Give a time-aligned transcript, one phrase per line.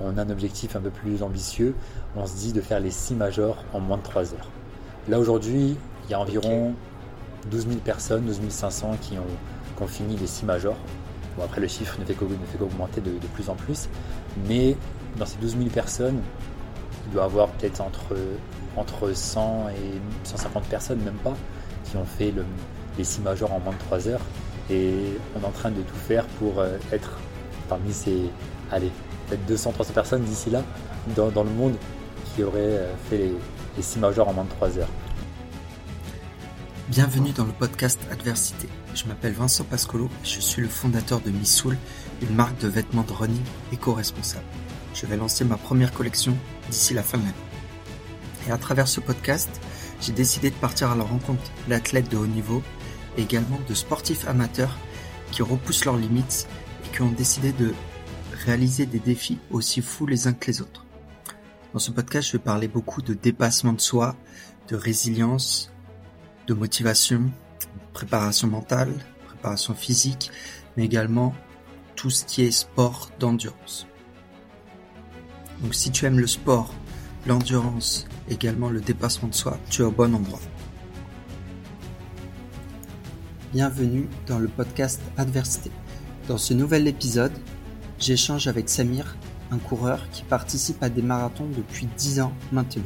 [0.00, 1.74] on a un objectif un peu plus ambitieux.
[2.16, 4.50] On se dit de faire les 6 majors en moins de 3 heures.
[5.08, 6.74] Là aujourd'hui, il y a environ
[7.50, 10.76] 12 000 personnes, 12 500 qui ont, fini les 6 majors.
[11.36, 13.88] Bon, après, le chiffre ne fait qu'augmenter de, de, plus en plus.
[14.48, 14.76] Mais
[15.18, 16.20] dans ces 12 000 personnes,
[17.06, 18.16] il doit y avoir peut-être entre,
[18.76, 21.36] entre 100 et 150 personnes, même pas,
[21.84, 22.32] qui ont fait
[22.98, 24.22] les 6 majors en moins de 3 heures.
[24.70, 24.92] Et
[25.36, 27.18] on est en train de tout faire pour euh, être
[27.68, 28.30] parmi ces,
[28.72, 28.90] allez,
[29.26, 30.62] peut-être 200-300 personnes d'ici là,
[31.14, 31.76] dans, le monde,
[32.34, 33.32] qui auraient euh, fait les,
[33.76, 34.88] les 6 majors en moins de 3 heures.
[36.88, 38.68] Bienvenue dans le podcast Adversité.
[38.94, 41.76] Je m'appelle Vincent Pascolo et je suis le fondateur de Missoul,
[42.22, 43.42] une marque de vêtements de running
[43.72, 44.44] éco-responsable.
[44.94, 46.36] Je vais lancer ma première collection
[46.70, 47.34] d'ici la fin de l'année.
[48.48, 49.50] Et à travers ce podcast,
[50.00, 52.62] j'ai décidé de partir à la rencontre d'athlètes de haut niveau
[53.18, 54.76] et également de sportifs amateurs
[55.32, 56.46] qui repoussent leurs limites
[56.84, 57.74] et qui ont décidé de
[58.46, 60.86] réaliser des défis aussi fous les uns que les autres.
[61.72, 64.14] Dans ce podcast, je vais parler beaucoup de dépassement de soi,
[64.68, 65.72] de résilience,
[66.46, 67.32] de motivation,
[67.92, 68.92] préparation mentale,
[69.26, 70.30] préparation physique,
[70.76, 71.34] mais également
[71.96, 73.88] tout ce qui est sport d'endurance.
[75.60, 76.72] Donc si tu aimes le sport,
[77.26, 80.40] l'endurance, également le dépassement de soi, tu es au bon endroit.
[83.52, 85.72] Bienvenue dans le podcast Adversité.
[86.28, 87.32] Dans ce nouvel épisode,
[87.98, 89.16] j'échange avec Samir,
[89.50, 92.84] un coureur qui participe à des marathons depuis 10 ans maintenant.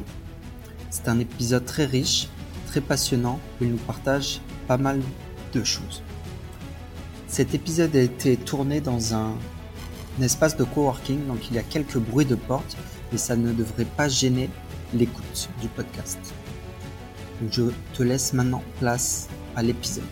[0.90, 2.28] C'est un épisode très riche
[2.70, 5.00] très passionnant il nous partage pas mal
[5.52, 6.02] de choses.
[7.26, 9.34] Cet épisode a été tourné dans un,
[10.20, 12.76] espace de coworking, donc il y a quelques bruits de porte,
[13.10, 14.50] mais ça ne devrait pas gêner
[14.92, 16.18] l'écoute du podcast.
[17.50, 17.62] je
[17.94, 20.04] te laisse maintenant place à l'épisode.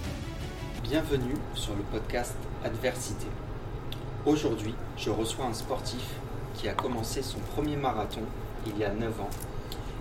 [0.82, 3.26] Bienvenue sur le podcast Adversité.
[4.28, 6.04] Aujourd'hui, je reçois un sportif
[6.52, 8.20] qui a commencé son premier marathon
[8.66, 9.30] il y a 9 ans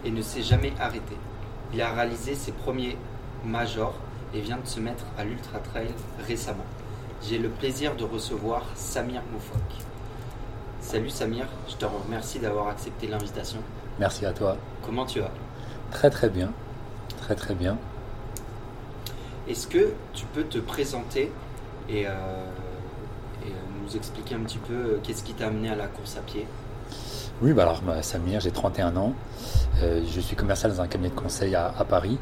[0.03, 1.15] et ne s'est jamais arrêté.
[1.73, 2.97] Il a réalisé ses premiers
[3.45, 3.93] majors
[4.33, 5.87] et vient de se mettre à l'Ultra Trail
[6.27, 6.65] récemment.
[7.23, 9.61] J'ai le plaisir de recevoir Samir Moufok.
[10.81, 13.61] Salut Samir, je te remercie d'avoir accepté l'invitation.
[13.97, 14.57] Merci à toi.
[14.85, 15.31] Comment tu vas?
[15.91, 16.51] Très très bien.
[17.21, 17.77] Très très bien.
[19.47, 21.31] Est-ce que tu peux te présenter
[21.87, 22.11] et, euh,
[23.95, 26.45] expliquer un petit peu euh, qu'est-ce qui t'a amené à la course à pied?
[27.41, 29.13] Oui, bah alors bah, Samir, j'ai 31 ans.
[29.83, 32.17] Euh, je suis commercial dans un cabinet de conseil à, Paris.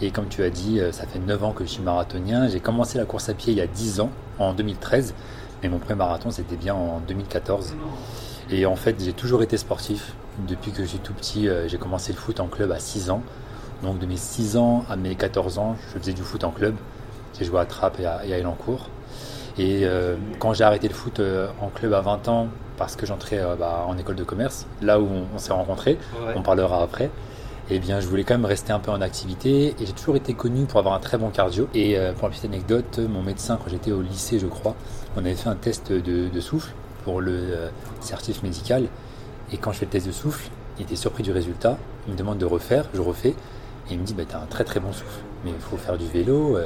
[0.00, 2.48] Et comme tu as dit, euh, ça fait 9 ans que je suis marathonien.
[2.48, 5.14] J'ai commencé la course à pied il y a 10 ans, en 2013.
[5.62, 7.74] Mais mon premier marathon, c'était bien en 2014.
[8.50, 10.14] Et en fait, j'ai toujours été sportif.
[10.48, 13.22] Depuis que je suis tout petit, j'ai commencé le foot en club à 6 ans.
[13.82, 16.74] Donc de mes 6 ans à mes 14 ans, je faisais du foot en club.
[17.38, 18.88] J'ai joué à Trappes et à, et à Elancourt.
[19.60, 19.86] Et
[20.38, 21.20] quand j'ai arrêté le foot
[21.60, 22.48] en club à 20 ans,
[22.80, 25.98] parce que j'entrais euh, bah, en école de commerce, là où on, s'est rencontrés,
[26.34, 27.10] on parlera après.
[27.68, 30.16] Et eh bien, je voulais quand même rester un peu en activité et j'ai toujours
[30.16, 31.68] été connu pour avoir un très bon cardio.
[31.74, 34.74] Et euh, pour la petite anecdote, mon médecin, quand j'étais au lycée, je crois,
[35.14, 36.72] on avait fait un test de, souffle
[37.04, 37.68] pour le euh,
[38.00, 38.88] certif médical.
[39.52, 40.48] Et quand je fais le test de souffle,
[40.78, 41.76] il était surpris du résultat.
[42.08, 43.34] Il me demande de refaire, je refais.
[43.90, 45.20] Et il me dit, bah, tu as un très très bon souffle.
[45.44, 46.56] Mais il faut faire du vélo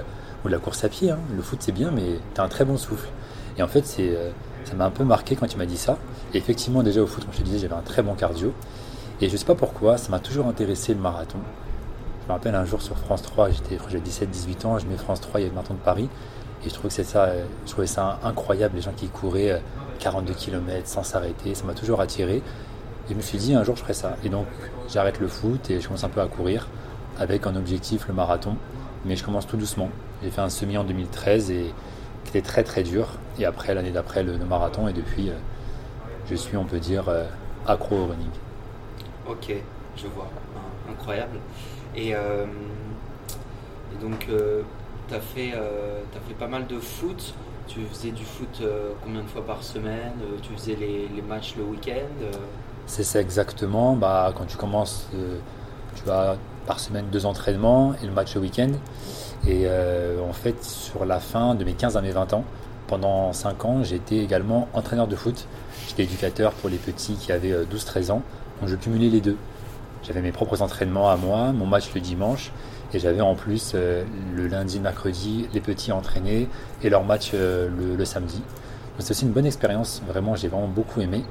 [0.44, 1.10] ou la course à pied.
[1.10, 1.19] Hein.
[1.34, 3.09] Le foot, c'est bien, mais tu as un très bon souffle.
[3.56, 4.16] Et en fait, c'est
[4.65, 5.99] ça m'a un peu marqué quand il m'a dit ça.
[6.32, 8.53] Et effectivement, déjà au foot, je te disais, j'avais un très bon cardio.
[9.21, 11.38] Et je sais pas pourquoi, ça m'a toujours intéressé le marathon.
[12.22, 15.21] Je me rappelle un jour sur France 3, j'étais, j'avais 17-18 ans, je mets France
[15.21, 16.09] 3, il y avait le marathon de Paris.
[16.65, 17.31] Et je trouvais que c'est ça,
[17.66, 19.62] je trouvais ça incroyable, les gens qui couraient
[19.99, 21.55] 42 euh, km sans s'arrêter.
[21.55, 22.37] Ça m'a toujours attiré.
[22.37, 24.16] Et je me suis dit, un jour, je ferai ça.
[24.25, 24.47] Et donc,
[24.88, 26.69] j'arrête le foot et je commence un peu à courir
[27.19, 28.56] avec un objectif, le marathon.
[29.05, 29.91] Mais je commence tout doucement.
[30.25, 31.75] J'ai fait un semi en 2013 et
[32.25, 33.09] qui était très très dur.
[33.39, 34.89] Et après, l'année d'après, le, marathon.
[34.89, 35.35] Et depuis, euh,
[36.31, 37.27] je suis, on peut dire, euh,
[37.67, 38.31] accro au running.
[39.29, 39.55] Ok,
[39.95, 40.31] je vois.
[40.91, 41.39] Incroyable.
[41.95, 42.47] Et, euh,
[44.01, 44.29] donc,
[45.09, 47.35] tu as, fait, as fait pas mal de foot.
[47.67, 48.62] Tu faisais du foot
[49.03, 50.15] combien de fois par semaine?
[50.43, 52.39] Tu faisais les, les matchs le week-end
[52.87, 53.94] C'est ça exactement.
[53.94, 55.09] Bah, quand tu commences,
[55.97, 56.37] tu as
[56.67, 58.73] par semaine deux entraînements et le match le week-end.
[59.46, 62.44] Et euh, en fait, sur la fin de mes 15 à mes 20 ans,
[62.87, 65.46] pendant 5 ans, j'étais également entraîneur de foot.
[65.88, 68.23] J'étais éducateur pour les petits qui avaient 12-13 euh, ans.
[68.61, 69.37] Donc je cumulais les deux.
[70.02, 72.52] J'avais mes propres entraînements à moi, mon match le dimanche,
[72.93, 74.05] et j'avais en plus euh,
[74.35, 76.49] le lundi, mercredi, les petits entraînés
[76.82, 78.43] et leur match le, samedi.
[78.99, 81.25] C'est aussi une bonne expérience, vraiment j'ai vraiment beaucoup aimé.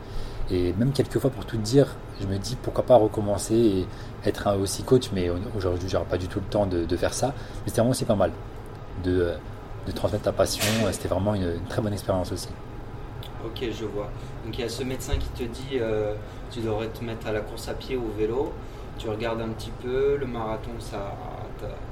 [0.51, 3.86] Et même quelquefois, pour tout dire, je me dis pourquoi pas recommencer
[4.25, 7.28] être aussi coach, mais aujourd'hui, j'aurais pas du tout le temps de, faire ça.
[7.28, 8.31] Mais c'était vraiment aussi pas mal
[9.04, 9.34] de,
[9.86, 10.64] de transmettre ta passion.
[10.92, 12.50] C'était vraiment une, très bonne expérience aussi.
[13.46, 14.10] Ok, je vois.
[14.46, 16.14] Donc il y a ce médecin qui te dit euh,
[16.50, 18.54] tu devrais te mettre à la course à pied ou au vélo.
[18.98, 21.16] Tu regardes un petit peu, le marathon, ça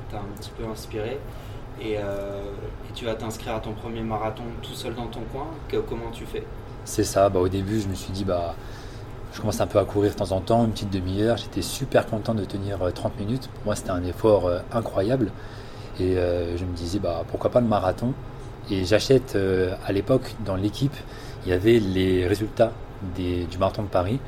[0.09, 1.19] t'a un petit peu inspiré.
[1.81, 2.43] Et, euh,
[2.89, 5.47] et tu vas t'inscrire à ton premier marathon tout seul dans ton coin.
[5.67, 6.43] Que, comment tu fais?
[6.85, 7.29] C'est ça.
[7.29, 8.55] Bah, au début, je me suis dit bah
[9.33, 11.37] je commence un peu à courir de temps en temps, une petite demi-heure.
[11.37, 13.49] J'étais super content de tenir 30 euh, minutes.
[13.55, 15.31] Pour moi, c'était un effort euh, incroyable.
[15.99, 18.13] Et euh, je me disais, bah, pourquoi pas le marathon?
[18.69, 19.37] Et j'achète
[19.85, 20.95] à l'époque, dans l'équipe,
[21.45, 22.71] il y avait les résultats
[23.15, 24.19] du marathon de Paris.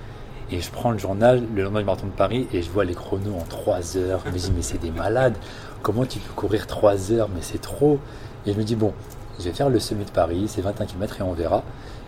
[0.52, 2.96] Et je prends le journal le lendemain du marathon de Paris et je vois les
[2.96, 4.22] chronos en 3 heures.
[4.26, 5.36] Je me dis, mais c'est des malades.
[5.82, 7.30] Comment tu peux courir 3 heures?
[7.34, 8.00] Mais c'est trop.
[8.46, 8.92] Et je me dis, bon,
[9.40, 11.64] je vais faire le semi de Paris, c'est 21 km et on verra.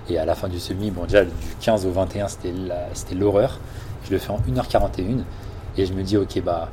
[0.09, 1.31] Et à la fin du semi, bon, déjà du
[1.61, 3.59] 15 au 21, c'était l'horreur.
[4.05, 5.23] Je le fais en 1h41
[5.77, 6.69] et je me dis, ok, bah,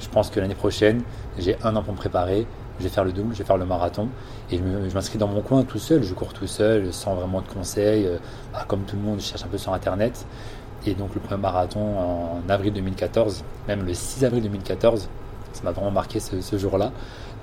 [0.00, 1.02] je pense que l'année prochaine,
[1.38, 2.46] j'ai un an pour me préparer.
[2.78, 4.08] Je vais faire le double, je vais faire le marathon.
[4.50, 7.46] Et je m'inscris dans mon coin tout seul, je cours tout seul, sans vraiment de
[7.46, 8.08] conseils.
[8.52, 10.26] Bah, comme tout le monde, je cherche un peu sur Internet.
[10.86, 15.08] Et donc le premier marathon en avril 2014, même le 6 avril 2014,
[15.52, 16.92] ça m'a vraiment marqué ce jour-là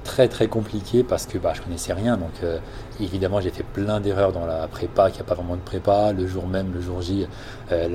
[0.04, 2.18] très très compliqué parce que bah, je connaissais rien.
[2.18, 2.60] Donc euh,
[3.00, 6.12] évidemment j'ai fait plein d'erreurs dans la prépa, qu'il n'y a pas vraiment de prépa.
[6.14, 7.28] Le jour même, le jour J,
[7.72, 7.88] euh,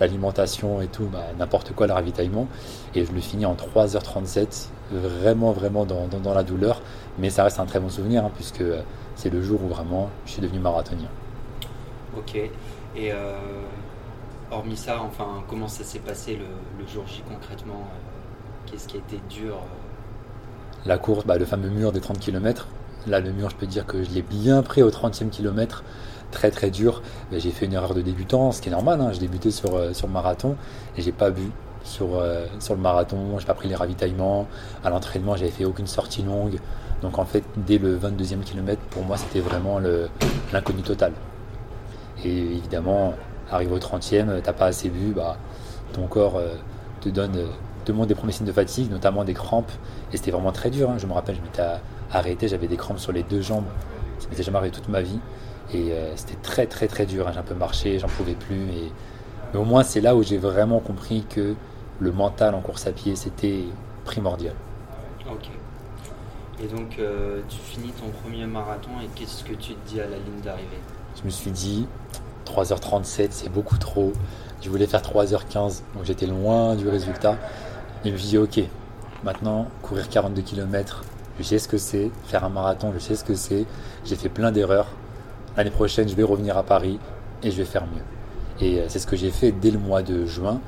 [0.00, 2.48] l'alimentation et tout, bah, n'importe quoi, le ravitaillement.
[2.94, 6.82] Et je le finis en 3h37, vraiment vraiment dans, la douleur.
[7.18, 8.82] Mais ça reste un très bon souvenir hein, puisque euh,
[9.14, 11.08] c'est le jour où vraiment je suis devenu marathonien.
[12.16, 12.36] Ok.
[12.94, 13.10] Et
[14.50, 16.44] hormis ça, enfin, comment ça s'est passé le,
[16.78, 17.88] le, jour J concrètement?
[18.66, 19.56] Qu'est-ce qui a été dur
[20.86, 22.66] la course, bah, le fameux mur des 30 km.
[23.06, 25.84] Là, le mur, je peux dire que je l'ai bien pris au 30e kilomètre.
[26.30, 27.02] Très très dur.
[27.32, 29.00] J'ai fait une erreur de débutant, ce qui est normal.
[29.00, 29.12] Hein.
[29.18, 30.56] Débuté sur, euh, sur le marathon
[30.96, 31.50] et j'ai pas bu
[31.84, 33.38] sur, euh, sur le marathon.
[33.38, 34.46] J'ai pas pris les ravitaillements.
[34.82, 36.58] À l'entraînement, j'avais fait aucune sortie longue.
[37.02, 39.80] Donc en fait, dès le 22e kilomètre, pour moi, c'était vraiment
[40.52, 41.12] l'inconnu total.
[42.24, 43.14] Et évidemment,
[43.50, 45.36] arrivé au 30e, t'as pas assez bu, bah,
[45.92, 46.54] ton corps euh,
[47.00, 47.38] te donne
[47.86, 49.72] demande des premiers signes de fatigue, notamment des crampes.
[50.12, 50.90] Et c'était vraiment très dur.
[50.90, 50.96] Hein.
[50.98, 51.62] Je me rappelle, je m'étais
[52.10, 53.66] arrêté, j'avais des crampes sur les deux jambes.
[54.18, 55.18] Ça m'était jamais arrivé toute ma vie.
[55.72, 57.28] Et euh, c'était très très très dur.
[57.28, 57.32] Hein.
[57.32, 58.68] J'ai un peu marché, j'en pouvais plus.
[58.70, 58.92] Et...
[59.52, 61.54] Mais au moins, c'est là où j'ai vraiment compris que
[62.00, 63.64] le mental en course à pied, c'était
[64.04, 64.54] primordial.
[65.30, 65.48] Ok.
[66.62, 70.04] Et donc, euh, tu finis ton premier marathon et qu'est-ce que tu te dis à
[70.04, 70.78] la ligne d'arrivée?
[71.18, 71.86] Je me suis dit,
[72.46, 74.12] 3h37, c'est beaucoup trop.
[74.60, 77.36] Je voulais faire 3h15, donc j'étais loin du résultat.
[78.04, 78.60] Et je me suis dit, ok,
[79.22, 81.04] maintenant, courir 42 km,
[81.38, 82.10] je sais ce que c'est.
[82.26, 83.64] Faire un marathon, je sais ce que c'est.
[84.04, 84.88] J'ai fait plein d'erreurs.
[85.56, 86.98] L'année prochaine, je vais revenir à Paris
[87.42, 88.66] et je vais faire mieux.
[88.66, 90.60] Et euh, c'est ce que j'ai fait dès le mois de juin.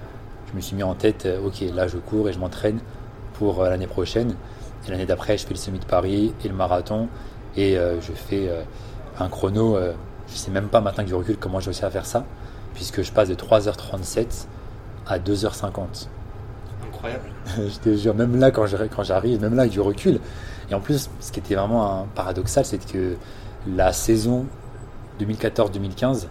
[0.51, 2.79] Je me suis mis en tête, euh, ok, là je cours et je m'entraîne
[3.35, 4.35] pour euh, l'année prochaine.
[4.87, 7.09] Et l'année d'après, je fais le semi de Paris et le marathon.
[7.57, 8.51] Et je fais
[9.19, 9.79] un chrono.
[9.79, 12.27] je sais même pas maintenant que je recule comment j'ai réussi à faire ça.
[12.75, 14.47] Puisque je passe de 3h37
[15.07, 16.09] à 2h50.
[17.59, 20.21] je te jure, même là, quand j'arrive, même là, avec du recul.
[20.71, 23.17] Et en plus, ce qui était vraiment paradoxal, c'est que
[23.67, 24.47] la saison
[25.21, 26.27] 2014-2015,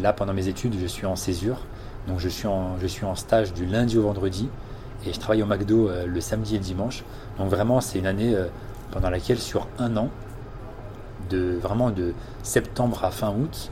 [0.00, 1.58] là, pendant mes études, je suis en césure.
[2.08, 4.48] Donc, je suis en, je suis en stage du lundi au vendredi.
[5.06, 7.04] Et je travaille au McDo euh, le samedi et le dimanche.
[7.38, 8.46] Donc, vraiment, c'est une année euh,
[8.90, 10.10] pendant laquelle, sur un an,
[11.30, 13.70] de, vraiment de septembre à fin août,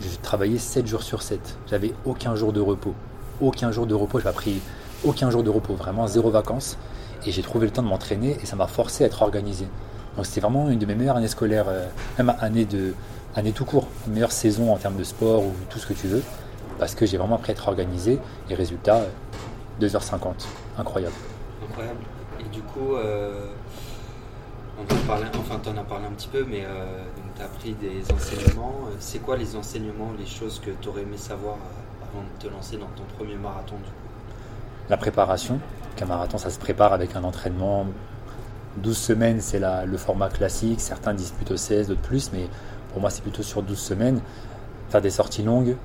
[0.00, 1.58] je travaillais 7 jours sur 7.
[1.68, 2.94] J'avais aucun jour de repos.
[3.40, 4.18] Aucun jour de repos.
[4.18, 4.60] J'ai pas pris
[5.04, 6.76] aucun jour de repos, vraiment zéro vacances.
[7.26, 9.66] Et j'ai trouvé le temps de m'entraîner et ça m'a forcé à être organisé.
[10.16, 11.86] Donc c'était vraiment une de mes meilleures années scolaires, euh,
[12.18, 12.94] même année, de,
[13.34, 16.22] année tout court, meilleure saison en termes de sport ou tout ce que tu veux,
[16.78, 18.18] parce que j'ai vraiment appris à être organisé
[18.48, 19.02] et résultat,
[19.80, 20.46] 2h50,
[20.78, 21.14] incroyable.
[21.68, 22.00] Incroyable.
[22.40, 23.48] Et du coup, euh,
[24.78, 28.02] on enfin tu en as parlé un petit peu, mais euh, tu as appris des
[28.12, 28.80] enseignements.
[29.00, 31.56] C'est quoi les enseignements, les choses que tu aurais aimé savoir
[32.02, 33.76] avant de te lancer dans ton premier marathon
[34.88, 35.60] la préparation.
[36.00, 37.86] Un marathon, ça se prépare avec un entraînement.
[38.78, 40.80] 12 semaines, c'est le format classique.
[40.80, 42.48] Certains disent plutôt 16, d'autres plus, mais
[42.92, 44.20] pour moi, c'est plutôt sur 12 semaines.
[44.90, 45.76] Faire des sorties longues,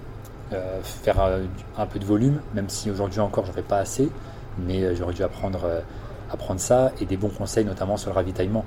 [0.52, 1.44] euh, faire euh,
[1.78, 4.10] un peu de volume, même si aujourd'hui encore, j'aurais pas assez,
[4.58, 5.84] mais euh, j'aurais dû apprendre,
[6.32, 8.66] apprendre ça et des bons conseils, notamment sur le ravitaillement.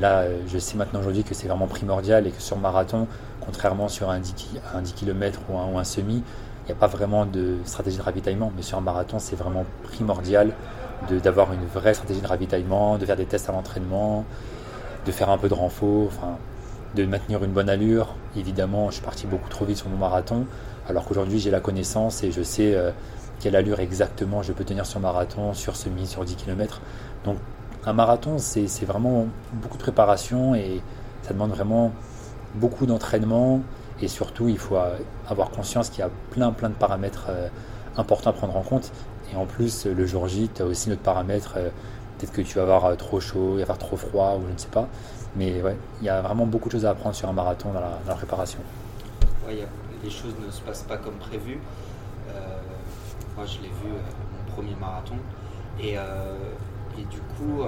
[0.00, 3.06] Là, je sais maintenant aujourd'hui que c'est vraiment primordial et que sur marathon,
[3.44, 4.34] contrairement sur un 10,
[4.74, 6.24] un 10 km ou un semi,
[6.64, 9.64] il n'y a pas vraiment de stratégie de ravitaillement, mais sur un marathon, c'est vraiment
[9.82, 10.52] primordial
[11.10, 14.24] d'avoir une vraie stratégie de ravitaillement, de faire des tests à l'entraînement,
[15.04, 16.36] de faire un peu de renfort, enfin,
[16.94, 18.14] de maintenir une bonne allure.
[18.36, 20.46] Évidemment, je suis parti beaucoup trop vite sur mon marathon,
[20.88, 22.92] alors qu'aujourd'hui j'ai la connaissance et je sais euh,
[23.40, 26.80] quelle allure exactement je peux tenir sur marathon, sur semi, sur 10 km.
[27.24, 27.38] Donc
[27.84, 30.80] un marathon, c'est vraiment beaucoup de préparation et
[31.22, 31.90] ça demande vraiment
[32.54, 33.60] beaucoup d'entraînement
[34.02, 34.76] Et surtout, il faut
[35.28, 37.30] avoir conscience qu'il y a plein, plein de paramètres
[37.96, 38.90] importants à prendre en compte.
[39.32, 41.54] Et en plus, le jour J, tu as aussi notre paramètre.
[42.18, 44.58] Peut-être que tu vas avoir trop chaud, il va faire trop froid, ou je ne
[44.58, 44.88] sais pas.
[45.36, 47.80] Mais ouais, il y a vraiment beaucoup de choses à apprendre sur un marathon dans
[47.80, 48.58] la, préparation.
[49.48, 51.60] Les choses ne se passent pas comme prévu.
[53.36, 55.14] moi, je l'ai vu, mon premier marathon.
[55.80, 57.62] Et, et du coup,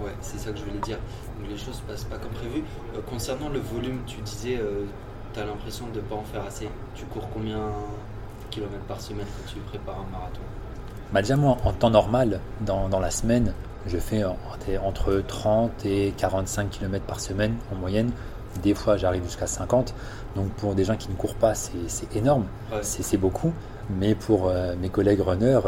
[0.00, 0.98] Ouais, c'est ça que je voulais dire.
[1.38, 2.62] Donc les choses passent pas comme prévu.
[2.94, 4.84] Euh, concernant le volume, tu disais, euh,
[5.32, 6.68] tu as l'impression de ne pas en faire assez.
[6.94, 10.40] Tu cours combien de kilomètres par semaine quand tu prépares un marathon?
[11.12, 13.54] Bah Déjà, moi, en temps normal, dans, dans la semaine,
[13.86, 18.10] je fais entre 30 et 45 km par semaine en moyenne.
[18.62, 19.94] Des fois, j'arrive jusqu'à 50.
[20.36, 22.44] Donc, pour des gens qui ne courent pas, c'est énorme.
[22.82, 23.52] C'est beaucoup.
[23.90, 25.60] Mais pour euh, mes collègues runners,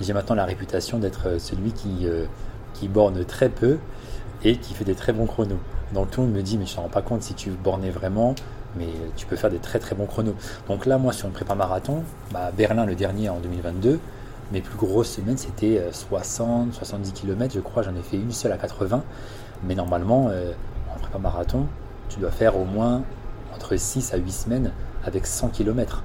[0.00, 2.06] j'ai maintenant la réputation d'être celui qui
[2.78, 3.78] qui borne très peu
[4.44, 5.58] et qui fait des très bons chronos.
[5.92, 7.90] Donc tout le monde me dit, mais je ne rends pas compte si tu bornais
[7.90, 8.34] vraiment,
[8.76, 10.34] mais tu peux faire des très très bons chronos.
[10.68, 13.98] Donc là, moi, sur une prépa marathon, bah, Berlin le dernier en 2022,
[14.52, 18.32] mes plus grosses semaines, c'était 60, euh, 70 km, je crois, j'en ai fait une
[18.32, 19.02] seule à 80.
[19.64, 20.52] Mais normalement, euh,
[20.94, 21.66] en prépa marathon,
[22.08, 23.02] tu dois faire au moins
[23.54, 24.72] entre 6 à 8 semaines
[25.04, 26.02] avec 100 km.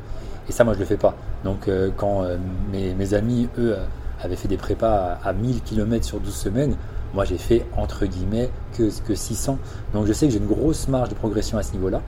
[0.50, 1.15] Et ça, moi, je ne le fais pas.
[1.44, 2.24] Donc euh, quand
[2.72, 3.77] mes, mes, amis, eux,
[4.24, 6.75] avait fait des prépas à, 1000 km sur 12 semaines.
[7.13, 9.58] Moi, j'ai fait entre guillemets que, que 600.
[9.94, 12.01] Donc, je sais que j'ai une grosse marge de progression à ce niveau-là.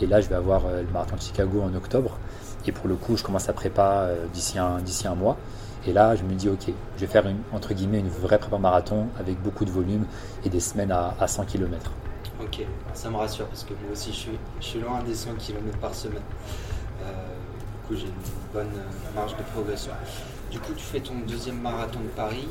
[0.00, 2.18] Et là, je vais avoir euh, le marathon de Chicago en octobre.
[2.66, 5.36] Et pour le coup, je commence à prépa euh, d'ici un, mois.
[5.86, 8.58] Et là, je me dis, ok, je vais faire une, entre guillemets une vraie prépa
[8.58, 10.04] marathon avec beaucoup de volume
[10.44, 11.90] et des semaines à, 100 km.
[12.40, 12.64] Ok,
[12.94, 15.76] ça me rassure parce que moi aussi, je suis, je suis loin des 100 km
[15.78, 16.22] par semaine.
[17.02, 18.70] Euh, du coup, j'ai une bonne
[19.14, 19.92] marge de progression.
[20.52, 22.46] Du coup, tu fais ton deuxième marathon de Paris.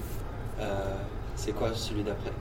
[0.59, 0.95] Euh,
[1.35, 2.31] c'est quoi celui d'après?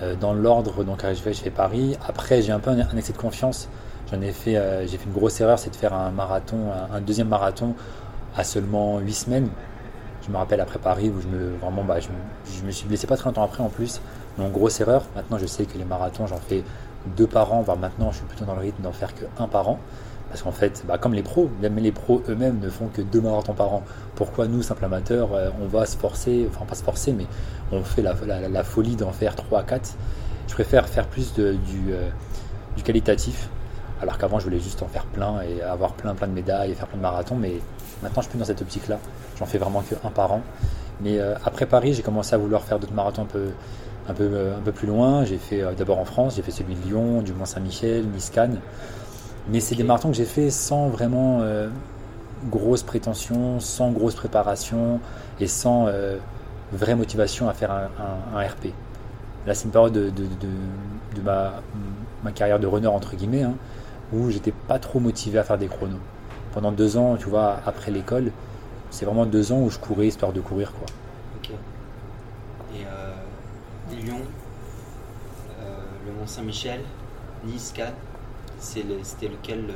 [0.00, 1.98] Euh, Dans l'ordre, donc je fais, je fais Paris.
[2.08, 3.68] Après, j'ai un peu un, excès de confiance.
[4.10, 7.02] J'en ai fait, euh, j'ai fait une grosse erreur, c'est de faire un marathon, un,
[7.02, 7.74] deuxième marathon
[8.34, 9.48] à seulement 8 semaines.
[10.26, 13.18] Je me rappelle après Paris où je me, vraiment, bah, je, me, suis blessé pas
[13.18, 14.00] très longtemps après en plus.
[14.38, 15.02] Donc grosse erreur.
[15.16, 16.64] Maintenant, je sais que les marathons, j'en fais
[17.14, 19.48] deux par an, voire maintenant, je suis plutôt dans le rythme d'en faire que un
[19.48, 19.78] par an.
[20.30, 23.20] Parce qu'en fait, bah, comme les pros, même les pros eux-mêmes ne font que deux
[23.20, 23.82] marathons par an.
[24.14, 27.26] Pourquoi nous, simples amateurs, euh, on va se forcer, enfin pas se forcer, mais
[27.72, 29.96] on fait la, folie d'en faire 3 à 4
[30.46, 31.54] Je préfère faire plus euh,
[32.76, 33.48] du qualitatif,
[34.00, 36.74] alors qu'avant je voulais juste en faire plein et avoir plein plein de médailles et
[36.74, 37.60] faire plein de marathons, mais
[38.00, 38.98] maintenant je suis plus dans cette optique-là.
[39.36, 40.42] J'en fais vraiment que un par an.
[41.00, 43.26] Mais euh, après Paris, j'ai commencé à vouloir faire d'autres marathons
[44.08, 45.24] un peu plus loin.
[45.24, 48.60] J'ai fait d'abord en France, j'ai fait celui de Lyon, du Mont-Saint-Michel, Nice-Cannes.
[49.50, 51.68] Mais c'est des marathons que j'ai fait sans vraiment euh,
[52.46, 55.00] grosse prétention, sans grosse préparation
[55.40, 56.18] et sans euh,
[56.72, 58.66] vraie motivation à faire un, RP.
[59.46, 63.54] Là, c'est une période de, ma, carrière de runner, entre guillemets, hein,
[64.12, 65.98] où j'étais pas trop motivé à faire des chronos.
[66.52, 68.30] Pendant deux ans, tu vois, après l'école,
[68.90, 70.72] c'est vraiment deux ans où je courais histoire de courir.
[70.72, 70.86] Quoi.
[71.38, 71.50] Ok.
[72.76, 74.20] Et euh, Lyon,
[75.58, 76.80] le Mont-Saint-Michel,
[77.44, 77.94] Nice, Cannes?
[78.60, 79.66] C'était lequel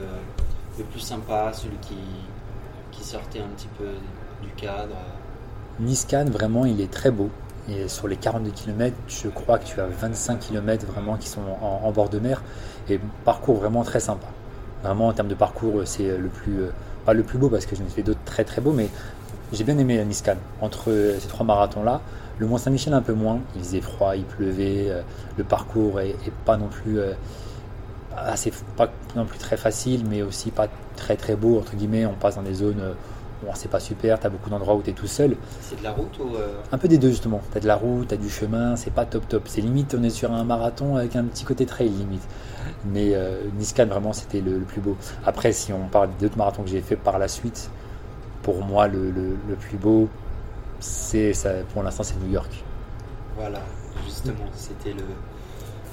[0.79, 1.97] le, plus sympa, celui qui,
[2.93, 3.87] qui sortait un petit peu
[4.43, 4.97] du cadre?
[5.81, 7.31] Niscan, vraiment, il est très beau.
[7.69, 11.41] Et sur les 42 km, je crois que tu as 25 km vraiment qui sont
[11.63, 12.43] en, bord de mer.
[12.89, 14.27] Et parcours vraiment très sympa.
[14.83, 16.63] Vraiment, en termes de parcours, c'est le plus.
[16.63, 16.71] Euh,
[17.07, 18.89] pas le plus beau parce que j'en ai fait d'autres très très beaux, mais
[19.53, 20.37] j'ai bien aimé Niscan.
[20.61, 22.01] Entre ces trois marathons-là,
[22.39, 23.41] le Mont-Saint-Michel un peu moins.
[23.57, 24.91] Il faisait froid, il pleuvait.
[24.91, 25.03] Euh,
[25.39, 26.99] le parcours est, pas non plus.
[28.19, 32.07] Euh, c'est pas non plus très facile, mais aussi pas très très beau, entre guillemets.
[32.07, 32.95] On passe dans des zones
[33.43, 35.37] où c'est pas super, tu as beaucoup d'endroits où tu es tout seul.
[35.61, 36.37] C'est de la route ou.
[36.37, 37.41] Euh, un peu des deux, justement.
[37.53, 39.43] Tu as de la route, tu as du chemin, c'est pas top top.
[39.47, 42.27] C'est limite, on est sur un marathon avec un petit côté trail, limite.
[42.87, 44.97] Mais euh, Niscan, vraiment, c'était le, plus beau.
[45.27, 47.71] Après, si on parle d'autres marathons que j'ai fait par la suite,
[48.43, 50.09] pour moi, le, le plus beau,
[50.81, 51.33] c'est
[51.73, 52.51] pour l'instant, c'est New York.
[53.37, 53.61] Voilà,
[54.05, 55.03] justement, c'était le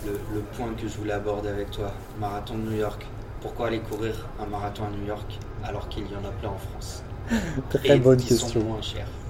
[0.06, 1.92] le, point que je voulais aborder avec toi.
[2.20, 3.06] Marathon de New York.
[3.42, 6.58] Pourquoi aller courir un marathon à New York alors qu'il y en a plein en
[6.58, 7.04] France
[7.70, 8.66] Très bonne question.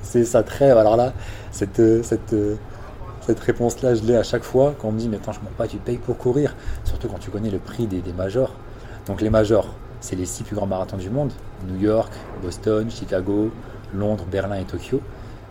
[0.01, 0.72] C'est ça, très.
[0.72, 1.13] Alors là,
[1.51, 2.36] cette, cette,
[3.22, 5.46] cette réponse-là, je l'ai à chaque fois quand on me dit Mais attends, je ne
[5.46, 6.56] pas, tu payes pour courir.
[6.84, 8.54] Surtout quand tu connais le prix des, des majors.
[9.08, 9.68] Donc les majors,
[10.01, 11.32] c'est les six plus grands marathons du monde
[11.68, 12.12] New York,
[12.42, 13.51] Boston, Chicago,
[13.94, 15.01] Londres, Berlin et Tokyo.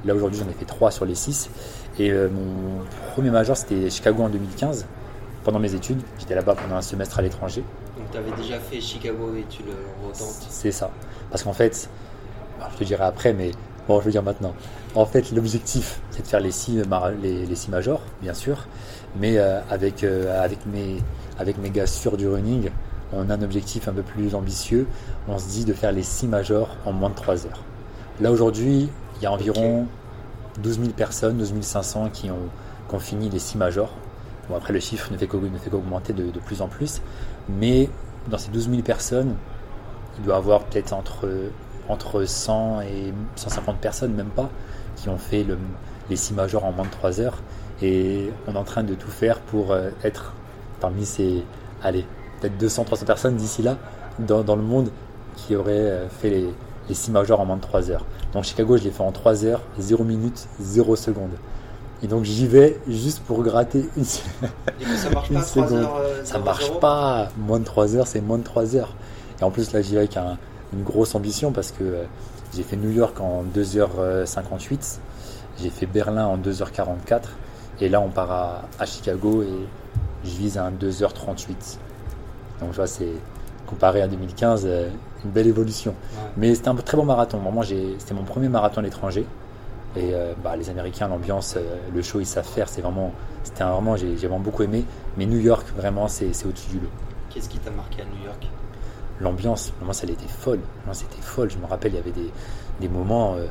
[0.04, 1.50] Là aujourd'hui, j'en ai fait trois sur les six.
[1.98, 4.86] Et euh, mon premier major, c'était Chicago en 2015
[5.44, 6.00] pendant mes études.
[6.18, 7.64] J'étais là-bas pendant un semestre à l'étranger.
[7.96, 9.72] Donc tu avais déjà fait Chicago et tu le
[10.06, 10.90] retentes C'est ça.
[11.30, 11.88] Parce qu'en fait,
[12.72, 13.52] je te dirai après, mais
[13.88, 14.54] bon, je veux dire maintenant.
[14.94, 16.82] En fait, l'objectif, c'est de faire les six,
[17.22, 18.66] les, six majors, bien sûr.
[19.18, 20.98] Mais euh, avec, euh, avec, mes,
[21.38, 22.70] avec mes gars sûrs du running,
[23.12, 24.86] on a un objectif un peu plus ambitieux.
[25.28, 27.62] On se dit de faire les 6 majors en moins de 3 heures.
[28.20, 29.86] Là aujourd'hui, il y a environ
[30.62, 32.36] 12 000 personnes, 12 500 qui ont,
[32.88, 33.92] qui ont fini les 6 majors.
[34.50, 37.00] Bon, après, le chiffre ne fait qu'augmenter de, plus en plus.
[37.48, 37.88] Mais
[38.28, 39.36] dans ces 12 000 personnes,
[40.18, 41.28] il doit y avoir peut-être entre,
[41.88, 44.50] entre 100 et 150 personnes, même pas,
[44.96, 45.56] qui ont fait le,
[46.10, 47.38] les 6 majors en moins de 3 heures.
[47.80, 50.32] Et on est en train de tout faire pour euh, être
[50.80, 51.44] parmi ces,
[51.80, 52.04] allez,
[52.40, 53.78] peut-être 200-300 personnes d'ici là,
[54.18, 54.90] dans, dans, le monde,
[55.36, 56.48] qui auraient euh, fait les,
[56.88, 58.04] les 6 majors en moins de 3 heures.
[58.32, 61.36] Donc Chicago, je l'ai fait en 3 heures, 0 minutes, 0 secondes.
[62.02, 64.22] Et donc j'y vais juste pour gratter une, ça
[65.12, 65.72] marche pas, seconde.
[65.72, 67.28] Heures, euh, ça marche pas.
[67.36, 68.94] Moins de 3 heures, c'est moins de 3 heures.
[69.40, 70.38] Et en plus là, j'y vais avec un,
[70.72, 72.04] une grosse ambition parce que euh,
[72.54, 74.98] j'ai fait New York en 2h58,
[75.60, 77.20] j'ai fait Berlin en 2h44.
[77.82, 79.66] Et là, on part à, à Chicago et
[80.24, 81.78] je vise à un 2h38.
[82.60, 83.12] Donc, je vois, c'est
[83.66, 84.88] comparé à 2015, euh,
[85.24, 85.92] une belle évolution.
[85.92, 86.30] Ouais.
[86.36, 87.38] Mais c'était un très bon marathon.
[87.38, 89.24] Moi, c'était mon premier marathon à l'étranger.
[89.96, 92.68] Et euh, bah, les Américains, l'ambiance, euh, le show, ils savent faire.
[92.68, 94.84] C'est vraiment, c'était vraiment, j'ai vraiment beaucoup aimé.
[95.16, 96.90] Mais New York, vraiment, c'est au-dessus du lot.
[97.30, 98.46] Qu'est-ce qui t'a marqué à New York?
[99.20, 100.60] L'ambiance, l'ambiance, elle était folle.
[100.92, 101.50] C'était folle.
[101.50, 102.30] Je me rappelle, il y avait des,
[102.80, 103.34] des moments.
[103.34, 103.46] Euh,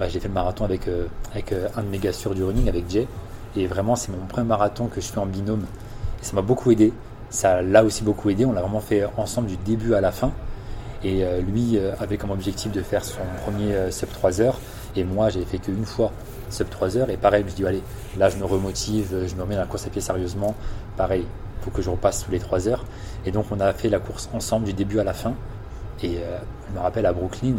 [0.00, 0.88] bah, j'ai fait le marathon avec,
[1.32, 3.06] avec un de mes gars sur du running, avec Jay.
[3.56, 5.64] Et vraiment, c'est mon premier marathon que je fais en binôme.
[6.20, 6.92] Et ça m'a beaucoup aidé.
[7.30, 8.44] Ça l'a aussi beaucoup aidé.
[8.44, 10.30] On l'a vraiment fait ensemble du début à la fin.
[11.02, 14.58] Et lui avait comme objectif de faire son premier sub 3 heures.
[14.98, 16.10] Et moi, j'avais fait qu'une fois
[16.50, 17.10] sub 3 heures.
[17.10, 17.82] Et pareil, je me suis dit, allez,
[18.18, 20.54] là, je me remotive, je me remets dans la course à pied sérieusement.
[20.96, 22.84] Pareil, il faut que je repasse tous les 3 heures.
[23.24, 25.34] Et donc, on a fait la course ensemble du début à la fin.
[26.02, 26.18] Et
[26.68, 27.56] je me rappelle à Brooklyn,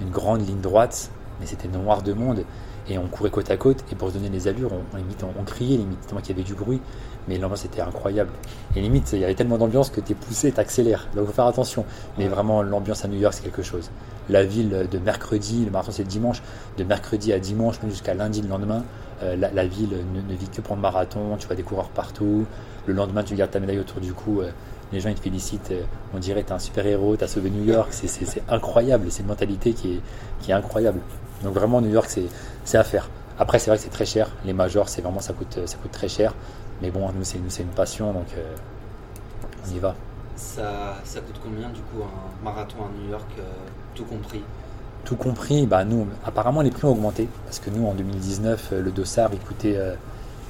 [0.00, 2.44] une grande ligne droite, mais c'était noir de monde
[2.88, 5.22] et on courait côte à côte et pour se donner les allures on, on limite
[5.24, 6.80] on, on, criait limite tellement qu'il y avait du bruit
[7.28, 8.30] mais l'ambiance était incroyable
[8.76, 11.32] et limite il y avait tellement d'ambiance que tu es poussé t'accélères donc il faut
[11.32, 11.84] faire attention
[12.18, 13.90] mais vraiment l'ambiance à New York c'est quelque chose
[14.28, 16.42] la ville de mercredi le marathon c'est le dimanche
[16.78, 18.84] de mercredi à dimanche jusqu'à lundi le lendemain
[19.22, 19.96] euh, la, ville
[20.28, 22.44] ne, vit que pour le marathon tu vois des coureurs partout
[22.86, 24.50] le lendemain tu gardes ta médaille autour du cou euh,
[24.92, 25.72] les gens ils te félicitent,
[26.14, 29.72] on dirait t'es un super héros, t'as sauvé New York, c'est incroyable, c'est une mentalité
[29.72, 30.00] qui
[30.48, 31.00] est, incroyable.
[31.42, 32.08] Donc vraiment New York
[32.64, 33.10] c'est à faire.
[33.38, 35.90] Après c'est vrai que c'est très cher, les majors c'est vraiment ça coûte, ça coûte
[35.90, 36.34] très cher,
[36.82, 38.54] mais bon nous c'est une passion donc euh,
[39.66, 39.94] on y va.
[40.36, 43.42] Ça, coûte combien du coup un marathon à New York, euh,
[43.96, 44.42] tout compris
[45.04, 48.90] Tout compris, bah nous apparemment les prix ont augmenté parce que nous en 2019 le
[48.92, 49.94] dossard il coûtait, euh,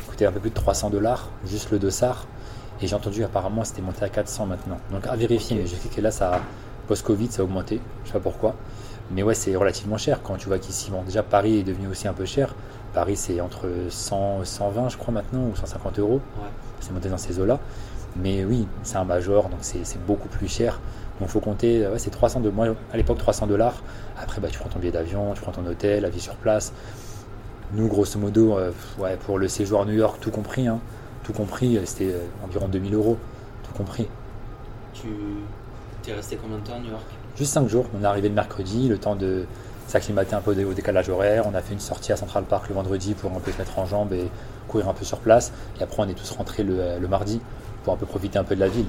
[0.01, 2.27] il coûtait un peu plus de 300 dollars, juste le dossard.
[2.83, 4.79] Et j'ai entendu apparemment c'était monté à 400 maintenant.
[4.91, 6.41] Donc à vérifier, mais je sais que là, ça
[6.87, 7.81] post-Covid, ça a augmenté.
[8.05, 8.55] Je sais pas pourquoi.
[9.11, 12.09] Mais ouais, c'est relativement cher quand tu vois qu'ici, bon, déjà Paris est devenu aussi
[12.09, 12.55] un peu cher.
[12.93, 16.21] Paris, c'est entre 100 120, je crois, maintenant, ou 150 euros.
[16.39, 16.49] Ouais.
[16.81, 17.61] C'est monté dans ces eaux-là.
[18.17, 20.81] Mais oui, c'est un major, donc c'est beaucoup plus cher.
[21.21, 23.83] Donc faut compter, ouais, c'est 300 de moi à l'époque 300 dollars.
[24.21, 26.73] Après, bah, tu prends ton billet d'avion, tu prends ton hôtel, la vie sur place.
[27.73, 30.79] Nous, grosso modo, euh, ouais, pour le séjour à New York, tout compris, hein,
[31.25, 33.17] tout compris, c'était environ 2000 euros,
[33.65, 34.07] tout compris.
[34.95, 35.09] Tu
[36.11, 37.05] es resté combien de temps à New York?
[37.37, 37.87] Juste 5 jours.
[37.99, 39.45] On est arrivé le mercredi, le temps de
[39.89, 41.45] s'acclimater un peu au décalage horaire.
[41.47, 43.79] On a fait une sortie à Central Park le vendredi pour un peu se mettre
[43.79, 44.31] en jambes et
[44.69, 45.53] courir un peu sur place.
[45.81, 47.41] Et après, on est tous rentrés le, le mardi
[47.85, 48.87] pour un peu profiter un peu de la ville.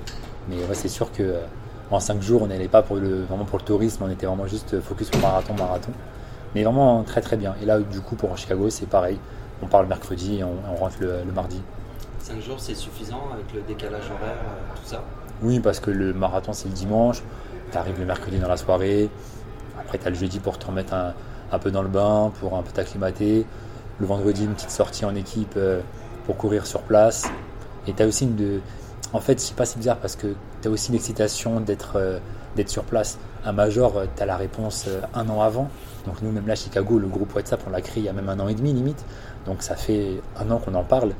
[0.49, 1.41] Mais ouais, c'est sûr que euh,
[1.89, 4.47] en 5 jours, on n'allait pas pour le, vraiment pour le tourisme, on était vraiment
[4.47, 5.91] juste focus sur marathon, marathon.
[6.55, 7.55] Mais vraiment très très bien.
[7.61, 9.17] Et là, du coup, pour Chicago, c'est pareil.
[9.61, 11.61] On part le mercredi et on, on rentre le, le mardi.
[12.19, 15.01] 5 jours, c'est suffisant avec le décalage horaire, euh, tout ça?
[15.41, 17.21] Oui, parce que le marathon, c'est le dimanche.
[17.71, 19.09] Tu arrives le mercredi dans la soirée.
[19.79, 21.13] Après, tu as le jeudi pour te remettre un,
[21.51, 23.45] un, peu dans le bain, pour un peu t'acclimater.
[23.99, 25.79] Le vendredi, une petite sortie en équipe euh,
[26.25, 27.29] pour courir sur place.
[27.87, 28.35] Et tu as aussi une.
[28.35, 28.59] De...
[29.13, 30.27] En fait, je sais pas, c'est bizarre parce que
[30.67, 32.19] aussi l'excitation d'être euh,
[32.55, 33.17] d'être sur place.
[33.45, 35.69] Un major, tu as la réponse euh, un an avant.
[36.05, 38.29] Donc, nous, même là, Chicago, le groupe WhatsApp, on l'a créé il y a même
[38.29, 39.03] un an et demi limite.
[39.45, 41.11] Donc, ça fait un an qu'on en parle.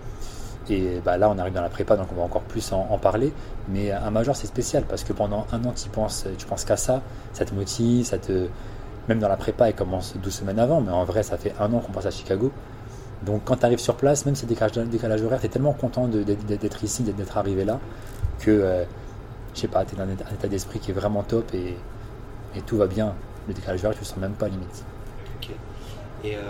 [0.69, 3.31] Et bah là, on arrive dans la prépa, donc on va encore plus en, parler.
[3.69, 6.75] Mais un major, c'est spécial parce que pendant un an, tu penses, tu penses qu'à
[6.75, 8.47] ça, ça te motive, ça te.
[9.07, 11.71] Même dans la prépa, elle commence 12 semaines avant, mais en vrai, ça fait un
[11.71, 12.51] an qu'on passe à Chicago.
[13.25, 15.73] Donc quand tu arrives sur place, même si c'est décalage, décalage horaire, tu es tellement
[15.73, 17.79] content d'être ici, d'être arrivé là,
[18.39, 18.83] que, euh,
[19.57, 21.75] je sais pas, tu es dans un état d'esprit qui est vraiment top et,
[22.55, 23.15] et, tout va bien.
[23.47, 24.85] Le décalage horaire, tu le sens même pas limite.
[25.37, 25.49] Ok.
[26.23, 26.41] Et euh,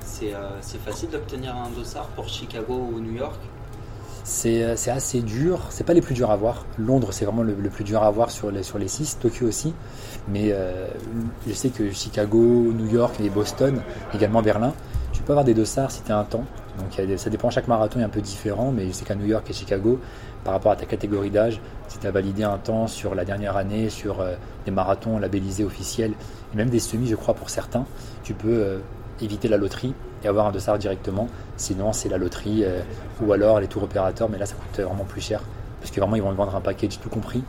[0.00, 3.40] c'est euh, facile d'obtenir un dossard pour Chicago ou New York?
[4.22, 5.60] C'est assez dur.
[5.70, 6.66] C'est pas les plus durs à voir.
[6.78, 9.18] Londres, c'est vraiment le, le, plus dur à voir sur les, sur les six.
[9.18, 9.74] Tokyo aussi.
[10.28, 10.88] Mais euh,
[11.48, 13.80] je sais que Chicago, New York et Boston,
[14.14, 14.74] également Berlin,
[15.14, 16.44] tu peux avoir des dossards si tu as un temps.
[16.78, 19.48] Donc ça dépend, chaque marathon est un peu différent, mais je sais qu'à New York
[19.50, 20.00] et Chicago,
[20.44, 23.56] par rapport à ta catégorie d'âge, si tu as validé un temps sur la dernière
[23.56, 26.12] année, sur euh, des marathons labellisés officiels,
[26.52, 27.84] et même des semis, je crois, pour certains,
[28.22, 28.78] tu peux euh,
[29.20, 31.28] éviter la loterie et avoir un dossard directement.
[31.56, 32.80] Sinon, c'est la loterie euh,
[33.22, 35.42] ou alors les tours opérateurs, mais là, ça coûte vraiment plus cher
[35.80, 37.42] parce que vraiment, ils vont vendre un package tout compris.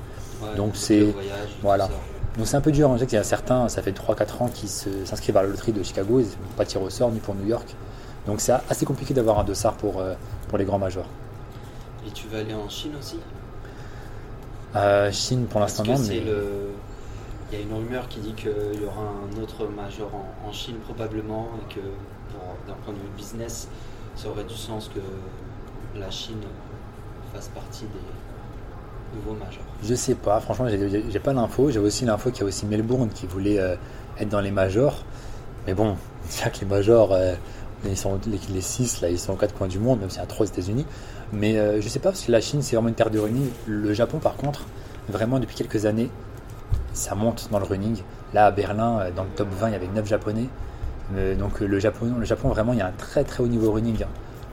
[0.56, 1.14] Donc, c'est.
[1.62, 1.90] Voilà.
[2.38, 4.48] Donc c'est un peu dur, je sais qu'il y a certains, ça fait 3-4 ans
[4.48, 7.36] qui s'inscrivent à la loterie de Chicago, ils n'ont pas tiré au sort ni pour
[7.36, 7.76] New York.
[8.26, 10.02] Donc c'est assez compliqué d'avoir un dossard pour,
[10.48, 11.10] pour les grands majors.
[12.08, 13.18] Et tu vas aller en Chine aussi
[14.76, 16.24] euh, Chine pour l'instant non, mais...
[17.52, 20.10] Il y a une rumeur qui dit qu'il y aura un autre major
[20.46, 21.82] en, Chine probablement et que
[22.66, 23.68] d'un point de vue business,
[24.16, 26.40] ça aurait du sens que la Chine
[27.34, 29.64] fasse partie des nouveaux majors.
[29.84, 31.70] Je sais pas, franchement, j'ai pas l'info.
[31.72, 33.76] J'ai aussi l'info qu'il y a aussi Melbourne qui voulait euh,
[34.18, 35.04] être dans les majors.
[35.68, 35.98] Mais bon,
[36.30, 37.34] c'est que les majors, euh,
[37.86, 40.24] ils sont, les, 6 là, ils sont aux quatre coins du monde, même s'il y
[40.24, 40.86] a 3 aux États-Unis.
[41.34, 43.50] Mais euh, je sais pas, parce que la Chine, c'est vraiment une terre de running.
[43.68, 44.66] Le Japon, par contre,
[45.10, 46.10] vraiment depuis quelques années,
[46.94, 47.98] ça monte dans le running.
[48.34, 50.48] Là, à Berlin, dans le top 20, il y avait 9 japonais.
[51.38, 54.04] donc le Japon, le Japon, vraiment, il y a un très très haut niveau running.
[54.04, 54.08] Hein.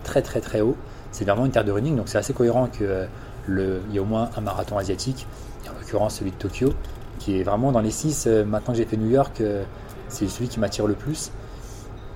[0.04, 0.76] Très très très haut.
[1.10, 3.06] C'est vraiment une terre de running, donc c'est assez cohérent que
[3.48, 5.26] il y a au moins un marathon asiatique,
[5.68, 6.72] en l'occurrence celui de Tokyo,
[7.18, 8.26] qui est vraiment dans les six.
[8.26, 9.64] Euh, maintenant que j'ai fait New York, euh,
[10.08, 11.30] c'est celui qui m'attire le plus.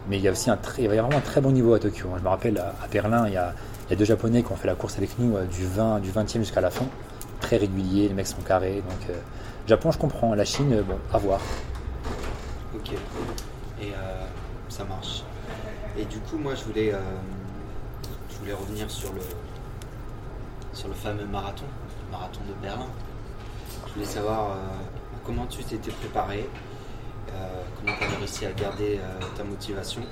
[0.08, 2.08] Mais il y a aussi un très, vraiment un très bon niveau à Tokyo.
[2.12, 2.16] Hein.
[2.18, 3.54] Je me rappelle à, Berlin, il y, a,
[3.96, 6.60] deux Japonais qui ont fait la course avec nous euh, du 20 du 20e jusqu'à
[6.60, 6.86] la fin.
[7.40, 8.82] Très régulier, les mecs sont carrés.
[8.88, 9.16] Donc
[9.66, 10.34] Japon, je comprends.
[10.34, 11.40] La Chine, bon, à voir.
[12.74, 12.92] Ok.
[13.80, 13.92] Et
[14.68, 15.24] ça marche.
[15.98, 16.94] Et du coup, moi, je voulais,
[18.46, 21.64] je revenir sur le, fameux marathon,
[22.06, 22.88] le marathon de Berlin.
[23.86, 24.54] Je voulais savoir euh,
[25.24, 26.48] comment tu t'étais préparé,
[27.32, 30.02] euh, comment tu as réussi à garder euh, ta motivation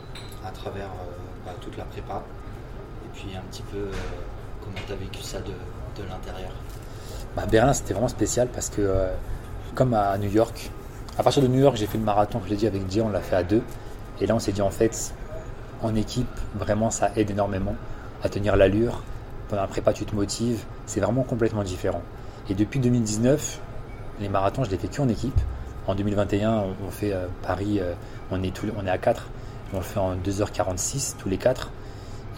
[0.44, 0.90] à travers
[1.44, 2.22] bah, toute la prépa,
[3.14, 3.88] puis un petit peu
[4.60, 5.52] comment tu as vécu ça de,
[6.08, 6.52] l'intérieur?
[7.36, 9.08] Bah, Berlin, c'était vraiment spécial parce que,
[9.74, 10.70] comme à New York,
[11.18, 13.10] à partir de New York, j'ai fait le marathon, je l'ai dit avec Dia, on
[13.10, 13.62] l'a fait à deux.
[14.20, 15.12] Et là, on s'est dit en fait,
[15.82, 17.74] en équipe, vraiment, ça aide énormément
[18.22, 19.02] à tenir l'allure,
[19.48, 20.64] pendant la prépa, tu te motives.
[20.86, 22.02] C'est vraiment complètement différent.
[22.48, 23.60] Et depuis 2019,
[24.20, 25.38] les marathons, je les fais que en équipe.
[25.86, 27.94] En 2021, on, fait euh, Paris, euh,
[28.30, 29.26] on, est on est à 4.
[29.72, 31.70] On le fait en 2h46 tous les 4.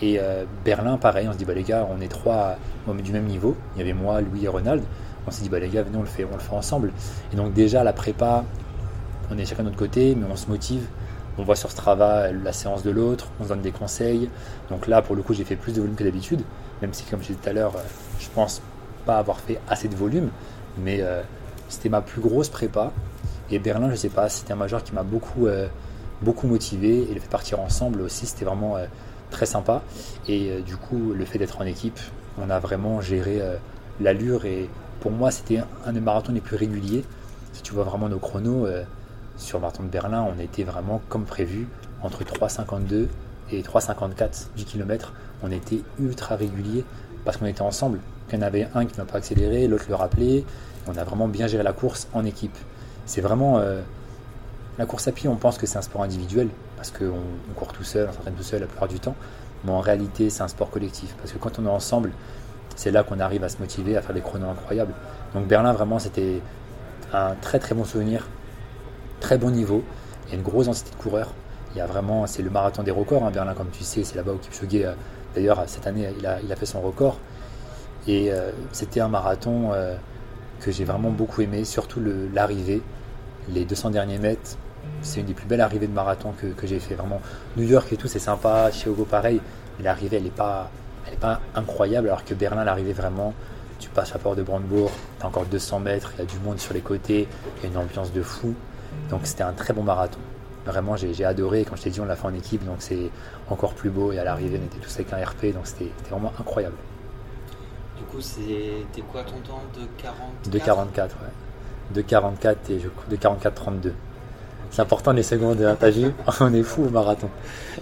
[0.03, 2.57] Et euh, Berlin, pareil, on se dit, bah les gars, on est trois
[3.03, 3.57] du même niveau.
[3.75, 4.83] Il y avait moi, Louis et Ronald.
[5.27, 6.93] On s'est dit, bah les gars, venez, on le fait, ensemble.
[7.33, 8.45] Et donc déjà, la prépa,
[9.31, 10.87] on est chacun de notre côté, mais on se motive.
[11.39, 14.29] On voit sur Strava la séance de l'autre, on se donne des conseils.
[14.69, 16.43] Donc là, pour le coup, j'ai fait plus de volume que d'habitude
[16.83, 17.83] même si, comme je disais tout à l'heure, euh,
[18.19, 18.61] je pense
[19.07, 20.31] pas avoir fait assez de volume,
[20.79, 21.23] mais euh,
[21.69, 22.93] c'était ma plus grosse prépa.
[23.51, 25.47] Et Berlin, je sais pas, c'était un major qui m'a beaucoup,
[26.23, 28.77] beaucoup motivé et le fait partir ensemble aussi, c'était vraiment
[29.33, 29.83] très sympa.
[30.29, 31.99] Et du coup, le fait d'être en équipe,
[32.41, 33.41] on a vraiment géré
[34.01, 34.69] l'allure et
[35.01, 37.05] pour moi, c'était un des marathons les plus réguliers.
[37.53, 38.69] Si tu vois vraiment nos chronos,
[39.37, 41.67] sur le marathon de Berlin, on était vraiment comme prévu
[42.03, 43.09] entre 3,52
[43.51, 46.85] et 3,54 du kilomètre on était ultra réguliers
[47.25, 47.99] parce qu'on était ensemble.
[48.31, 50.45] Il y en avait un qui n'a pas accéléré, l'autre le rappelait.
[50.87, 52.57] On a vraiment bien géré la course en équipe.
[53.07, 53.59] C'est vraiment.
[53.59, 53.83] Euh,
[54.79, 56.49] la course à pied, on pense que c'est un sport individuel
[56.83, 59.15] parce qu'on court tout seul, on s'entraîne tout seul la plupart du temps.
[59.65, 62.11] Mais en réalité, c'est un sport collectif parce que quand on est ensemble,
[62.75, 64.93] c'est là qu'on arrive à se motiver, à faire des chronos incroyables.
[65.33, 66.41] Donc Berlin, vraiment, c'était
[67.13, 68.27] un très très bon souvenir,
[69.21, 69.85] très bon niveau.
[70.27, 71.31] Il y a une grosse densité de coureurs.
[71.73, 74.17] Il y a vraiment, c'est le marathon des records, hein, Berlin, comme tu sais, c'est
[74.17, 74.95] là-bas où Kipchoge euh,
[75.37, 77.21] D'ailleurs, cette année, il a, il a, fait son record.
[78.09, 79.95] Et euh, c'était un marathon euh,
[80.59, 82.03] que j'ai vraiment beaucoup aimé, surtout
[82.35, 82.83] l'arrivée.
[83.49, 84.57] Les 200 derniers mètres,
[85.03, 86.95] c'est une des plus belles arrivées de marathon que, que j'ai fait.
[86.95, 87.21] Vraiment,
[87.57, 88.71] New York et tout, c'est sympa.
[88.73, 89.41] Chicago, pareil.
[89.79, 90.71] Mais l'arrivée, elle n'est pas,
[91.07, 92.09] elle est pas incroyable.
[92.09, 93.35] Alors que Berlin, l'arrivée, vraiment,
[93.79, 96.39] tu passes à Port de Brandebourg, tu as encore 200 mètres, il y a du
[96.39, 97.27] monde sur les côtés,
[97.59, 98.55] il y a une ambiance de fou.
[99.11, 100.21] Donc c'était un très bon marathon.
[100.65, 101.65] Vraiment, j'ai adoré.
[101.69, 103.11] Quand je t'ai dit, on l'a fait en équipe, donc c'est
[103.51, 104.13] encore plus beau.
[104.13, 106.77] Et à l'arrivée, on était tous avec un RP, donc c'était vraiment incroyable.
[107.99, 111.95] Du coup, c'était quoi ton temps de 44 De 44, ouais.
[111.95, 113.95] De 44 et je, de 44 32.
[114.73, 117.29] C'est important les secondes, t'as vu On est fou au marathon.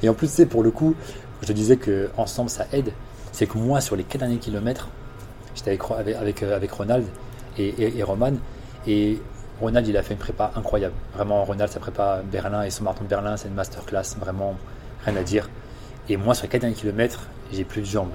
[0.02, 0.94] Et en plus, c'est pour le coup,
[1.40, 2.92] je disais que ensemble ça aide.
[3.32, 4.88] C'est que moi, sur les 4 derniers kilomètres,
[5.54, 5.78] j'étais
[6.18, 7.06] avec, euh, Ronald
[7.56, 8.32] et Roman.
[8.86, 9.20] Et
[9.60, 10.94] Ronald, il a fait une prépa incroyable.
[11.14, 14.16] Vraiment, Ronald, sa prépa Berlin et son marathon de Berlin, c'est une masterclass.
[14.18, 14.56] Vraiment,
[15.04, 15.48] rien à dire.
[16.08, 17.20] Et moi, sur les 4 derniers kilomètres,
[17.52, 18.12] j'ai plus de jambes.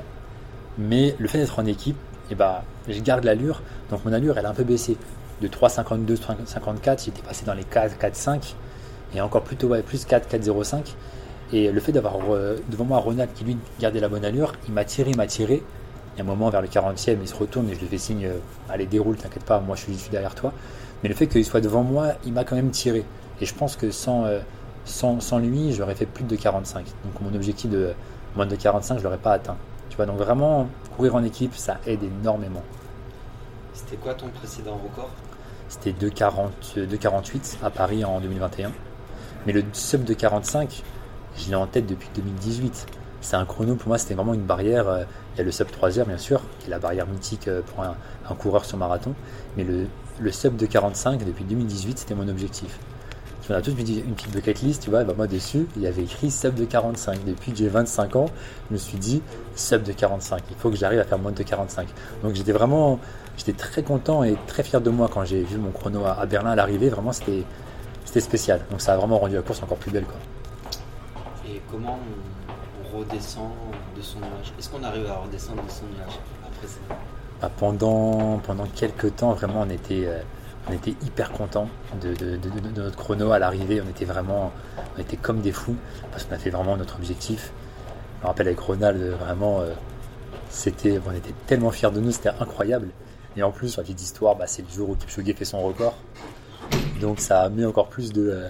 [0.77, 1.97] Mais le fait d'être en équipe,
[2.29, 3.61] eh ben, je garde l'allure.
[3.89, 4.97] Donc mon allure, elle a un peu baissé.
[5.41, 8.55] De 3,52, 3,54, j'étais passé dans les 4, 4, 5.
[9.13, 10.95] Et encore plutôt, ouais, plus 4, 4,05.
[11.53, 12.17] Et le fait d'avoir
[12.69, 15.61] devant moi Ronald qui lui gardait la bonne allure, il m'a tiré, il m'a tiré.
[16.15, 17.97] Il y a un moment vers le 40e, il se retourne et je lui fais
[17.97, 18.37] signe euh,
[18.69, 20.53] Allez, déroule, t'inquiète pas, moi je suis, derrière toi.
[21.03, 23.03] Mais le fait qu'il soit devant moi, il m'a quand même tiré.
[23.41, 24.39] Et je pense que sans, euh,
[24.85, 26.85] sans, sans, lui, j'aurais fait plus de 45.
[27.03, 27.91] Donc mon objectif de
[28.33, 29.57] moins de 45, je l'aurais pas atteint.
[29.89, 32.63] Tu vois, donc vraiment, courir en équipe, ça aide énormément.
[33.73, 35.09] C'était quoi ton précédent record?
[35.81, 38.71] C'était 2,48 à Paris en 2021.
[39.45, 40.83] Mais le sub de 45,
[41.37, 42.87] je l'ai en tête depuis 2018.
[43.19, 44.87] C'est un chrono, pour moi, c'était vraiment une barrière.
[44.87, 47.47] Euh, il y a le sub 3 heures, bien sûr, qui est la barrière mythique
[47.47, 49.13] euh, pour un, coureur sur marathon.
[49.57, 52.79] Mais le sub de 45, depuis 2018, c'était mon objectif.
[53.47, 56.01] On a tous une petite bucket list, tu vois, bah moi dessus, il y avait
[56.01, 57.25] écrit sub de 45.
[57.25, 58.25] Depuis que j'ai 25 ans,
[58.69, 59.21] je me suis dit
[59.55, 60.41] sub de 45.
[60.49, 61.87] Il faut que j'arrive à faire moins de 45.
[62.23, 62.99] Donc j'étais vraiment,
[63.37, 66.51] j'étais très content et très fier de moi quand j'ai vu mon chrono à, Berlin
[66.51, 66.89] à l'arrivée.
[66.89, 67.43] Vraiment, c'était,
[68.03, 68.61] c'était spécial.
[68.71, 70.17] Donc ça a vraiment rendu la course encore plus belle, quoi.
[71.47, 71.99] Et comment
[72.93, 73.51] on, redescend
[73.95, 74.53] de son nuage?
[74.57, 76.95] Est-ce qu'on arrive à redescendre de son nuage après ça?
[77.41, 80.21] Bah, pendant, pendant quelques temps, vraiment, on était, euh,
[80.67, 81.69] on était hyper contents
[82.01, 82.15] de,
[82.75, 83.81] notre chrono à l'arrivée.
[83.85, 84.51] On était vraiment,
[85.21, 85.75] comme des fous
[86.11, 87.51] parce qu'on a fait vraiment notre objectif.
[88.17, 89.73] Je me rappelle avec Ronald, vraiment, euh,
[91.05, 92.89] on était tellement fiers de nous, c'était incroyable.
[93.37, 95.95] Et en plus, la petite histoire, bah, c'est le jour où Kipchoge fait son record.
[97.01, 98.49] Donc ça a mis encore plus de,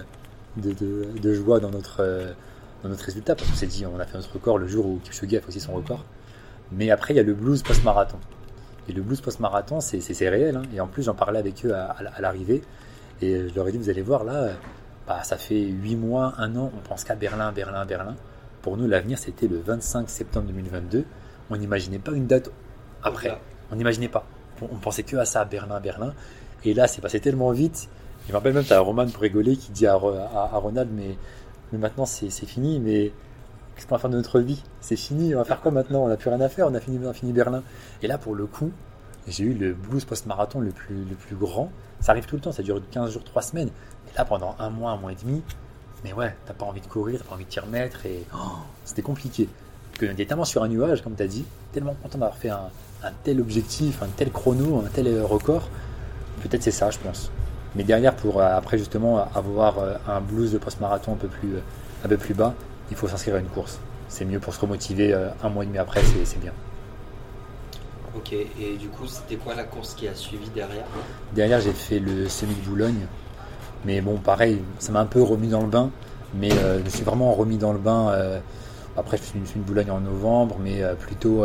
[0.62, 2.34] euh, joie dans notre,
[2.82, 5.00] dans notre résultat parce qu'on s'est dit, on a fait notre record le jour où
[5.02, 6.04] Kipchoge a fait aussi son record.
[6.72, 8.18] Mais après, il y a le blues post-marathon.
[8.88, 10.56] Et le blues post-marathon, c'est réel.
[10.56, 10.62] Hein.
[10.74, 12.62] Et en plus, j'en parlais avec eux à, l'arrivée.
[13.22, 14.50] Et je leur ai dit, vous allez voir, là,
[15.06, 18.16] bah, ça fait 8 mois, 1 an, on pense qu'à Berlin, Berlin, Berlin.
[18.62, 21.04] Pour nous, l'avenir, c'était le 25 septembre 2022.
[21.50, 22.50] On n'imaginait pas une date
[23.02, 23.38] après.
[23.70, 24.26] On n'imaginait pas.
[24.60, 26.12] On, pensait que à ça, Berlin, Berlin.
[26.64, 27.88] Et là, c'est passé tellement vite.
[28.26, 31.16] Je me rappelle même, tu as Roman pour rigoler qui dit à, à, Ronald, mais,
[31.72, 32.80] mais maintenant, c'est fini.
[32.80, 33.12] Mais
[33.76, 36.04] Qu'est-ce qu'on va faire de notre vie C'est fini, on va faire quoi maintenant?
[36.04, 37.62] On n'a plus rien à faire, on a fini, Berlin.
[38.02, 38.72] Et là, pour le coup,
[39.28, 41.70] j'ai eu le blues post-marathon le plus, grand.
[42.00, 43.68] Ça arrive tout le temps, ça dure 15 jours, 3 semaines.
[43.68, 45.42] Et là, pendant un mois, un mois et demi,
[46.04, 48.06] mais ouais, t'as pas envie de courir, t'as pas envie de t'y remettre.
[48.06, 48.38] Et oh,
[48.84, 49.46] c'était compliqué.
[49.98, 52.70] Que était tellement sur un nuage, comme tu as dit, tellement content d'avoir fait un,
[53.24, 55.68] tel objectif, un tel chrono, un tel euh, record.
[56.42, 57.30] Peut-être c'est ça, je pense.
[57.74, 61.56] Mais derrière, pour euh, après justement avoir euh, un blues de post-marathon un peu plus,
[62.04, 62.54] un peu plus bas,
[62.90, 63.78] il faut s'inscrire à une course.
[64.08, 66.52] C'est mieux pour se remotiver euh, un mois et demi après, c'est bien.
[68.16, 70.84] Ok, et du coup, c'était quoi la course qui a suivi derrière?
[71.34, 73.06] Derrière, j'ai fait le semi de Boulogne.
[73.84, 75.90] Mais bon, pareil, ça m'a un peu remis dans le bain.
[76.34, 78.10] Mais euh, je me suis vraiment remis dans le bain.
[78.10, 78.38] Euh,
[78.96, 81.44] après, je suis une de Boulogne en novembre, mais plutôt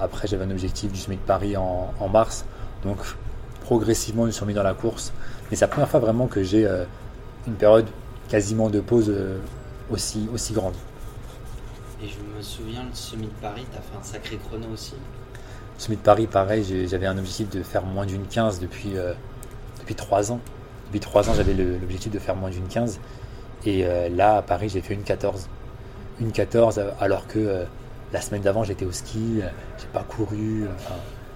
[0.00, 2.44] après, j'avais un objectif du semi de Paris en, en, mars.
[2.82, 2.98] Donc,
[3.60, 5.12] progressivement, je me suis remis dans la course.
[5.48, 6.68] Mais c'est la première fois vraiment que j'ai
[7.46, 7.86] une période
[8.28, 9.12] quasiment de pause
[9.92, 10.74] aussi, aussi grande.
[12.02, 14.94] Et je me souviens, le semi de Paris, tu as fait un sacré chrono aussi.
[14.94, 19.12] Le semi de Paris, pareil, j'avais un objectif de faire moins d'une 15 depuis, euh,
[19.80, 20.40] depuis 3 ans.
[20.86, 22.98] Depuis 3 ans, j'avais l'objectif de faire moins d'une 15.
[23.64, 25.48] Et euh, là, à Paris, j'ai fait une 14.
[26.20, 27.64] Une 14, euh, alors que
[28.12, 29.40] la semaine d'avant, j'étais au ski,
[29.78, 30.64] j'ai pas couru.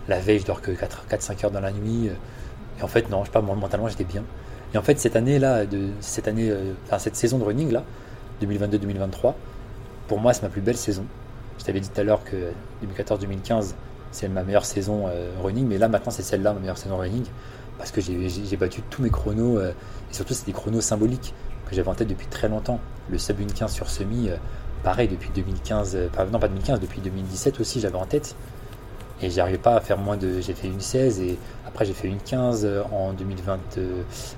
[0.09, 2.11] la veille, je dors que 4-5 heures dans la nuit.
[2.79, 4.25] et en fait, non, je sais pas, mentalement, j'étais bien.
[4.75, 5.63] Et en fait, cette année-là,
[6.01, 6.53] cette année,
[6.87, 7.85] enfin, cette saison de running là,
[8.43, 9.35] 2022-2023,
[10.09, 11.05] pour moi, c'est ma plus belle saison.
[11.59, 12.53] Je t'avais dit tout à l'heure que
[12.85, 13.75] 2014-2015,
[14.13, 17.25] c'est ma meilleure saison euh, running, mais là, maintenant, c'est celle-là, ma meilleure saison running,
[17.79, 19.73] parce que j'ai battu tous mes chronos, euh,
[20.11, 21.35] et surtout, c'est des chronos symboliques
[21.69, 22.81] que j'avais en tête depuis très longtemps.
[23.11, 24.37] Le sub 15 sur semi, euh,
[24.83, 25.97] pareil, depuis 2015,
[26.33, 28.37] non pas 2015, depuis 2017 aussi, j'avais en tête.
[29.23, 30.43] Et j'arrivais pas à faire moins de.
[30.43, 33.59] J'ai fait une 16 et après j'ai fait une 15 en 2020,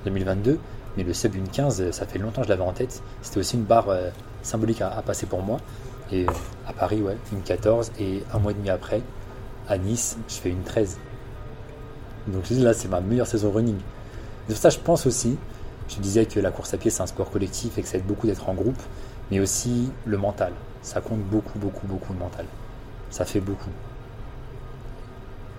[0.05, 0.57] 2022.
[0.99, 3.05] Mais le sub une 15, ça fait longtemps que je l'avais en tête.
[3.23, 4.11] C'était aussi une barre euh,
[4.43, 5.59] symbolique à, passer pour moi.
[6.11, 6.27] Et
[6.67, 7.93] à Paris, ouais, une 14.
[8.01, 9.01] Et un mois et demi après,
[9.69, 10.99] à Nice, je fais une 13.
[12.27, 13.79] Donc là, c'est ma meilleure saison running.
[14.49, 15.39] De ça, je pense aussi,
[15.89, 18.07] je disais que la course à pied, c'est un sport collectif et que ça aide
[18.07, 18.83] beaucoup d'être en groupe,
[19.31, 20.53] mais aussi le mental.
[20.83, 22.45] Ça compte beaucoup, beaucoup, beaucoup le mental.
[23.11, 23.71] Ça fait beaucoup.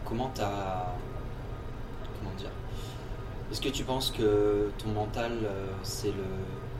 [0.03, 0.95] Comment t'as
[3.51, 6.13] est-ce que tu penses que ton mental, euh, c'est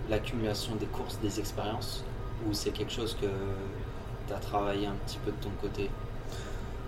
[0.08, 2.03] l'accumulation des courses, des expériences,
[2.47, 3.27] ou c'est quelque chose que
[4.27, 5.89] tu as travaillé un petit peu de ton côté?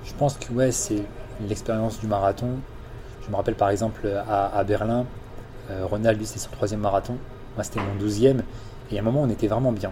[0.05, 1.03] Je pense que ouais, c'est
[1.47, 2.59] l'expérience du marathon.
[3.23, 5.05] Je me rappelle par exemple à, Berlin,
[5.71, 7.17] euh, Ronald, lui, c'était son troisième marathon.
[7.55, 8.43] Moi, c'était mon douzième.
[8.91, 9.91] Et à un moment, on était vraiment bien.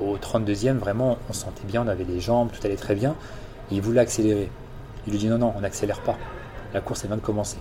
[0.00, 3.16] Au 32e, vraiment, on sentait bien, on avait les jambes, tout allait très bien.
[3.72, 4.50] Il voulait accélérer.
[5.06, 6.16] Il lui dit non, non, on n'accélère pas.
[6.72, 7.58] La course, elle vient de commencer.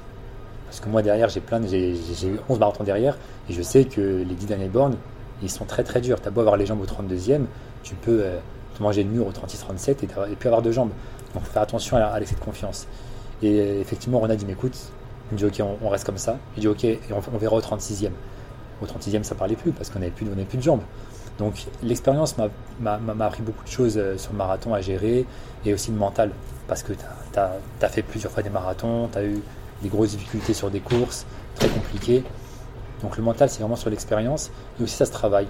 [0.73, 3.15] Parce que moi, derrière, j'ai plein, j'ai eu 11 marathons derrière,
[3.47, 4.95] et je sais que les 10 dernières bornes,
[5.43, 6.19] Ils sont très très durs.
[6.19, 7.41] Tu as beau avoir les jambes au 32e,
[7.83, 8.39] tu peux euh,
[8.75, 9.93] te manger le mur au 36-37 et,
[10.31, 10.89] et puis avoir de jambes.
[11.36, 12.88] Donc faut faire attention à, l'excès de confiance.
[13.43, 14.75] Et effectivement, Ronald dit, mais écoute,
[15.29, 16.38] il me dit, ok, on, reste comme ça.
[16.57, 18.09] Il dit, ok, et on, verra au 36e.
[18.81, 20.81] Au 36e, ça parlait plus parce qu'on n'avait plus, plus de jambes.
[21.38, 22.36] Donc l'expérience
[22.79, 25.27] m'a appris beaucoup de choses euh, sur le marathon à gérer
[25.65, 26.31] et aussi le mental.
[26.67, 29.39] Parce que tu as, fait plusieurs fois des marathons, tu as eu
[29.83, 32.23] des grosses difficultés sur des courses, très compliquées.
[33.03, 34.49] Donc le mental, c'est vraiment sur l'expérience.
[34.79, 35.47] Et aussi, ça se travaille.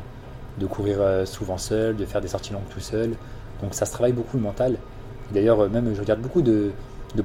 [0.59, 3.15] De courir euh, souvent seul, de faire des sorties longues tout seul.
[3.61, 4.77] Donc ça se travaille beaucoup le mental.
[5.31, 6.71] D'ailleurs, euh, même je regarde beaucoup de,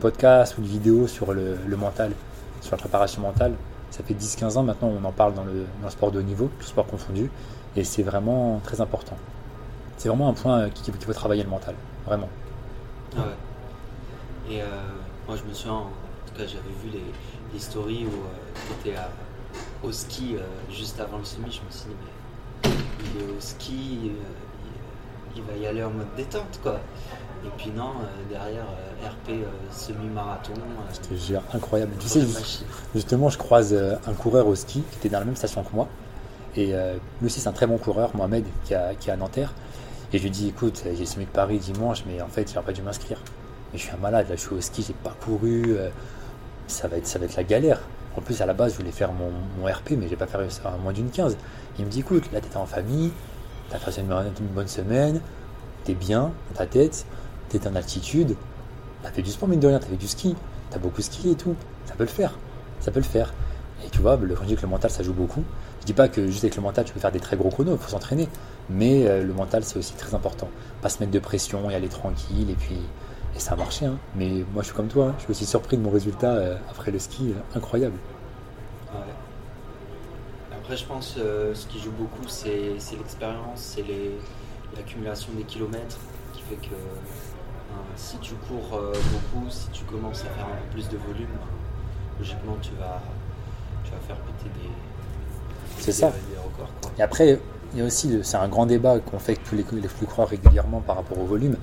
[0.01, 2.13] podcasts ou de vidéos sur le, mental,
[2.63, 3.53] sur la préparation mentale.
[3.91, 6.23] Ça fait 10-15 ans maintenant, on en parle dans le, dans le sport de haut
[6.23, 7.31] niveau, tout sport confondu.
[7.77, 9.17] Et c'est vraiment très important.
[9.99, 11.75] C'est vraiment un point qu'il faut travailler le mental,
[12.07, 12.29] vraiment.
[13.17, 13.23] Ah.
[14.51, 14.67] Et euh,
[15.27, 15.83] moi, je me souviens,
[16.47, 17.05] j'avais vu les,
[17.53, 18.99] les stories où euh, tu étais
[19.83, 21.51] au ski euh, juste avant le semi.
[21.51, 21.97] Je me suis dit,
[22.65, 22.71] mais
[23.15, 24.13] il est au ski, il,
[25.37, 26.81] il, va y aller en mode détente, quoi.
[27.45, 27.93] Et puis non,
[28.29, 28.67] derrière,
[29.01, 29.31] RP
[29.71, 30.55] semi-marathon.
[30.93, 31.93] C'était incroyable.
[32.01, 32.27] Tu sais,
[32.95, 35.87] justement, je croise un coureur au ski qui était dans la même station que moi.
[36.57, 39.55] Et euh, lui aussi, c'est un très bon coureur, Mohamed, qui, est à Nanterre.
[40.13, 42.73] Et je lui dis écoute, j'ai semé de Paris dimanche, mais en fait, j'aurais pas
[42.73, 43.23] dû m'inscrire.
[43.73, 45.77] Mais je suis un malade, là, je suis au ski, j'ai pas couru.
[46.69, 47.81] Ça, va être, ça va être la galère.
[48.17, 49.31] En plus, à la base, je voulais faire mon,
[49.65, 51.37] RP, mais j'ai pas fait ça moins d'une 15.
[51.79, 53.13] Il me dit écoute, là, t'étais en famille,
[53.71, 55.21] t'as passé une, bonne semaine,
[55.85, 57.07] t'es bien dans ta tête,
[57.49, 58.37] t'es en altitude,
[59.03, 60.37] t'as fait du sport, mine de rien, t'as fait du ski,
[60.71, 61.57] t'as beaucoup ski et tout.
[61.87, 62.35] Ça peut le faire.
[62.81, 63.33] Ça peut le faire.
[63.85, 65.45] Et tu vois, le, quand je dis que le mental, ça joue beaucoup,
[65.89, 67.79] dis pas que juste avec le mental, tu peux faire des très gros chronos, il
[67.79, 68.29] faut s'entraîner.
[68.69, 70.49] Mais euh, le mental, c'est aussi très important.
[70.83, 72.51] Pas se mettre de pression et aller tranquille.
[72.51, 72.77] Et puis,
[73.35, 73.87] et ça a marché.
[73.87, 73.99] Hein.
[74.15, 75.09] Mais moi, je suis comme toi.
[75.09, 75.15] Hein.
[75.19, 77.31] Je suis aussi surpris de mon résultat euh, après le ski.
[77.31, 77.97] Euh, incroyable.
[80.53, 83.85] Après, je pense ce qui joue beaucoup, c'est l'expérience, c'est
[84.77, 85.97] l'accumulation des kilomètres
[86.35, 86.75] qui fait que
[87.97, 91.27] si tu cours beaucoup, si tu commences à faire un peu plus de volume,
[92.19, 93.01] logiquement, tu vas,
[93.83, 94.69] tu vas faire péter des
[95.79, 96.13] c'est ça.
[96.99, 97.41] Et après,
[97.73, 100.07] il y a aussi, c'est un grand débat qu'on fait avec tous les, les flux
[100.07, 101.57] croix régulièrement par rapport au volume.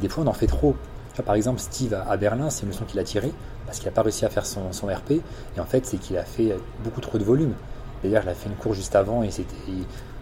[0.00, 0.76] Des fois, on en fait trop.
[1.22, 3.32] Par exemple, Steve à Berlin, c'est une leçon qu'il a tirée
[3.66, 5.12] parce qu'il n'a pas réussi à faire son, RP.
[5.56, 7.54] Et en fait, c'est qu'il a fait beaucoup trop de volume.
[8.02, 9.54] D'ailleurs, il a fait une course juste avant et c'était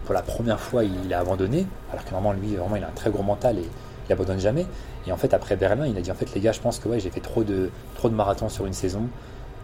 [0.05, 1.65] pour la première fois, il a abandonné.
[1.91, 3.65] Alors que normalement, lui, vraiment, il a un très gros mental et
[4.07, 4.65] il abandonne jamais.
[5.07, 6.87] Et en fait, après Berlin, il a dit en fait, les gars, je pense que
[6.89, 9.07] ouais, j'ai fait trop de, trop de marathons sur une saison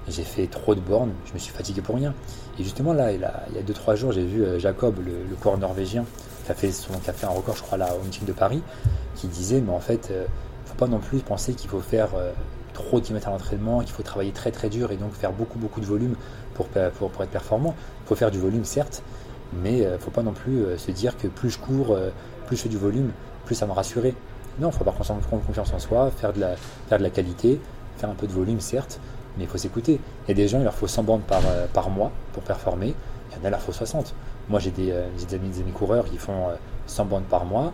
[0.10, 2.14] j'ai fait trop de bornes, je me suis fatigué pour rien.
[2.60, 6.06] Et justement, là, il, y a 2-3 jours, j'ai vu euh, Jacob, le, coureur norvégien,
[6.46, 8.34] qui a, fait son, qui a fait un record, je crois, là, au meeting de
[8.34, 8.62] Paris,
[9.16, 10.12] qui disait, mais en fait,
[10.82, 12.32] euh, pas non plus penser qu'il faut faire euh,
[12.74, 15.60] trop de kilomètres à l'entraînement, qu'il faut travailler très très dur et donc faire beaucoup
[15.60, 16.16] beaucoup de volume
[16.54, 17.76] pour, pour, être performant.
[18.06, 19.02] Il faut faire du volume, certes,
[19.64, 21.98] mais il ne faut pas non plus se dire que plus je cours,
[22.48, 23.12] plus je fais du volume,
[23.46, 24.14] plus ça me rassurer.
[24.60, 26.58] Non, il faut avoir confiance en soi, faire de, la,
[26.90, 27.62] faire de la qualité,
[27.96, 29.00] faire un peu de volume, certes,
[29.38, 30.00] mais il faut s'écouter.
[30.26, 32.44] Il y a des gens, il leur faut 100 bandes par, euh, par mois pour
[32.44, 32.94] performer.
[33.32, 34.14] Il y en a, il leur faut 60.
[34.50, 36.48] Moi, j'ai des, euh, des, amis, des amis coureurs qui font
[36.88, 37.72] 100 euh, bandes par mois.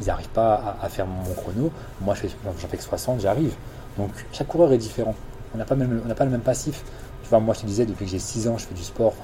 [0.00, 1.70] Ils n'arrivent pas à, faire mon chrono.
[2.00, 3.54] Moi, j'en fais que 60, j'arrive.
[3.98, 5.14] Donc, chaque coureur est différent.
[5.54, 6.82] On n'a pas, pas le même passif.
[7.22, 9.14] Tu vois, moi, je te disais, depuis que j'ai 6 ans, je fais du sport.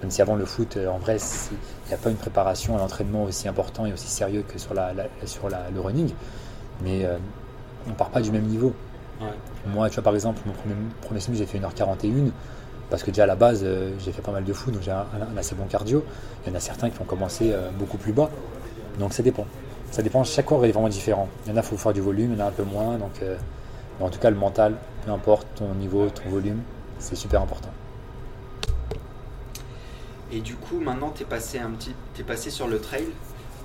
[0.00, 1.16] même si avant le foot, en vrai,
[1.50, 4.74] il n'y a pas une préparation, un entraînement aussi important et aussi sérieux que sur,
[4.74, 4.92] la,
[5.24, 6.10] sur la, le running.
[6.82, 7.06] Mais
[7.86, 8.72] on ne part pas du même niveau.
[9.66, 12.30] Moi, tu vois, par exemple, mon premier, premier semi, j'ai fait 1h41
[12.92, 14.90] parce que déjà à la base, euh, j'ai fait pas mal de foot, donc j'ai
[14.90, 15.06] un,
[15.38, 16.04] assez bon cardio.
[16.44, 18.28] Il y en a certains qui ont commencé euh, beaucoup plus bas.
[18.98, 19.46] Donc ça dépend.
[19.92, 21.28] Ça dépend, chaque corps est vraiment différent.
[21.44, 22.62] Il y en a, il faut faire du volume, il y en a un peu
[22.64, 22.96] moins.
[22.96, 23.36] Donc, euh,
[24.00, 24.74] en tout cas, le mental,
[25.04, 26.62] peu importe ton niveau, ton volume,
[26.98, 27.68] c'est super important.
[30.32, 33.04] Et du coup, maintenant, tu es passé un petit, es passé sur le trail.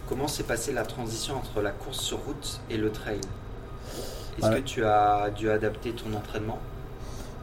[0.10, 3.22] Comment s'est passée la transition entre la course sur route et le trail?
[4.38, 6.60] Est-ce que tu as dû adapter ton entraînement?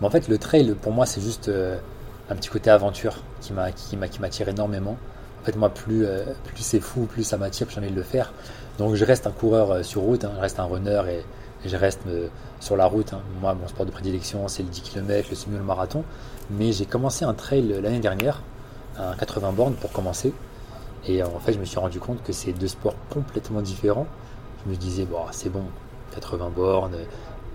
[0.03, 1.79] En fait, le trail, pour moi, c'est juste euh,
[2.29, 4.99] un petit côté aventure qui m'a qui qui m'attire énormément.
[5.41, 7.97] En fait, moi, plus, euh, plus c'est fou, plus ça m'attire, plus j'ai envie de
[7.97, 8.33] le faire.
[8.79, 10.33] Donc, je reste un coureur euh, sur route, hein.
[10.37, 11.23] je reste un runner et,
[11.67, 12.03] je reste
[12.61, 13.15] sur la route.
[13.15, 13.23] Hein.
[13.41, 16.05] Moi, mon sport de prédilection, c'est le 10 km, le semi, le marathon.
[16.51, 18.43] Mais j'ai commencé un trail l'année dernière,
[18.99, 20.35] un 80 bornes pour commencer.
[21.07, 24.07] Et en fait, je me suis rendu compte que c'est deux sports complètement différents.
[24.65, 25.65] Je me disais, bon, c'est bon,
[26.15, 26.97] 80 bornes,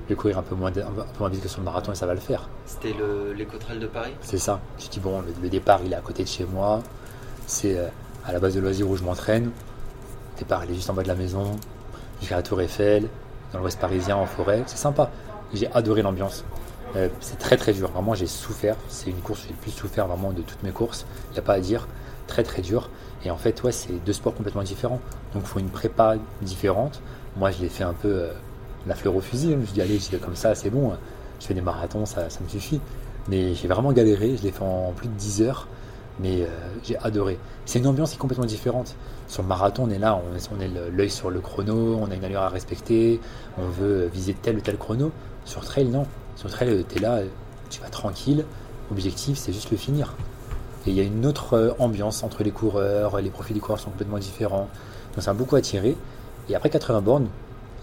[0.09, 1.95] je vais courir un peu, moins, un peu moins vite que sur le marathon et
[1.95, 2.49] ça va le faire.
[2.65, 2.95] C'était
[3.35, 4.11] l'écotrail de Paris?
[4.21, 4.59] C'est ça.
[4.79, 6.81] Je me dit, bon, le, départ, il est à côté de chez moi.
[7.45, 7.87] C'est euh,
[8.25, 9.51] à la base de loisirs où je m'entraîne.
[10.39, 11.51] Départ, il juste en bas de la maison.
[12.21, 13.09] J'ai la Tour Eiffel,
[13.51, 14.63] dans l'ouest parisien, en forêt.
[14.67, 15.11] C'est sympa.
[15.53, 16.45] J'ai adoré l'ambiance.
[16.95, 17.89] Euh, c'est très très dur.
[17.89, 18.77] Vraiment, j'ai souffert.
[18.87, 21.05] C'est une course où j'ai le plus souffert vraiment de toutes mes courses.
[21.31, 21.89] Il n'y a pas à dire.
[22.27, 22.89] Très très dur.
[23.25, 25.01] Et en fait, ouais, c'est deux sports complètement différents.
[25.33, 27.01] Donc, il faut une prépa différente.
[27.35, 28.31] Moi, je l'ai fait un peu euh,
[28.87, 29.51] la fleur au fusil.
[29.51, 30.93] Je me dis, allez, j'y vais comme ça, c'est bon.
[31.41, 32.79] Je fais des marathons, ça, ça me suffit.
[33.27, 34.37] Mais j'ai vraiment galéré.
[34.37, 35.67] Je l'ai fait en plus de 10 heures.
[36.21, 36.47] Mais euh,
[36.83, 37.37] j'ai adoré.
[37.65, 38.95] C'est une ambiance qui est complètement différente.
[39.29, 42.23] Sur le marathon, on est là, on, est, l'œil sur le chrono, on a une
[42.25, 43.21] allure à respecter,
[43.59, 45.11] on veut viser tel ou tel chrono.
[45.45, 46.07] Sur trail, non.
[46.35, 47.19] Sur trail, tu es là,
[47.69, 48.43] tu vas tranquille.
[48.91, 50.15] Objectif, c'est juste le finir.
[50.87, 53.79] Et il y a une autre euh, ambiance entre les coureurs, les profils des coureurs
[53.79, 54.67] sont complètement différents.
[55.13, 55.95] Donc ça m'a beaucoup attiré.
[56.49, 57.27] Et après 80 bornes,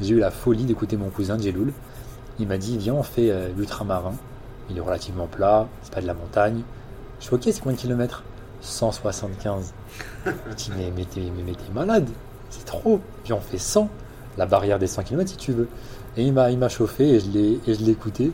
[0.01, 1.73] j'ai eu la folie d'écouter mon cousin Jeloul.
[2.41, 4.15] Il m'a dit Viens, on fait euh, l'ultramarin.
[4.69, 6.63] Il est relativement plat, c'est pas de la montagne.
[7.21, 8.25] Je fais Ok, c'est combien de kilomètres?
[8.61, 9.73] 175.
[10.27, 12.09] je dis Mais, mais t'es malade,
[12.51, 13.01] c'est trop.
[13.25, 13.89] Puis on fait 100,
[14.39, 15.69] la barrière des 100 km si tu veux.
[16.17, 18.33] Et il m'a chauffé et je l'ai écouté.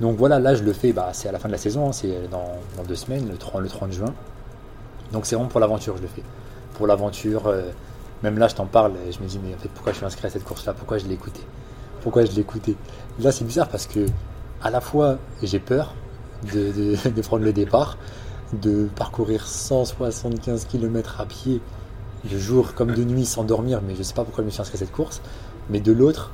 [0.00, 1.92] Donc voilà, là je le fais, bah, c'est à la fin de la saison, hein,
[1.92, 4.14] c'est dans, deux semaines, le 30, le 30 juin.
[5.12, 6.22] Donc c'est vraiment pour l'aventure, je le fais.
[6.74, 7.70] Pour l'aventure, euh,
[8.22, 10.06] même là je t'en parle et je me dis, mais en fait, pourquoi je suis
[10.06, 10.72] inscrit à cette course-là?
[10.72, 11.40] Pourquoi je l'ai écouté?
[12.02, 12.76] Pourquoi je l'ai écouté?
[13.18, 14.06] Là c'est bizarre parce que
[14.62, 15.94] à la fois j'ai peur
[16.54, 17.98] de, prendre le départ,
[18.52, 21.60] de parcourir 175 km à pied
[22.24, 24.50] de jour comme de nuit sans dormir, mais je ne sais pas pourquoi je me
[24.50, 25.22] suis inscrit cette course.
[25.68, 26.32] Mais de l'autre,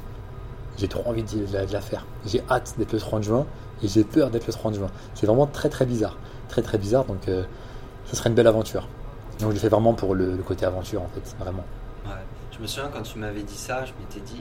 [0.78, 2.06] j'ai trop envie de la, faire.
[2.26, 3.46] J'ai hâte d'être le 30 juin
[3.82, 4.88] et j'ai peur d'être le 30 juin.
[5.14, 6.16] C'est vraiment très très bizarre.
[6.48, 7.44] Très très bizarre, donc euh,
[8.06, 8.88] ce serait une belle aventure.
[9.40, 11.64] Donc je le fais vraiment pour le, côté aventure en fait, vraiment.
[12.52, 14.40] Je me souviens quand tu m'avais dit ça, je m'étais dit,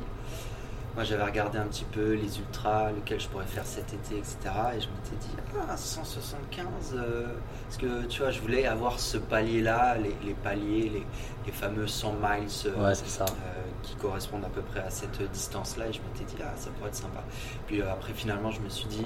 [0.95, 4.37] moi, j'avais regardé un petit peu les ultras, lesquels je pourrais faire cet été, etc.
[4.77, 5.35] Et je m'étais dit,
[5.69, 7.25] ah, 175, euh,
[7.65, 11.03] parce que tu vois, je voulais avoir ce palier-là, les, paliers,
[11.45, 13.25] les, fameux 100 miles euh, ça.
[13.25, 15.87] Euh, qui correspondent à peu près à cette distance-là.
[15.87, 17.23] Et je m'étais dit, ah, ça pourrait être sympa.
[17.67, 19.05] Puis après, finalement, je me suis dit,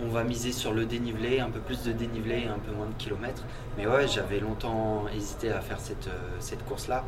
[0.00, 2.86] on va miser sur le dénivelé, un peu plus de dénivelé et un peu moins
[2.86, 3.42] de kilomètres.
[3.76, 6.08] Mais ouais, j'avais longtemps hésité à faire cette,
[6.38, 7.04] cette course-là.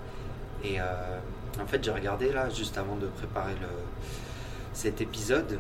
[0.65, 0.79] Et
[1.61, 3.55] en fait, j'ai regardé là, juste avant de préparer
[4.73, 5.59] cet épisode.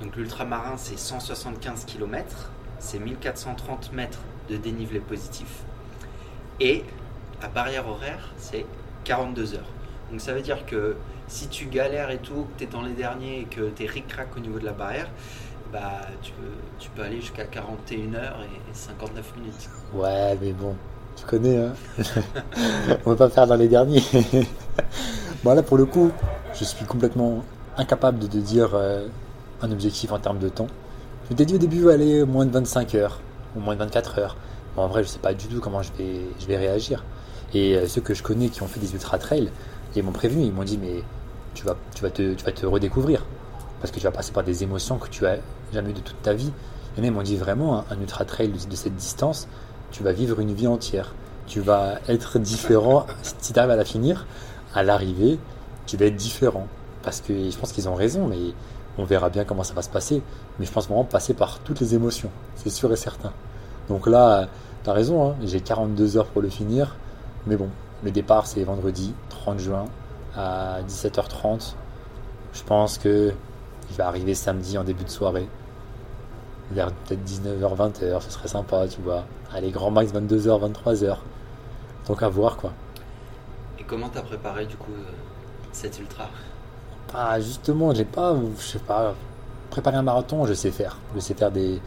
[0.00, 5.62] Donc, l'ultramarin, c'est 175 km, c'est 1430 mètres de dénivelé positif.
[6.60, 6.84] Et
[7.42, 8.64] la barrière horaire, c'est
[9.04, 9.70] 42 heures.
[10.10, 10.96] Donc, ça veut dire que
[11.28, 13.86] si tu galères et tout, que tu es dans les derniers et que tu es
[13.86, 15.08] ric-rac au niveau de la barrière,
[15.72, 19.68] bah, tu, peux, tu peux aller jusqu'à 41 heures et 59 minutes.
[19.92, 20.76] Ouais, mais bon,
[21.16, 21.72] tu connais, hein
[23.06, 24.02] On va pas faire dans les derniers.
[25.44, 26.10] Bon, là, pour le coup,
[26.54, 27.44] je suis complètement
[27.76, 29.06] incapable de, dire euh,
[29.62, 30.66] un objectif en termes de temps.
[31.24, 33.20] Je m'étais dit au début, aller moins de 25 heures,
[33.54, 34.36] ou moins de 24 heures.
[34.74, 37.04] Bon, en vrai, je sais pas du tout comment je vais, je vais réagir.
[37.54, 39.50] Et euh, ceux que je connais qui ont fait des ultra trails,
[39.94, 41.02] ils m'ont prévenu, ils m'ont dit, mais
[41.54, 43.24] tu vas, tu, vas te, tu vas te redécouvrir.
[43.80, 45.36] Parce que tu vas passer par des émotions que tu as
[45.72, 46.50] jamais eu de toute ta vie.
[46.98, 49.48] Et même, m'ont dit vraiment, un, ultra trail de, de cette distance,
[49.90, 51.14] tu vas vivre une vie entière.
[51.46, 54.26] Tu vas être différent si tu arrives à la finir
[54.74, 55.38] à l'arrivée,
[55.86, 56.66] tu vas être différent.
[57.02, 58.38] Parce que je pense qu'ils ont raison, mais
[58.98, 60.22] on verra bien comment ça va se passer.
[60.58, 63.32] Mais je pense vraiment passer par toutes les émotions, c'est sûr et certain.
[63.88, 64.48] Donc là,
[64.84, 66.96] tu as raison, hein, j'ai 42 heures pour le finir.
[67.46, 67.68] Mais bon,
[68.04, 69.84] le départ c'est vendredi 30 juin
[70.36, 71.74] à 17h30.
[72.52, 73.32] Je pense que
[73.90, 75.48] il va arriver samedi en début de soirée.
[76.72, 79.24] Vers peut-être 19h, 20h, ce serait sympa, tu vois.
[79.52, 81.16] Allez, grand max 22h, 23h.
[82.08, 82.72] Donc à voir quoi
[83.86, 85.12] comment t'as préparé du coup euh,
[85.72, 86.28] cet ultra?
[87.14, 89.14] Ah justement, j'ai pas, je sais pas,
[89.70, 90.98] préparer un marathon, je sais faire.
[91.14, 91.80] Je sais faire des,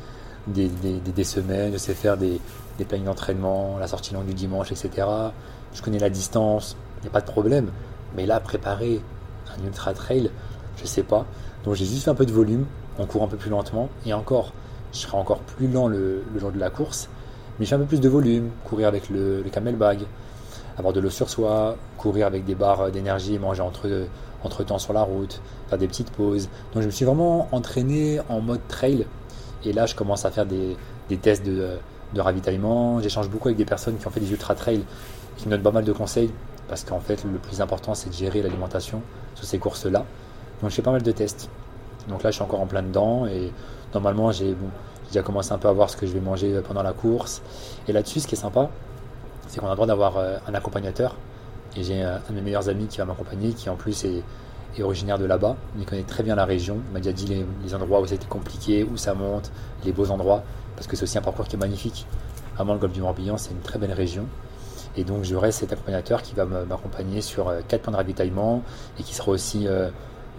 [0.47, 2.39] des, semaines, je sais faire des,
[2.77, 5.07] des plans d'entraînement, la sortie longue du dimanche, etc.
[5.73, 7.69] Je connais la distance, il n'y a pas de problème.
[8.15, 9.01] Mais là, préparer
[9.57, 10.31] un ultra trail,
[10.77, 11.25] je sais pas.
[11.65, 12.65] Donc j'ai juste fait un peu de volume,
[12.97, 14.53] on court un peu plus lentement, et encore,
[14.91, 17.09] je serai encore plus lent le, jour de la course,
[17.57, 19.99] mais je fais un peu plus de volume, courir avec le, le camel bag,
[20.77, 24.07] avoir de l'eau sur soi, courir avec des barres d'énergie, manger entre,
[24.43, 26.49] entre temps sur la route, faire des petites pauses.
[26.73, 29.05] Donc je me suis vraiment entraîné en mode trail.
[29.65, 30.77] Et là, je commence à faire des,
[31.21, 31.77] tests de,
[32.15, 33.01] ravitaillement.
[33.01, 34.83] J'échange beaucoup avec des personnes qui ont fait des ultra trails,
[35.37, 36.31] qui me donnent pas mal de conseils.
[36.67, 39.01] Parce qu'en fait, le plus important, c'est de gérer l'alimentation
[39.35, 40.05] sur ces courses-là.
[40.61, 41.49] Donc je fais pas mal de tests.
[42.07, 43.25] Donc là, je suis encore en plein dedans.
[43.25, 43.51] Et
[43.93, 44.55] normalement, j'ai
[45.07, 47.41] déjà commencé un peu à voir ce que je vais manger pendant la course.
[47.87, 48.69] Et là-dessus, ce qui est sympa,
[49.47, 51.15] c'est qu'on a le droit d'avoir euh, un accompagnateur.
[51.75, 54.23] Et j'ai un de mes meilleurs amis qui va m'accompagner, qui en plus est,
[54.81, 55.57] originaire de là-bas.
[55.77, 56.77] Il connaît très bien la région.
[56.89, 59.51] Il m'a déjà dit les, endroits où c'était compliqué, où ça monte,
[59.83, 60.43] les beaux endroits,
[60.75, 62.05] parce que c'est aussi un parcours qui est magnifique.
[62.55, 64.25] Vraiment, le golfe du Morbihan, c'est une très belle région.
[64.95, 68.63] Et donc, j'aurai cet accompagnateur qui va m'accompagner sur euh, quatre points de ravitaillement
[68.99, 69.89] et qui sera aussi euh,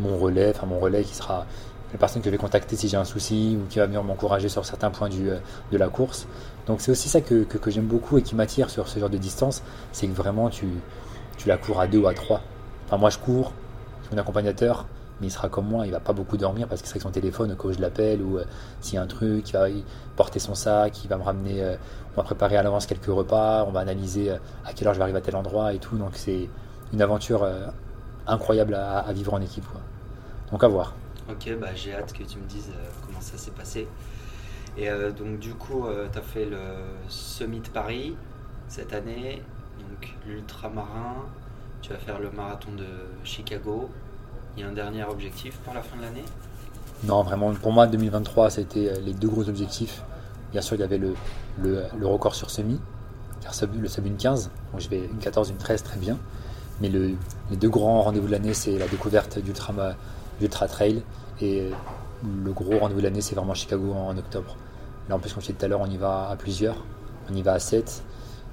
[0.00, 1.46] mon relais, enfin mon relais qui sera
[1.92, 4.48] la personne que je vais contacter si j'ai un souci ou qui va venir m'encourager
[4.48, 5.28] sur certains points du,
[5.72, 6.26] de la course.
[6.66, 9.18] Donc c'est aussi ça que, que, j'aime beaucoup et qui m'attire sur ce genre de
[9.18, 9.62] distance,
[9.92, 10.68] c'est que vraiment tu,
[11.36, 12.42] tu la cours à deux ou à trois.
[12.86, 13.52] Enfin moi je cours,
[14.02, 14.86] suis mon accompagnateur,
[15.20, 17.10] mais il sera comme moi, il va pas beaucoup dormir parce qu'il sera avec son
[17.10, 18.38] téléphone quand je l'appelle ou
[18.80, 19.66] s'il y a un truc, il va
[20.16, 21.76] porter son sac, il va me ramener,
[22.14, 25.04] on va préparer à l'avance quelques repas, on va analyser à quelle heure je vais
[25.04, 25.96] arriver à tel endroit et tout.
[25.96, 26.48] Donc c'est
[26.92, 27.46] une aventure
[28.26, 29.64] incroyable à, vivre en équipe.
[30.50, 30.94] Donc à voir.
[31.30, 33.86] Ok, bah, j'ai hâte que tu me dises euh, comment ça s'est passé.
[34.76, 36.58] Et euh, donc du coup, euh, tu as fait le
[37.08, 38.16] Summit de Paris
[38.68, 39.42] cette année,
[39.78, 41.26] donc l'ultramarin,
[41.82, 42.86] tu vas faire le marathon de
[43.22, 43.90] Chicago.
[44.56, 46.24] Il y a un dernier objectif pour la fin de l'année?
[47.04, 50.02] Non, vraiment, pour moi 2023, c'était les deux gros objectifs.
[50.50, 51.14] Bien sûr, il y avait le,
[51.62, 52.80] le, record sur semi,
[53.78, 56.18] le sub une 15, donc je vais une 14, une 13, très bien.
[56.80, 57.16] Mais les
[57.56, 59.72] deux grands rendez-vous de l'année, c'est la découverte d'Ultra
[60.48, 61.02] Trail
[61.40, 61.70] et
[62.44, 64.56] le gros rendez-vous de l'année, c'est vraiment Chicago en, octobre.
[65.08, 66.76] Là, en plus, comme je disais tout à l'heure, on y va à plusieurs.
[67.30, 68.02] On y va à 7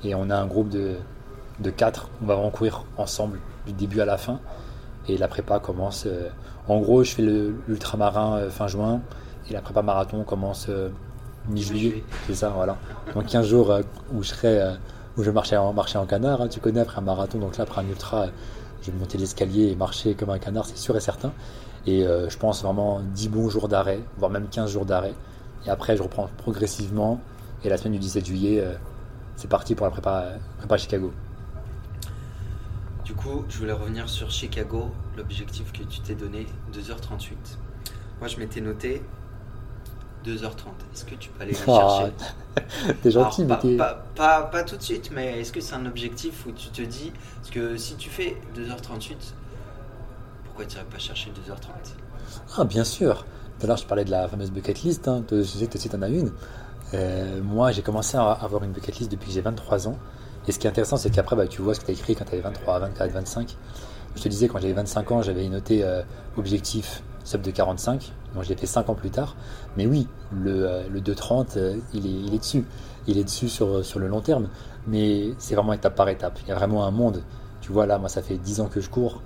[0.03, 0.95] et on a un groupe de,
[1.59, 2.09] de 4.
[2.21, 4.39] On va vraiment courir ensemble du début à la fin.
[5.07, 6.05] Et la prépa commence.
[6.05, 6.29] Euh,
[6.67, 9.01] en gros, je fais l'ultramarin euh, fin juin
[9.49, 10.89] et la prépa marathon commence euh,
[11.47, 12.03] mi-juillet.
[12.27, 12.77] C'est ça, voilà.
[13.13, 13.73] Donc 15 jours
[14.13, 14.75] où je serai
[15.17, 17.81] où je marchais en, en canard, hein, tu connais, après un marathon, donc là, après
[17.81, 18.27] un ultra,
[18.83, 21.31] je vais monter l'escalier et marcher comme un canard, c'est sûr et certain.
[21.87, 25.13] Et euh, je pense vraiment 10 bons jours d'arrêt, voire même 15 jours d'arrêt.
[25.65, 27.21] Et après, je reprends progressivement.
[27.63, 28.73] Et la semaine du 17 juillet, euh,
[29.37, 31.13] c'est parti pour la prépa, prépa Chicago.
[33.05, 37.31] Du coup, je voulais revenir sur Chicago, l'objectif que tu t'es donné, 2h38.
[38.19, 39.01] Moi, je m'étais noté
[40.25, 40.49] 2h30.
[40.93, 42.95] Est-ce que tu peux aller le ah, chercher?
[43.01, 46.45] T'es gentil, mais pas, pas, pas, tout de suite, mais est-ce que c'est un objectif
[46.47, 47.13] où tu te dis.
[47.35, 49.13] Parce que si tu fais 2h38,
[50.57, 53.25] pourquoi tu n'irais pas chercher 2h30 Ah, bien sûr.
[53.59, 55.07] Tout à l'heure, je parlais de la fameuse bucket list.
[55.07, 55.23] Hein.
[55.29, 56.31] Je sais que tu en as une.
[56.95, 59.99] Euh, moi, j'ai commencé à avoir une bucket list depuis que j'ai 23 ans.
[60.47, 62.15] Et ce qui est intéressant, c'est qu'après, bah, tu vois ce que tu as écrit
[62.15, 63.55] quand tu avais 23, 24, 25.
[64.15, 66.01] Je te disais, quand j'avais 25 ans, j'avais noté euh,
[66.37, 68.11] objectif sub de 45.
[68.33, 69.35] Donc je l'ai fait 5 ans plus tard.
[69.77, 72.65] Mais oui, le, euh, le 2,30, euh, il, est, il est dessus.
[73.05, 74.49] Il est dessus sur, sur le long terme.
[74.87, 76.39] Mais c'est vraiment étape par étape.
[76.45, 77.21] Il y a vraiment un monde.
[77.61, 79.21] Tu vois, là, moi, ça fait 10 ans que je cours.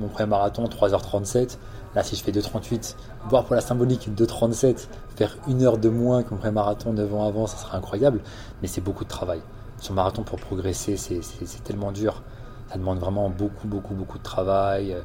[0.00, 1.58] Euh, mon premier marathon, 3h37.
[1.94, 2.94] Là, si je fais 2h38,
[3.28, 4.86] voire pour la symbolique, 2h37,
[5.16, 8.20] faire une heure de moins que mon premier marathon 9 ans avant, ça serait incroyable.
[8.62, 9.40] Mais c'est beaucoup de travail.
[9.78, 12.22] Sur marathon, pour progresser, c'est tellement dur.
[12.70, 14.96] Ça demande vraiment beaucoup, beaucoup, beaucoup de travail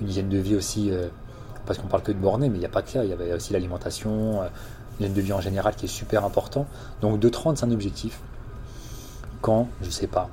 [0.00, 1.08] une hygiène de vie aussi, euh,
[1.64, 3.12] parce qu'on parle que de borné, mais il n'y a pas que ça, il y
[3.12, 4.46] avait aussi l'alimentation, euh,
[4.98, 6.66] une hygiène de vie en général qui est super important.
[7.00, 8.20] Donc 2,30 c'est un objectif.
[9.40, 9.68] Quand?
[9.82, 10.28] Je sais pas.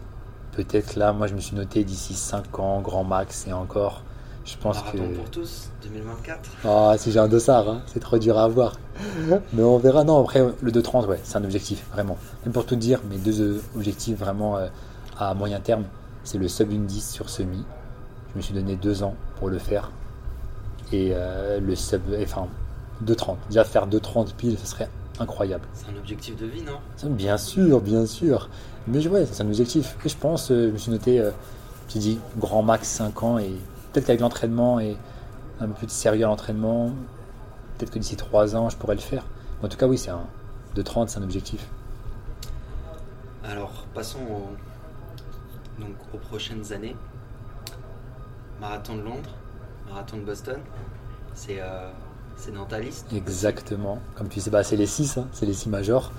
[0.56, 4.04] Peut-être là, moi je me suis noté d'ici 5 ans, grand max et encore.
[4.46, 4.98] Je pense que.
[4.98, 6.50] pour tous, 2024.
[6.66, 8.78] Ah, si j'ai un dossard, hein, c'est trop dur à avoir.
[9.54, 10.04] Mais on verra.
[10.04, 12.18] Non, après, le 2,30, ouais, c'est un objectif, vraiment.
[12.46, 14.58] Même pour tout dire, mes deux euh, objectifs vraiment
[15.18, 15.86] à moyen terme,
[16.26, 17.64] c'est le sub 10 sur semi
[18.34, 19.92] je me suis donné deux ans pour le faire.
[20.92, 22.48] Et euh, le sub, enfin,
[23.06, 23.36] 2,30.
[23.50, 24.90] Déjà faire 2,30 pile, ce serait
[25.20, 25.66] incroyable.
[25.74, 26.80] C'est un objectif de vie, non?
[27.12, 28.50] Bien sûr, bien sûr.
[28.88, 29.96] Mais ouais, c'est un objectif.
[30.06, 31.32] Et je pense, euh, je me suis noté, euh,
[31.88, 33.38] tu dis, grand max 5 ans.
[33.38, 33.52] Et
[33.92, 34.98] peut-être qu'avec l'entraînement et
[35.60, 36.92] un peu de sérieux à l'entraînement,
[37.78, 39.26] peut-être que d'ici 3 ans, je pourrais le faire.
[39.62, 40.26] En tout cas, oui, c'est un
[40.76, 41.66] 2,30, c'est un objectif.
[43.44, 44.20] Alors, passons
[45.80, 46.96] donc, aux prochaines années
[48.60, 49.30] marathon de Londres,
[49.90, 50.60] marathon de Boston.
[51.34, 51.90] C'est euh,
[52.54, 54.00] dans ta liste Exactement.
[54.16, 56.12] Comme tu sais, bah, c'est les 6, hein, c'est les 6 majors.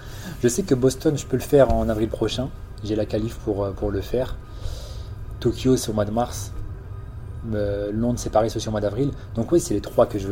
[0.43, 2.49] Je sais que Boston, je peux le faire en avril prochain.
[2.83, 4.37] J'ai la qualif pour, euh, le faire.
[5.41, 6.53] Tokyo, c'est au mois de mars.
[7.53, 9.11] Euh, Londres, c'est pareil, c'est aussi au mois d'avril.
[9.35, 10.29] Donc oui, c'est les trois que je,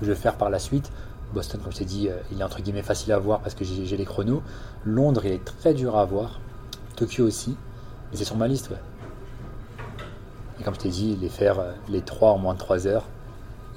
[0.00, 0.90] veux, faire par la suite.
[1.34, 3.96] Boston, comme je t'ai dit, il est entre guillemets facile à voir parce que j'ai
[3.96, 4.42] les chronos.
[4.84, 6.40] Londres, il est très dur à voir.
[6.96, 7.56] Tokyo aussi.
[8.10, 8.76] Mais c'est sur ma liste, ouais.
[10.60, 13.06] Et comme je t'ai dit, les faire euh, les trois en moins de 3 heures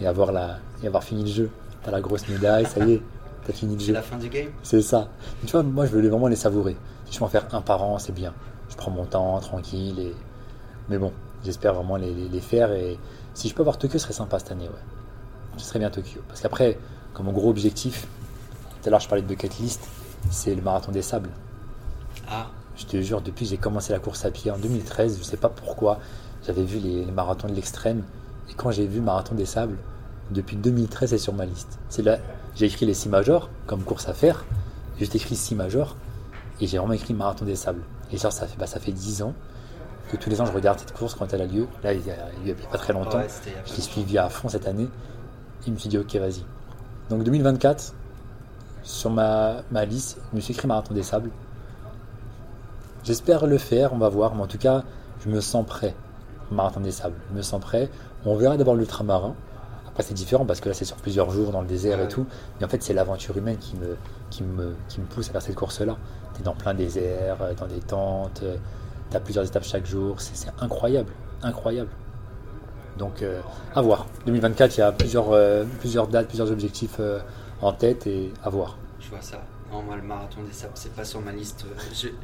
[0.02, 1.50] et avoir, la, et avoir fini le jeu.
[1.84, 3.02] T'as la grosse médaille, ça y est,
[3.46, 3.88] t'as fini le jeu.
[3.88, 5.10] C'est la fin du game C'est ça.
[5.46, 6.76] tu vois, moi je veux vraiment les savourer.
[7.06, 8.34] Si je peux en faire un par an, c'est bien.
[8.70, 10.00] Je prends mon temps, tranquille.
[10.00, 10.16] Et...
[10.90, 11.12] Mais bon,
[11.44, 12.72] j'espère vraiment les, les, faire.
[12.72, 12.98] Et
[13.34, 15.58] si je peux avoir Tokyo, ce serait sympa cette année, ouais.
[15.58, 16.22] Ce serait bien Tokyo.
[16.28, 16.78] Parce qu'après,
[17.14, 18.08] comme mon gros objectif,
[18.82, 19.88] tout à l'heure je parlais de bucket list,
[20.30, 21.30] c'est le marathon des sables.
[22.30, 22.48] Ah.
[22.78, 25.38] Je te jure, depuis que j'ai commencé la course à pied en 2013, je sais
[25.38, 26.00] pas pourquoi,
[26.46, 28.04] j'avais vu les, marathons de l'extrême.
[28.56, 29.78] Et quand j'ai vu Marathon des Sables,
[30.32, 31.78] depuis 2013, c'est sur ma liste.
[31.90, 32.20] C'est là,
[32.56, 34.46] j'ai écrit les 6 majors comme course à faire.
[34.98, 35.96] J'ai écrit 6 majors
[36.62, 37.82] et j'ai vraiment écrit Marathon des Sables.
[38.12, 39.34] Et ça, ça fait, bah, ça fait 10 ans
[40.10, 41.68] que tous les ans je regarde cette course quand elle a lieu.
[41.84, 42.02] Là, il
[42.44, 43.22] n'y a, pas très longtemps.
[43.66, 44.88] je l'ai suivi à fond cette année.
[45.66, 46.44] je me suis dit, ok, vas-y.
[47.10, 47.94] Donc 2024,
[48.84, 51.32] sur ma, ma liste, je me suis écrit Marathon des Sables.
[53.04, 54.84] J'espère le faire, on va voir, mais en tout cas,
[55.24, 55.96] je me sens prêt.
[56.52, 57.90] Marathon des Sables, je me sens prêt.
[58.26, 59.36] On verra d'abord l'ultramarin.
[59.88, 62.26] Après, c'est différent parce que là, c'est sur plusieurs jours dans le désert et tout.
[62.60, 63.96] Mais en fait, c'est l'aventure humaine qui me,
[64.30, 65.96] qui, me, qui me pousse à faire cette course-là.
[66.34, 68.58] Tu es dans plein désert, euh, dans des tentes, euh,
[69.10, 70.20] tu as plusieurs étapes chaque jour.
[70.20, 71.12] C'est incroyable,
[71.44, 71.90] incroyable.
[72.98, 73.40] Donc, euh,
[73.74, 74.08] à voir.
[74.26, 75.30] 2024, il y a plusieurs,
[75.80, 77.00] plusieurs dates, plusieurs objectifs
[77.62, 78.78] en tête et à voir.
[79.00, 79.38] Je vois ça.
[79.72, 81.66] Non, moi, le marathon des sables, c'est pas sur ma liste.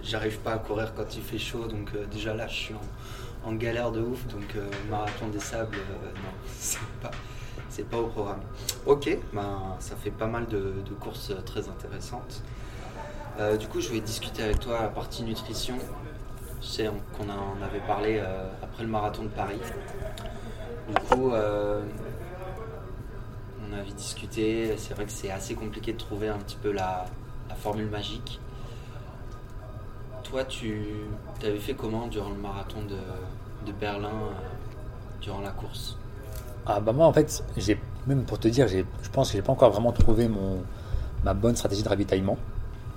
[0.04, 2.80] J'arrive pas à courir quand il fait chaud, donc déjà là, je suis en,
[3.54, 4.26] galère de ouf.
[4.28, 4.56] Donc,
[4.90, 5.78] marathon des sables,
[6.16, 7.12] non, c'est pas,
[7.72, 8.42] c'est pas au programme.
[8.86, 12.44] Ok, ben, ça fait pas mal de, courses très intéressantes.
[13.40, 15.76] Euh, du coup, je vais discuter avec toi la partie nutrition.
[16.62, 19.60] Je sais qu'on en avait parlé euh, après le marathon de Paris.
[20.90, 21.82] Du coup, euh,
[23.68, 24.76] on avait discuté.
[24.78, 27.06] C'est vrai que c'est assez compliqué de trouver un petit peu la,
[27.56, 28.40] formule magique.
[30.32, 30.86] Toi, tu
[31.44, 34.14] avais fait comment durant le marathon de Berlin,
[35.22, 35.98] durant la course?
[36.66, 37.78] Ah bah moi en fait, j'ai
[38.08, 40.64] même pour te dire, je pense que j'ai pas encore vraiment trouvé mon,
[41.26, 42.38] ma bonne stratégie de ravitaillement.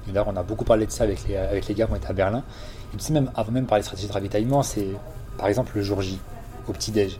[0.06, 2.06] D'ailleurs, on a beaucoup parlé de ça avec les, avec les gars qui ont été
[2.06, 2.44] à Berlin.
[2.92, 4.90] Et tu sais, même avant même parler de stratégie de ravitaillement, c'est
[5.36, 6.20] par exemple le jour J,
[6.68, 7.18] au petit-déj.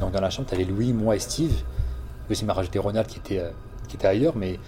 [0.00, 1.62] Donc dans la chambre, tu avais Louis, moi et Steve.
[2.28, 3.50] Aussi, m'a rajouté Ronald qui était, euh,
[3.86, 4.34] qui était ailleurs.
[4.34, 4.58] Mais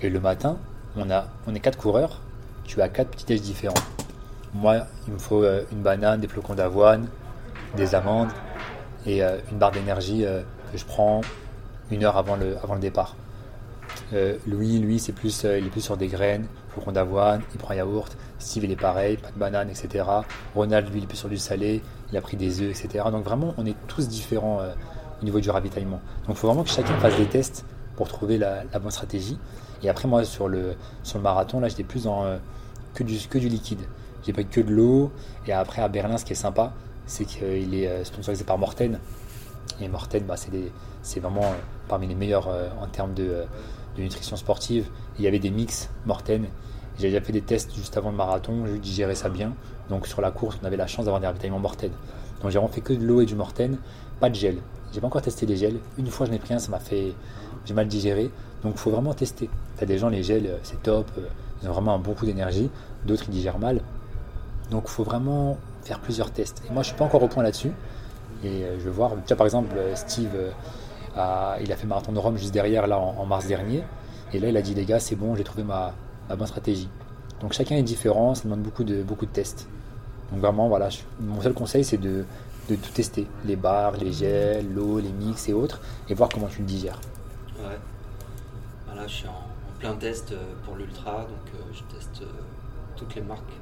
[0.00, 0.56] et le matin,
[0.96, 2.20] on, a, on est quatre coureurs.
[2.64, 3.74] Tu as quatre petits-déj différents.
[4.54, 7.08] Moi, il me faut euh, une banane, des flocons d'avoine,
[7.76, 8.30] des amandes,
[9.04, 11.22] et euh, une barre d'énergie euh, que je prends
[11.90, 13.16] une heure avant le, départ.
[14.46, 18.16] Louis, lui, c'est plus, il est plus sur des graines, flocons d'avoine, il prend yaourt.
[18.38, 20.04] Steve, il est pareil, pas de banane, etc.
[20.54, 21.82] Ronald, lui, il est plus sur du salé,
[22.12, 23.06] il a pris des œufs, etc.
[23.10, 24.60] Donc vraiment, on est tous différents
[25.20, 26.00] au niveau du ravitaillement.
[26.26, 27.64] Donc il faut vraiment que chacun fasse des tests
[27.96, 29.38] pour trouver la, bonne stratégie.
[29.82, 32.08] Et après, moi, sur le, sur le marathon, là, j'étais plus
[32.94, 33.80] que, du, que du liquide.
[34.24, 35.12] J'ai pris que de l'eau.
[35.46, 36.72] Et après, à Berlin, ce qui est sympa,
[37.06, 38.98] c'est qu'il est euh, sponsorisé par Morten.
[39.80, 40.36] Et Morten, bah,
[41.02, 41.54] c'est vraiment euh,
[41.88, 43.44] parmi les meilleurs euh, en termes de,
[43.98, 44.86] nutrition sportive.
[45.18, 46.46] Il y avait des mix Morten.
[46.98, 49.52] J'ai déjà fait des tests juste avant le marathon, je digérais ça bien.
[49.88, 51.90] Donc sur la course, on avait la chance d'avoir des ravitaillements Morten.
[52.40, 53.78] Donc j'ai vraiment fait que de l'eau et du Morten,
[54.20, 54.56] pas de gel.
[54.92, 55.78] J'ai pas encore testé les gels.
[55.98, 57.14] Une fois, je n'ai pris un, ça m'a fait.
[57.66, 58.30] J'ai mal digéré.
[58.62, 59.48] Donc il faut vraiment tester.
[59.76, 61.10] Tu as des gens, les gels, c'est top,
[61.62, 62.70] ils ont vraiment un bon coup d'énergie.
[63.04, 63.80] D'autres, ils digèrent mal.
[64.70, 66.62] Donc il faut vraiment faire plusieurs tests.
[66.68, 67.72] Et moi, je suis pas encore au point là-dessus.
[68.42, 69.12] Et euh, je vais voir.
[69.26, 70.50] Tu par exemple, euh, Steve, euh,
[71.16, 73.84] a, il a fait marathon de Rome juste derrière, là, en, mars dernier.
[74.32, 75.94] Et là, il a dit, les gars, c'est bon, j'ai trouvé ma,
[76.28, 76.88] bonne stratégie.
[77.40, 79.68] Donc chacun est différent, ça demande beaucoup de, tests.
[80.32, 80.88] Donc vraiment, voilà,
[81.20, 82.24] mon seul conseil, c'est de,
[82.68, 83.26] de, tout tester.
[83.44, 87.00] Les bars, les gels, l'eau, les mix et autres, et voir comment tu le digères.
[87.58, 87.78] Ouais.
[88.86, 90.34] Voilà, je suis en, plein test
[90.64, 92.22] pour l'ultra, donc je teste
[92.96, 93.52] toutes les marques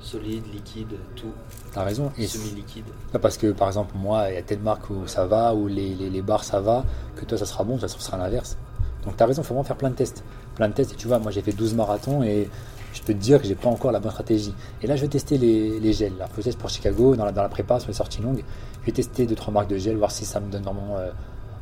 [0.00, 1.32] solide, liquide, tout.
[1.72, 2.12] T'as raison.
[2.18, 2.84] Et semi-liquide.
[3.20, 5.94] Parce que par exemple, moi, il y a telle marque où ça va, où les,
[5.94, 6.84] les, les bars ça va,
[7.16, 8.56] que toi ça sera bon, ça sera l'inverse.
[9.04, 10.24] Donc t'as raison, il faut vraiment faire plein de tests.
[10.54, 12.48] Plein de tests, et tu vois, moi j'ai fait 12 marathons et
[12.92, 14.54] je peux te dire que j'ai pas encore la bonne stratégie.
[14.82, 16.16] Et là, je vais tester les, les gels.
[16.18, 18.42] Là, peut-être pour Chicago, dans la, dans la prépa, sur les sorties longues,
[18.80, 21.10] je vais tester 2-3 marques de gel, voir si ça me donne vraiment euh,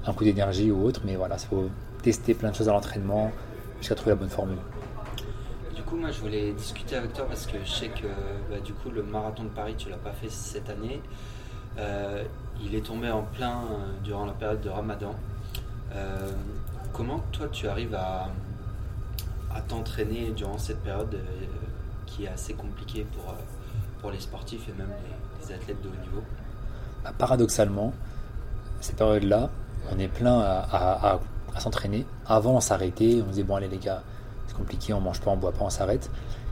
[0.07, 1.01] un coup d'énergie ou autre.
[1.05, 1.69] Mais voilà, il faut
[2.03, 3.33] tester plein de choses à l'entraînement
[3.81, 4.59] jusqu'à trouver la bonne formule
[5.95, 8.07] moi, je voulais discuter avec toi parce que je sais que
[8.51, 11.01] bah, du coup, le marathon de Paris, tu l'as pas fait cette année.
[11.79, 12.23] Euh,
[12.63, 15.15] il est tombé en plein euh, durant la période de Ramadan.
[15.95, 16.31] Euh,
[16.93, 18.29] comment toi, tu arrives à,
[19.69, 21.17] t'entraîner durant cette période
[22.07, 23.33] qui est assez compliquée pour,
[24.01, 24.91] pour les sportifs et même
[25.41, 26.23] les, athlètes de haut niveau?
[27.05, 27.93] Bah, Paradoxalement,
[28.81, 29.51] cette période-là,
[29.93, 31.21] on est plein à,
[31.55, 32.05] à s'entraîner.
[32.27, 34.03] Avant, on s'arrêtait, on disait bon allez les gars,
[34.57, 36.11] compliqué, on mange pas, on boit pas, on s'arrête.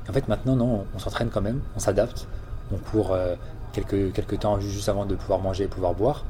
[0.09, 2.27] En fait, maintenant, non, on, s'entraîne quand même, on s'adapte,
[2.73, 3.35] on court euh,
[3.73, 6.25] quelques, quelques temps juste avant de pouvoir manger et pouvoir boire.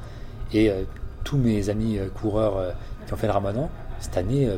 [0.53, 0.83] Et euh,
[1.23, 2.73] tous mes amis euh, coureurs
[3.07, 3.69] qui ont fait le ramadan,
[3.99, 4.49] cette année,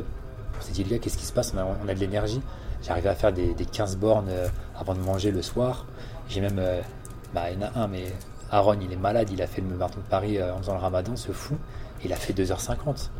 [0.58, 1.54] on s'est dit, gars, qu'est-ce qui se passe?
[1.54, 2.40] On a, de l'énergie.
[2.88, 4.30] Arrivé à faire des, 15 bornes
[4.78, 5.86] avant de manger le soir.
[6.28, 6.60] J'ai même,
[7.34, 8.04] bah, il y en a un, mais
[8.52, 11.16] Aaron, il est malade, il a fait le marathon de Paris en faisant le ramadan,
[11.16, 11.56] ce fou.
[12.04, 13.10] Il a fait 2h50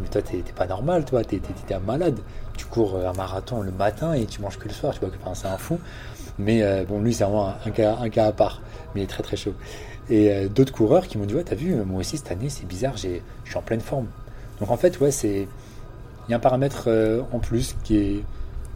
[0.00, 1.40] mais toi, t'es pas normal, toi, t'es
[1.70, 2.18] un malade.
[2.56, 5.46] Tu cours un marathon le matin et tu manges que le soir, tu vois, c'est
[5.46, 5.78] un fou.
[6.38, 8.62] Mais euh, bon, lui, c'est vraiment un, cas, un cas à part,
[8.94, 9.54] mais il est très très chaud.
[10.08, 12.66] Et euh, d'autres coureurs qui m'ont dit, ouais, t'as vu, moi aussi, cette année, c'est
[12.66, 13.08] bizarre, je
[13.44, 14.06] suis en pleine forme.
[14.60, 15.48] Donc en fait, ouais, c'est.
[16.28, 18.24] Il y a un paramètre euh, en plus qui est,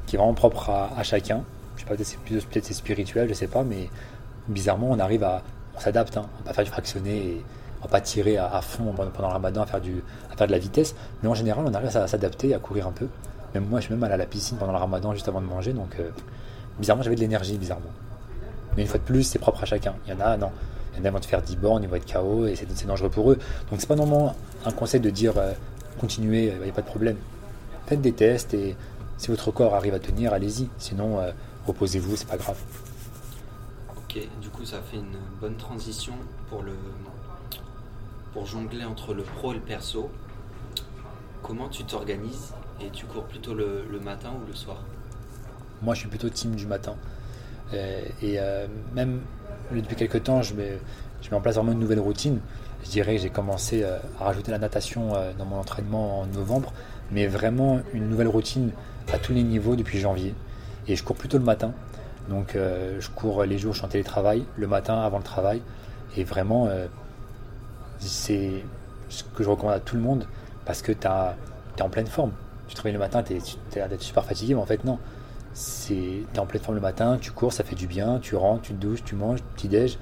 [0.07, 1.43] qui est vraiment propre à, chacun.
[1.77, 3.91] Je sais pas, peut-être c'est spirituel, je sais pas, mais
[4.49, 5.43] bizarrement, on arrive à.
[5.75, 7.45] On s'adapte, hein, on va pas faire du fractionné et
[7.89, 10.03] pas tirer à, fond pendant le ramadan à faire, du,
[10.37, 13.09] faire de la vitesse, mais en général, on arrive à, s'adapter, à courir un peu.
[13.55, 15.47] Même moi, je suis même allé à la piscine pendant le ramadan juste avant de
[15.47, 16.09] manger, donc euh,
[16.79, 17.91] bizarrement, j'avais de l'énergie, bizarrement.
[18.77, 19.95] Mais une fois de plus, c'est propre à chacun.
[20.07, 20.51] Il y en a, non.
[20.95, 22.87] Il y en a, vont te faire 10 bornes, ils vont être KO et c'est
[22.87, 23.39] dangereux pour eux.
[23.71, 25.53] Donc, c'est pas normalement un conseil de dire euh,
[26.01, 27.17] continuez, il n'y a pas de problème.
[27.87, 28.77] Faites des tests et
[29.19, 30.69] si votre corps arrive à tenir, allez-y.
[30.79, 31.31] Sinon, euh,
[31.67, 32.59] reposez-vous, c'est pas grave.
[33.97, 36.15] Ok, du coup, ça fait une bonne transition
[36.49, 36.73] pour le
[38.33, 40.11] pour jongler entre le pro et le perso.
[41.43, 44.83] Comment tu t'organises et tu cours plutôt le, matin ou le soir?
[45.83, 46.95] Moi, je suis plutôt team du matin.
[47.73, 49.21] Euh, et euh, même
[49.73, 50.79] depuis quelques temps, je mets,
[51.21, 52.41] je en place vraiment une nouvelle routine.
[52.85, 56.73] Je dirais que j'ai commencé à rajouter la natation dans mon entraînement en novembre,
[57.13, 58.73] mais vraiment une nouvelle routine
[59.13, 60.35] à tous les niveaux depuis janvier.
[60.89, 61.73] Et je cours plutôt le matin.
[62.29, 65.63] Donc euh, je cours les jours je suis en télétravail, le matin avant le travail.
[66.17, 66.87] Et vraiment, euh,
[68.09, 68.65] c'est
[69.09, 70.27] ce que je recommande à tout le monde
[70.65, 72.33] parce que tu es en pleine forme.
[72.69, 73.41] Tu travailles le matin, tu es,
[73.99, 74.99] super fatigué, mais en fait non.
[75.87, 78.63] Tu es en pleine forme le matin, tu cours, ça fait du bien, tu rentres,
[78.63, 79.99] tu te douches, tu manges, petit déj,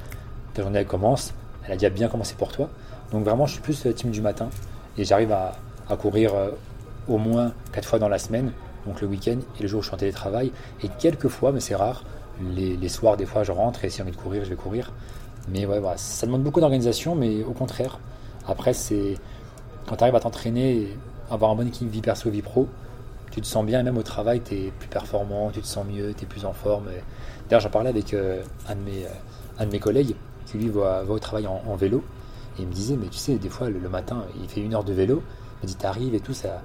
[0.55, 1.35] ta journée elle commence,
[1.65, 2.71] elle a déjà bien commencé pour toi.
[3.11, 4.49] Donc vraiment, je suis plus team du matin
[4.97, 5.53] et j'arrive à,
[5.97, 6.51] courir euh,
[7.09, 8.53] au moins 4 fois dans la semaine
[8.87, 10.53] donc le week-end et le jour où je suis en télétravail.
[10.83, 12.05] Et quelques fois, mais c'est rare,
[12.55, 14.93] les, soirs, des fois, je rentre et si j'ai envie de courir, je vais courir.
[15.49, 17.99] Mais ouais, voilà, ça demande beaucoup d'organisation, mais au contraire,
[18.47, 19.17] après, c'est
[19.87, 20.97] quand tu arrives à t'entraîner,
[21.31, 22.69] avoir un bon équilibre vie perso, vie pro,
[23.31, 25.87] tu te sens bien, et même au travail, tu es plus performant, tu te sens
[25.87, 26.87] mieux, tu es plus en forme.
[27.49, 30.15] D'ailleurs, j'en parlais avec euh, un, de mes, euh, un de mes collègues
[30.47, 32.05] qui, lui, va, au travail en, vélo.
[32.59, 34.85] Et il me disait, mais tu sais, des fois, le, matin, il fait une heure
[34.85, 35.23] de vélo.
[35.63, 36.61] Il me dit, t'arrives et tout, ça,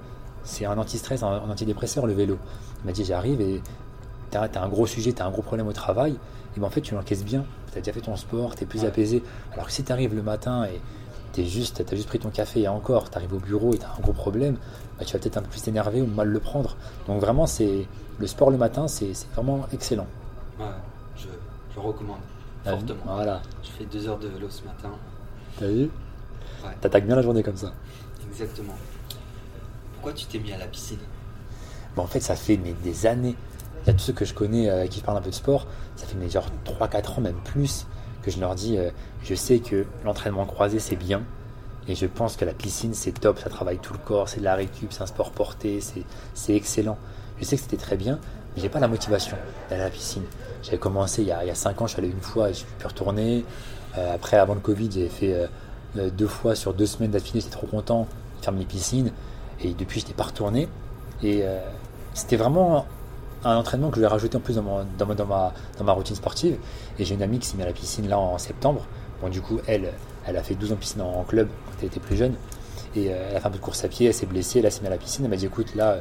[0.46, 2.38] c'est un anti-stress, un, antidépresseur, le vélo.
[2.82, 3.60] Il m'a dit j'arrive et
[4.30, 6.16] tu as, un gros sujet, tu as un gros problème au travail,
[6.56, 7.44] et ben en fait tu l'encaisses bien.
[7.76, 9.22] Tu as déjà fait ton sport, tu es plus apaisé.
[9.52, 10.80] Alors que si tu arrives le matin et
[11.32, 13.84] tu juste, as juste pris ton café et encore, tu arrives au bureau et tu
[13.84, 14.56] as un gros problème,
[14.98, 16.76] bah, tu vas peut-être un peu plus t'énerver ou mal le prendre.
[17.06, 17.86] Donc vraiment, c'est
[18.18, 20.06] le sport le matin, c'est vraiment excellent.
[20.58, 20.66] Ouais,
[21.16, 21.28] je,
[21.78, 22.20] recommande
[22.64, 23.02] fortement.
[23.04, 23.42] Voilà.
[23.62, 24.90] Je fais deux heures de vélo ce matin.
[25.58, 25.82] T'as vu
[26.64, 26.70] ouais.
[26.80, 27.72] T'attaques bien la journée comme ça.
[28.26, 28.74] Exactement
[30.12, 30.98] tu t'es mis à la piscine?
[31.94, 33.34] Bon, En fait, ça fait des années.
[33.86, 35.68] Il y a tous ceux que je connais euh, qui parlent un peu de sport,
[35.94, 37.86] ça fait mais genre 3-4 ans, même plus,
[38.22, 38.90] que je leur dis euh,
[39.22, 41.22] je sais que l'entraînement croisé c'est bien,
[41.86, 44.44] et je pense que la piscine c'est top, ça travaille tout le corps, c'est de
[44.44, 45.78] la récup, c'est un sport porté,
[46.34, 46.98] c'est excellent.
[47.38, 48.18] Je sais que c'était très bien,
[48.56, 49.36] mais j'ai pas la motivation
[49.70, 50.24] d'aller à la piscine.
[50.64, 52.50] J'avais commencé il y, a, il y, a, 5 ans, je suis allé une fois
[52.50, 53.44] et je suis pu retourner.
[53.96, 55.48] Euh, après, avant le Covid, j'ai fait
[55.94, 58.08] deux fois sur deux semaines d'affilée, j'étais trop content
[58.40, 59.12] de faire mes piscines.
[59.60, 60.68] Et depuis, je n'étais pas retourné.
[61.22, 61.44] Et
[62.14, 62.86] c'était vraiment
[63.44, 65.14] un entraînement que je vais rajouter en plus dans, dans, ma,
[65.78, 66.56] dans, ma, routine sportive.
[66.98, 68.86] Et j'ai une amie qui s'est mise à la piscine là en septembre.
[69.20, 69.92] Bon, du coup, elle,
[70.26, 72.34] elle a fait 12 ans de piscine en, club quand elle était plus jeune.
[72.94, 74.70] Et euh, elle a fait un peu de course à pied, elle s'est blessée, elle
[74.70, 75.24] s'est mise à la piscine.
[75.24, 75.98] Elle m'a dit écoute, là,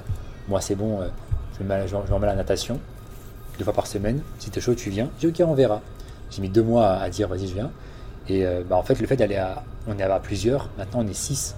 [0.48, 1.08] moi c'est bon, euh,
[1.60, 2.80] je, vais je, remets la natation
[3.58, 4.22] deux fois par semaine.
[4.40, 5.10] Si t'es chaud, tu viens.
[5.20, 5.82] J'ai dit ok, on verra.
[6.32, 7.72] J'ai mis deux mois à, dire vas-y, je viens.
[8.28, 9.64] Et bah, en fait, le fait d'aller à.
[9.88, 11.56] On est à plusieurs, maintenant on est six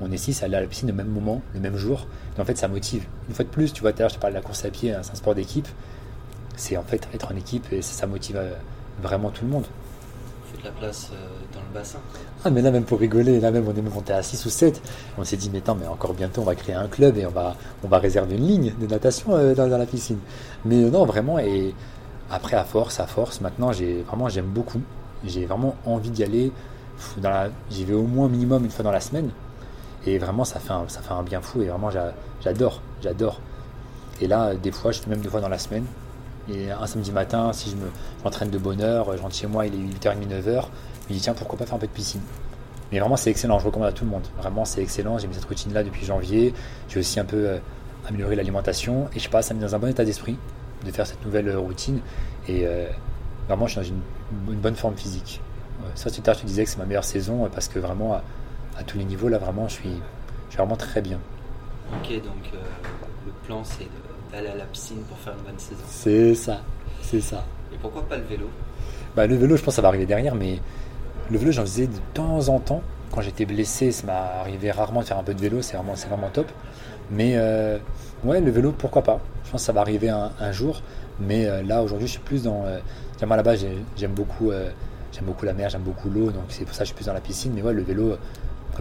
[0.00, 2.06] on est six à aller à la piscine au même moment, le même jour.
[2.36, 3.04] Et en fait, ça motive.
[3.28, 4.64] Une fois de plus, tu vois, tout à l'heure, je te parlais de la course
[4.64, 5.68] à pied, hein, c'est un sport d'équipe.
[6.56, 8.50] C'est en fait être en équipe et ça, motive euh,
[9.00, 9.64] vraiment tout le monde.
[10.52, 11.16] Faut de la place euh,
[11.54, 11.98] dans le bassin.
[12.44, 14.80] Ah, mais là, même pour rigoler, là, même, on est monté à 6 ou 7.
[15.18, 17.30] On s'est dit, mais attends, mais encore bientôt, on va créer un club et on
[17.30, 20.18] va, on va réserver une ligne de natation euh, dans, la piscine.
[20.64, 21.74] Mais non, vraiment, et
[22.30, 24.80] après, à force, à force, maintenant, j'ai vraiment, j'aime beaucoup.
[25.24, 26.52] J'ai vraiment envie d'y aller.
[27.70, 29.30] J'y vais au moins minimum une fois dans la semaine.
[30.06, 31.62] Et vraiment, ça fait un, ça fait un bien fou.
[31.62, 31.90] Et vraiment,
[32.42, 33.40] j'adore, j'adore.
[34.20, 35.84] Et là, des fois, je fais même deux fois dans la semaine.
[36.50, 37.90] Et un samedi matin, si je me
[38.24, 40.64] m'entraîne de bonne heure, je rentre chez moi, il est 8h30, 9h,
[41.08, 42.22] je me dis tiens, pourquoi pas faire un peu de piscine?
[42.90, 44.26] Mais vraiment, c'est excellent, je recommande à tout le monde.
[44.38, 45.18] Vraiment, c'est excellent.
[45.18, 46.54] J'ai mis cette routine-là depuis janvier.
[46.88, 47.58] J'ai aussi un peu euh,
[48.08, 49.08] amélioré l'alimentation.
[49.14, 50.38] Et je passe, ça me met dans un bon état d'esprit
[50.86, 52.00] de faire cette nouvelle euh, routine.
[52.48, 52.86] Et euh,
[53.46, 53.96] vraiment, je suis dans
[54.50, 55.42] une, bonne forme physique.
[55.94, 58.20] ça, tout à je te disais que c'est ma meilleure saison parce que vraiment,
[58.78, 61.18] à tous les niveaux, là vraiment, je suis, je suis vraiment très bien.
[61.92, 62.58] Ok, donc euh,
[63.26, 63.88] le plan c'est
[64.32, 65.82] d'aller à la piscine pour faire une bonne saison.
[65.88, 66.60] C'est ça,
[67.02, 67.44] c'est ça.
[67.72, 68.48] Et pourquoi pas le vélo?
[69.16, 70.58] Bah, Le vélo, je pense que ça va arriver derrière, mais
[71.30, 72.82] le vélo, j'en faisais de temps en temps.
[73.10, 75.94] Quand j'étais blessé, ça m'est arrivé rarement de faire un peu de vélo, c'est vraiment,
[75.94, 76.46] vraiment top.
[77.10, 77.78] Mais euh,
[78.24, 79.20] ouais, le vélo, pourquoi pas?
[79.44, 80.82] Je pense que ça va arriver un, jour.
[81.18, 82.64] Mais euh, là, aujourd'hui, je suis plus dans.
[83.26, 84.50] moi, là-bas, j'aime beaucoup,
[85.12, 87.06] j'aime beaucoup la mer, j'aime beaucoup l'eau, donc c'est pour ça que je suis plus
[87.06, 87.52] dans la piscine.
[87.54, 88.18] Mais ouais, le vélo,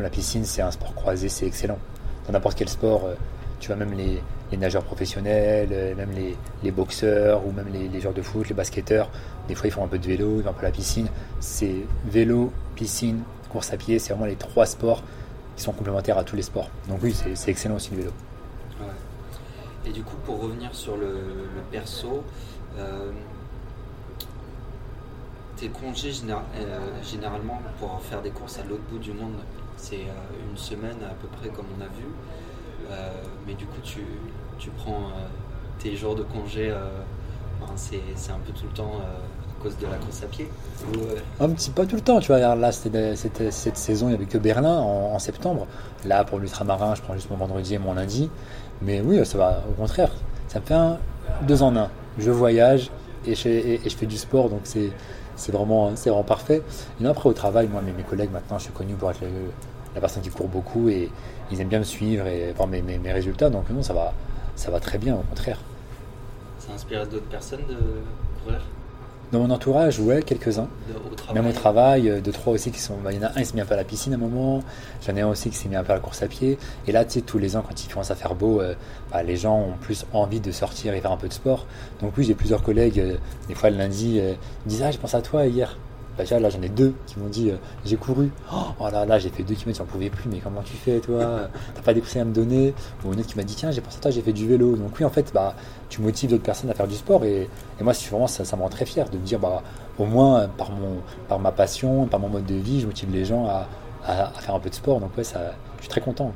[0.02, 1.80] la piscine, c'est un sport croisé, c'est excellent.
[2.26, 3.16] Dans n'importe quel sport, euh,
[3.60, 4.22] tu vois, même les,
[4.58, 6.12] nageurs professionnels, euh, même
[6.64, 9.10] les, boxeurs ou même les, joueurs de foot, les basketteurs,
[9.48, 11.08] des fois ils font un peu de vélo, ils vont un peu à la piscine.
[11.40, 15.04] C'est vélo, piscine, course à pied, c'est vraiment les trois sports
[15.56, 16.70] qui sont complémentaires à tous les sports.
[16.88, 18.12] Donc oui, c'est excellent aussi le vélo.
[19.86, 21.16] Et du coup, pour revenir sur le,
[21.72, 22.24] perso,
[22.78, 23.12] euh,
[25.56, 29.34] tes congés généralement pour faire des courses à l'autre bout du monde,
[29.78, 32.08] c'est euh, une semaine à peu près comme on a vu.
[33.46, 34.04] mais du coup, tu,
[34.60, 35.12] tu prends
[35.80, 36.74] tes jours de congé,
[37.76, 40.50] c'est un peu tout le temps à cause de la course à pied
[41.40, 42.56] Un petit pas tout le temps, tu vois.
[42.56, 45.68] Là, cette saison, il n'y avait que Berlin en, en septembre.
[46.06, 48.30] Là, pour l'ultramarin, je prends juste mon vendredi et mon lundi.
[48.82, 50.12] Mais oui, ça va, au contraire.
[50.48, 50.98] Ça fait un
[51.44, 51.90] deux en un.
[52.18, 52.90] Je voyage
[53.26, 54.92] et je, fais du sport, donc c'est,
[55.52, 56.62] vraiment, vraiment parfait.
[57.02, 59.22] Et après, au travail, moi, mes, mes collègues, maintenant, je suis connu pour être
[59.96, 61.10] la personne qui court beaucoup et
[61.52, 63.50] ils aiment bien me suivre et voir mes, mes, résultats.
[63.50, 64.14] Donc, non, ça va,
[64.56, 65.60] ça va très bien, au contraire.
[66.60, 67.78] Ça inspire d'autres personnes de
[68.44, 68.62] courir?
[69.32, 70.68] Dans mon entourage, ouais, quelques-uns.
[71.34, 72.96] Même au travail, euh, deux, trois aussi qui sont.
[73.04, 74.16] Bah, il y en a un, qui s'est mis un peu à la piscine à
[74.16, 74.62] un moment.
[75.06, 76.58] J'en ai un aussi qui s'est mis un peu à la course à pied.
[76.88, 78.74] Et là, tu sais, tous les ans, quand il commence à faire beau, euh,
[79.12, 81.66] bah, les gens ont plus envie de sortir et faire un peu de sport.
[82.02, 83.18] Donc, oui, j'ai plusieurs collègues, euh,
[83.50, 85.78] des fois le lundi, ils disent Ah, j'ai pensé à toi hier.
[86.18, 87.52] Bah, là, j'en ai deux qui m'ont dit
[87.86, 88.32] J'ai couru.
[88.52, 91.50] Oh là là, j'ai fait deux kilomètres, j'en pouvais plus, mais comment tu fais, toi?
[91.76, 92.74] T'as pas des prix à me donner?
[93.06, 94.76] Ou une autre qui m'a dit Tiens, j'ai pensé à toi, j'ai fait du vélo.
[94.76, 95.56] Donc, oui, en fait, bah,
[95.90, 97.24] tu motives d'autres personnes à faire du sport.
[97.26, 97.50] Et,
[97.80, 99.62] et moi, vraiment, ça, ça me rend très fier de me dire bah,
[100.00, 100.98] Au moins, par, mon,
[101.28, 103.68] par ma passion, par mon mode de vie, je motive les gens à,
[104.06, 105.00] à, faire un peu de sport.
[105.00, 106.32] Donc, ouais, ça, je suis très content.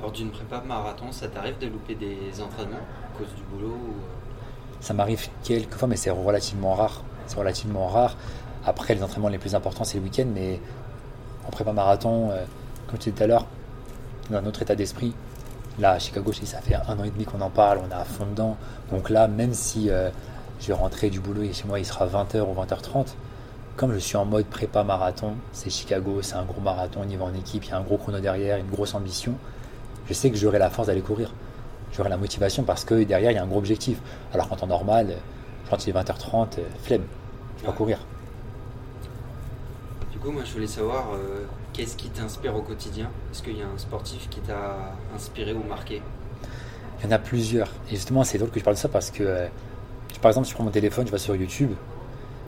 [0.00, 3.76] Lors d'une prépa marathon, ça t'arrive de louper des entraînements à cause du boulot
[4.80, 7.02] Ça m'arrive quelques fois, mais c'est relativement rare.
[7.26, 8.16] C'est relativement rare.
[8.64, 10.60] Après, les entraînements les plus importants, c'est le week-end, mais
[11.46, 12.44] en prépa marathon, euh,
[12.86, 13.46] comme tu disais tout à l'heure,
[14.30, 15.14] dans un autre état d'esprit.
[15.78, 18.04] Là, à Chicago, ça fait un an et demi qu'on en parle, on est à
[18.04, 18.56] fond dedans.
[18.90, 20.10] Donc là, même si euh,
[20.60, 23.14] je vais rentrer du boulot et chez moi, il sera 20h ou 20h30,
[23.76, 27.16] comme je suis en mode prépa marathon, c'est Chicago, c'est un gros marathon, on y
[27.16, 29.34] va en équipe, il y a un gros chrono derrière, une grosse ambition,
[30.06, 31.32] je sais que j'aurai la force d'aller courir.
[31.92, 33.98] J'aurai la motivation parce que derrière, il y a un gros objectif.
[34.34, 35.14] Alors qu'en temps normal,
[35.68, 37.02] quand il est 20h30, euh, flemme,
[37.60, 37.98] je vais courir
[40.20, 43.10] coup, moi, je voulais savoir euh, qu'est-ce qui t'inspire au quotidien?
[43.32, 46.02] Est-ce qu'il y a un sportif qui t'a inspiré ou marqué?
[46.98, 47.68] Il y en a plusieurs.
[47.88, 49.46] Et justement, c'est drôle que je parle de ça parce que, euh,
[50.20, 51.70] par exemple, si tu prends mon téléphone, tu vas sur YouTube,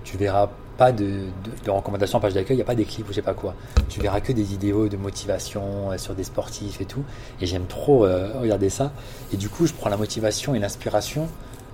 [0.04, 1.24] tu verras pas de,
[1.66, 3.54] recommandations en page d'accueil, il n'y a pas des clips ou je sais pas quoi.
[3.88, 7.04] Tu verras que des vidéos de motivation euh, sur des sportifs et tout.
[7.40, 8.92] Et j'aime trop regarder ça.
[9.32, 11.28] Et du coup, je prends la motivation et l'inspiration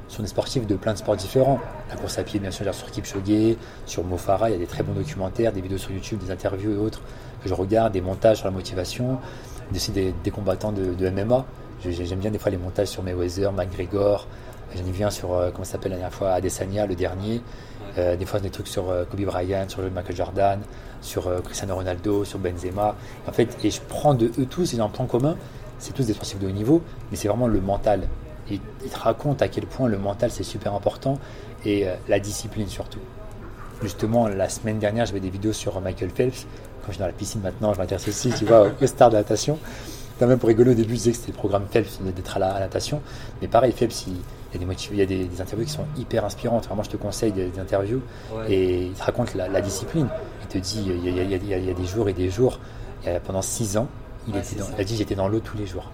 [0.08, 1.60] sont des sportifs de plein de sports différents.
[1.90, 3.56] La course à pied, bien sûr, sur Kipchoge,
[3.86, 6.72] sur Mofara, il y a des très bons documentaires, des vidéos sur YouTube, des interviews
[6.72, 7.00] et autres
[7.42, 9.18] que je regarde, des montages sur la motivation,
[9.74, 11.44] aussi des, combattants de, MMA.
[11.82, 14.26] J'aime bien des fois les montages sur Mayweather, McGregor.
[14.74, 17.40] J'en ai vu un sur, euh, comment ça s'appelle la dernière fois, Adesanya, le dernier.
[17.96, 20.60] Euh, des fois des trucs sur euh, Kobe Bryant, sur Michael Jordan,
[21.00, 22.94] sur Cristiano Ronaldo, sur Benzema.
[23.26, 25.36] En fait, et je prends de eux tous, ils ont un point commun,
[25.78, 28.02] c'est tous des sportifs de haut niveau, mais c'est vraiment le mental
[28.50, 31.18] il, te raconte à quel point le mental c'est super important
[31.64, 33.00] et euh, la discipline surtout.
[33.82, 36.46] Justement, la semaine dernière, j'avais des vidéos sur Michael Phelps.
[36.80, 39.14] Quand je suis dans la piscine maintenant, je m'intéresse aussi, tu vois, aux stars de
[39.14, 39.58] la natation.
[40.20, 42.58] même pour rigoler au début, je disais que c'était le programme Phelps d'être à la,
[42.58, 43.00] natation.
[43.40, 46.24] Mais pareil, Phelps, il, y a, des, il y a des, interviews qui sont hyper
[46.24, 46.66] inspirantes.
[46.66, 48.02] Vraiment, je te conseille des, interviews.
[48.48, 50.08] Et il te raconte la, discipline.
[50.42, 52.58] Il te dit, il y, a, il y a, des jours et des jours.
[53.24, 53.86] pendant six ans,
[54.26, 55.88] il, était il a dit j'étais dans l'eau tous les jours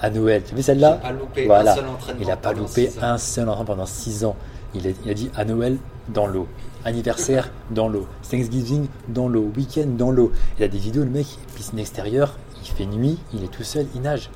[0.00, 0.42] à Noël.
[0.44, 1.00] Tu vois celle-là
[1.46, 1.76] Voilà.
[2.20, 4.36] Il n'a pas loupé un seul entraînement pendant 6 ans.
[4.74, 6.46] Il a, dit à Noël dans l'eau,
[6.84, 10.30] anniversaire dans l'eau, Thanksgiving dans l'eau, week-end dans l'eau.
[10.58, 13.86] Il a des vidéos, le mec, piscine extérieure, il fait nuit, il est tout seul,
[13.94, 14.30] il nage.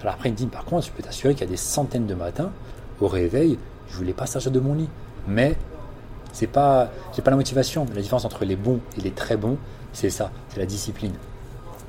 [0.00, 2.06] Alors après, il me dit par contre, je peux t'assurer qu'il y a des centaines
[2.06, 2.50] de matins,
[3.00, 3.58] au réveil,
[3.90, 4.88] je voulais pas sortir de mon lit.
[5.28, 5.56] Mais
[6.32, 7.86] c'est pas, j'ai pas la motivation.
[7.94, 9.58] La différence entre les bons et les très bons,
[9.92, 11.12] c'est ça, c'est la discipline.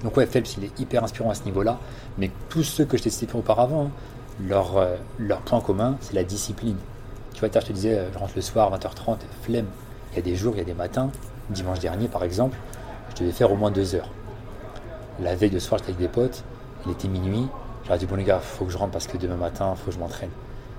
[0.03, 1.79] Donc ouais, Phelps, il est hyper inspirant à ce niveau-là.
[2.17, 3.89] Mais tous ceux que je t'ai cités auparavant,
[4.45, 4.95] leur, euh,
[5.45, 6.77] point commun, c'est la discipline.
[7.33, 9.67] Tu vois, je te disais, euh, je rentre le soir, 20h30, flemme.
[10.11, 11.09] Il y a des jours, il y a des matins.
[11.49, 12.57] Dimanche dernier, par exemple,
[13.09, 14.09] je devais faire au moins deux heures.
[15.19, 16.43] La veille de soir, j'étais avec des potes.
[16.85, 17.47] Il était minuit.
[17.85, 19.93] J'aurais dit, bon les gars, faut que je rentre parce que demain matin, faut que
[19.93, 20.29] je m'entraîne.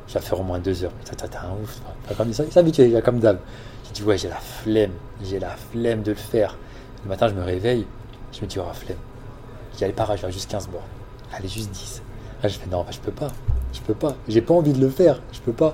[0.07, 0.93] Je vais faire au moins deux heures.
[1.05, 1.81] T'as un ouf.
[2.17, 3.39] Comme ça, il comme d'hab.
[3.87, 4.93] J'ai dit, ouais, j'ai la flemme.
[5.23, 6.57] J'ai la flemme de le faire.
[7.05, 7.87] Le matin, je me réveille.
[8.33, 8.99] Je me dis, oh, flemme.
[9.79, 10.83] J'y allais pas, je vais juste 15 bords.
[11.33, 12.03] Allez, juste 10.
[12.43, 13.29] Là, je fais, non, je peux pas.
[13.73, 14.17] Je peux pas.
[14.27, 15.23] J'ai pas envie de le faire.
[15.33, 15.73] Je peux pas.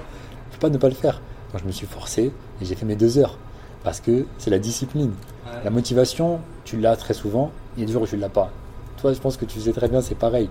[0.51, 1.23] Je peux pas ne pas le faire.
[1.53, 2.31] Donc, je me suis forcé
[2.61, 3.39] et j'ai fait mes deux heures.
[3.83, 5.15] Parce que c'est la discipline.
[5.63, 7.51] La motivation, tu l'as très souvent.
[7.77, 8.51] Il y a des jours où tu l'as pas.
[8.99, 10.51] Toi, je pense que tu sais très bien, c'est pareil.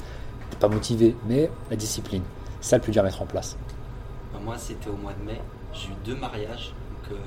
[0.49, 2.23] T'es pas motivé, mais la discipline,
[2.59, 3.55] c'est ça le plus dur à mettre en place.
[4.33, 5.39] Bah, moi, c'était au mois de mai.
[5.73, 6.73] J'ai eu deux mariages.
[6.89, 7.21] Donc, euh,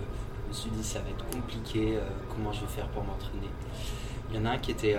[0.45, 1.99] Je me suis dit ça va être compliqué,
[2.35, 3.51] comment je vais faire pour m'entraîner.
[4.31, 4.97] Il y en a un qui était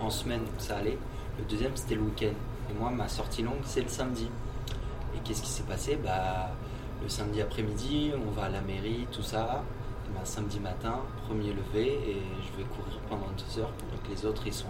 [0.00, 0.98] en semaine, ça allait.
[1.38, 2.34] Le deuxième c'était le week-end.
[2.70, 4.28] Et moi ma sortie longue c'est le samedi.
[5.14, 5.98] Et qu'est-ce qui s'est passé?
[6.02, 6.50] Bah,
[7.02, 9.62] Le samedi après-midi, on va à la mairie, tout ça.
[10.06, 14.10] Et bah, samedi matin, premier levé, et je vais courir pendant deux heures pendant que
[14.10, 14.66] les autres ils sont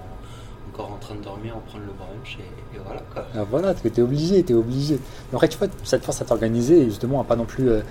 [0.68, 3.26] encore en train de dormir, on prend le brunch et, voilà quoi.
[3.34, 4.94] Ah, voilà, tu es obligé, tu obligé.
[5.30, 7.68] Mais après, tu vois, ça te force à t'organiser et justement à pas non plus,
[7.68, 7.82] euh,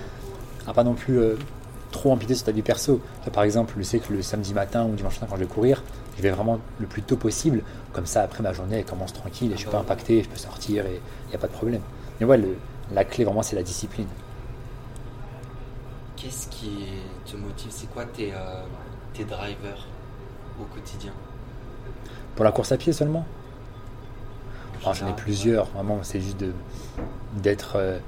[0.66, 1.36] à pas non plus euh,
[1.94, 3.00] trop empiéter sur ta vie perso.
[3.32, 5.82] par exemple, je sais que le samedi matin ou dimanche matin quand je vais courir,
[6.16, 7.62] je vais vraiment le plus tôt possible.
[7.92, 10.36] Comme ça, après ma journée, elle commence tranquille et je suis pas impacté, je peux
[10.36, 11.80] sortir et il n'y a pas de problème.
[12.18, 12.40] Mais ouais,
[12.92, 14.08] la clé vraiment, c'est la discipline.
[16.16, 16.86] Qu'est-ce qui
[17.24, 17.70] te motive?
[17.70, 18.62] C'est quoi tes, euh,
[19.12, 19.86] tes drivers
[20.60, 21.12] au quotidien?
[22.34, 23.24] Pour la course à pied seulement?
[24.82, 26.44] J'en ai plusieurs, vraiment, c'est juste
[27.36, 27.98] d'être euh,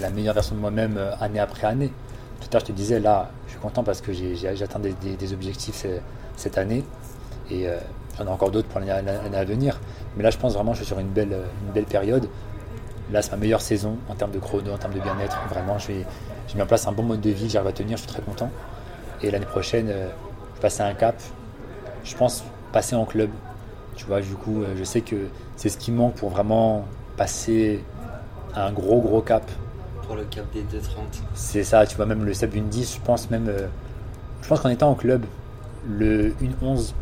[0.00, 1.92] la meilleure version de moi-même euh, année après année.
[2.40, 5.32] Tout à l'heure, je te disais, là, je suis content parce que j'ai atteint des,
[5.32, 5.86] objectifs
[6.36, 6.84] cette année
[7.50, 7.78] et euh,
[8.16, 9.80] j'en ai encore d'autres pour l'année à venir.
[10.16, 11.36] Mais là, je pense vraiment que je suis sur une belle,
[11.66, 12.28] une belle période.
[13.12, 15.38] Là, c'est ma meilleure saison en termes de chrono, en termes de bien-être.
[15.48, 16.06] Vraiment, j'ai
[16.54, 18.50] mis en place un bon mode de vie, j'arrive à tenir, je suis très content.
[19.22, 20.10] Et l'année prochaine, je vais
[20.60, 21.16] passer un cap.
[22.04, 23.30] Je pense passer en club,
[23.96, 26.84] tu vois, du coup, euh, je sais que c'est ce qui manque pour vraiment
[27.16, 27.84] passer
[28.54, 29.42] un gros, gros cap.
[30.16, 31.22] Le cap des 2,30.
[31.34, 33.48] C'est ça, tu vois, même le Sub 10, je pense même.
[33.48, 33.68] Euh,
[34.42, 35.24] je pense qu'en étant en club,
[35.88, 36.30] le
[36.62, 36.92] 1-11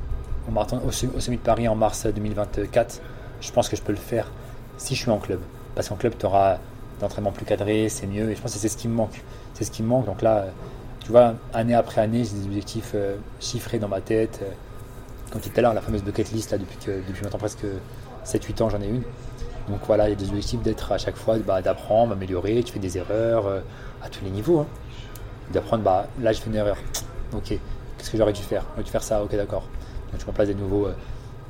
[0.48, 3.00] au, marathon, au, Sommet de Paris en mars 2024,
[3.40, 4.30] je pense que je peux le faire
[4.76, 5.40] si je suis en club.
[5.74, 6.58] Parce qu'en club, tu auras
[7.00, 8.30] d'entraînement plus cadré, c'est mieux.
[8.30, 9.22] Et je pense que c'est ce qui me manque.
[9.54, 10.06] C'est ce qui me manque.
[10.06, 10.46] Donc là,
[11.00, 14.42] tu vois, année après année, j'ai des objectifs euh, chiffrés dans ma tête
[15.30, 17.64] comme tu tout à l'heure, la fameuse bucket list, là, depuis, que, depuis maintenant presque
[18.24, 19.02] 7-8 ans, j'en ai une.
[19.68, 22.72] Donc voilà, il y a des objectifs d'être à chaque fois, bah, d'apprendre, d'améliorer, tu
[22.72, 23.60] fais des erreurs euh,
[24.02, 24.60] à tous les niveaux.
[24.60, 24.66] Hein.
[25.52, 26.76] D'apprendre, bah, là, je fais une erreur.
[27.34, 28.64] Ok, qu'est-ce que j'aurais dû faire?
[28.70, 29.64] J'aurais dû faire ça, ok, d'accord.
[30.10, 30.94] Donc tu mets en place des nouveaux, euh,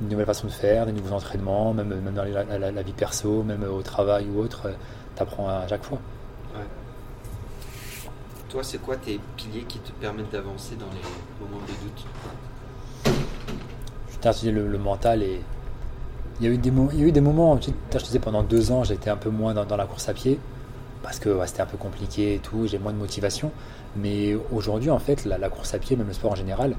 [0.01, 3.63] une nouvelle façon de faire, des nouveaux entraînements, même, même dans la, vie perso, même
[3.63, 4.73] au travail ou autre, euh,
[5.15, 5.99] tu apprends à chaque fois.
[6.53, 6.65] Ouais.
[8.49, 12.05] Toi, c'est quoi tes piliers qui te permettent d'avancer dans les moments de doute?
[14.43, 15.39] Le, le mental et
[16.39, 16.71] il y a eu des,
[17.21, 20.13] moments, je te disais pendant deux ans, j'étais un peu moins dans, la course à
[20.13, 20.39] pied
[21.03, 23.51] parce que c'était un peu compliqué et tout, j'ai moins de motivation.
[23.97, 26.75] Mais aujourd'hui, en fait, la, course à pied, même le sport en général,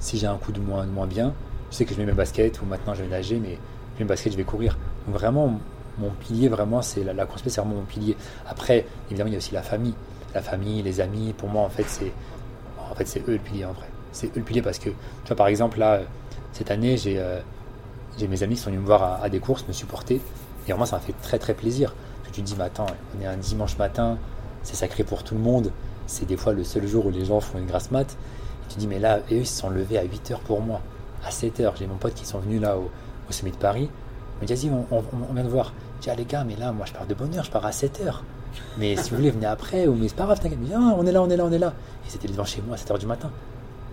[0.00, 1.34] si j'ai un coup de moins, de moins bien,
[1.70, 3.58] je sais que je mets mes baskets ou maintenant je vais nager, mais
[3.94, 4.76] je mets mes baskets, je vais courir.
[5.06, 5.60] Donc vraiment,
[5.98, 8.16] mon pilier, vraiment, c'est la, course à pied, c'est vraiment mon pilier.
[8.48, 9.94] Après, évidemment, il y a aussi la famille.
[10.34, 12.12] La famille, les amis, pour moi, en fait, c'est
[12.90, 13.86] en fait, eux le pilier en vrai.
[14.10, 16.00] C'est eux le pilier parce que, tu vois, par exemple, là,
[16.52, 17.40] cette année, euh,
[18.18, 20.16] j'ai mes amis qui sont venus me voir à, des courses, me supporter.
[20.66, 21.94] Et vraiment, ça m'a fait très très plaisir.
[22.32, 22.86] Tu te dis, mais attends,
[23.16, 24.18] on est un dimanche matin,
[24.62, 25.72] c'est sacré pour tout le monde.
[26.06, 28.16] C'est des fois le seul jour où les gens font une grasse mat.
[28.68, 30.80] Tu te dis, mais là, eux, ils se sont levés à 8 h pour moi.
[31.24, 32.90] À 7 h j'ai mon pote qui sont venus là au,
[33.28, 33.88] au sommet de Paris.
[34.38, 35.72] Il me dit, vas-y, on, vient de voir.
[35.98, 37.64] Je dis, ah les gars, mais là, moi, je pars de bonne heure, je pars
[37.64, 38.14] à 7 h
[38.78, 40.58] Mais si vous voulez, venez après, ou mais c'est pas grave, t'inquiète.
[40.74, 41.72] Ah, on est là, on est là, on est là.
[42.06, 43.30] Et c'était devant chez moi à 7 h du matin.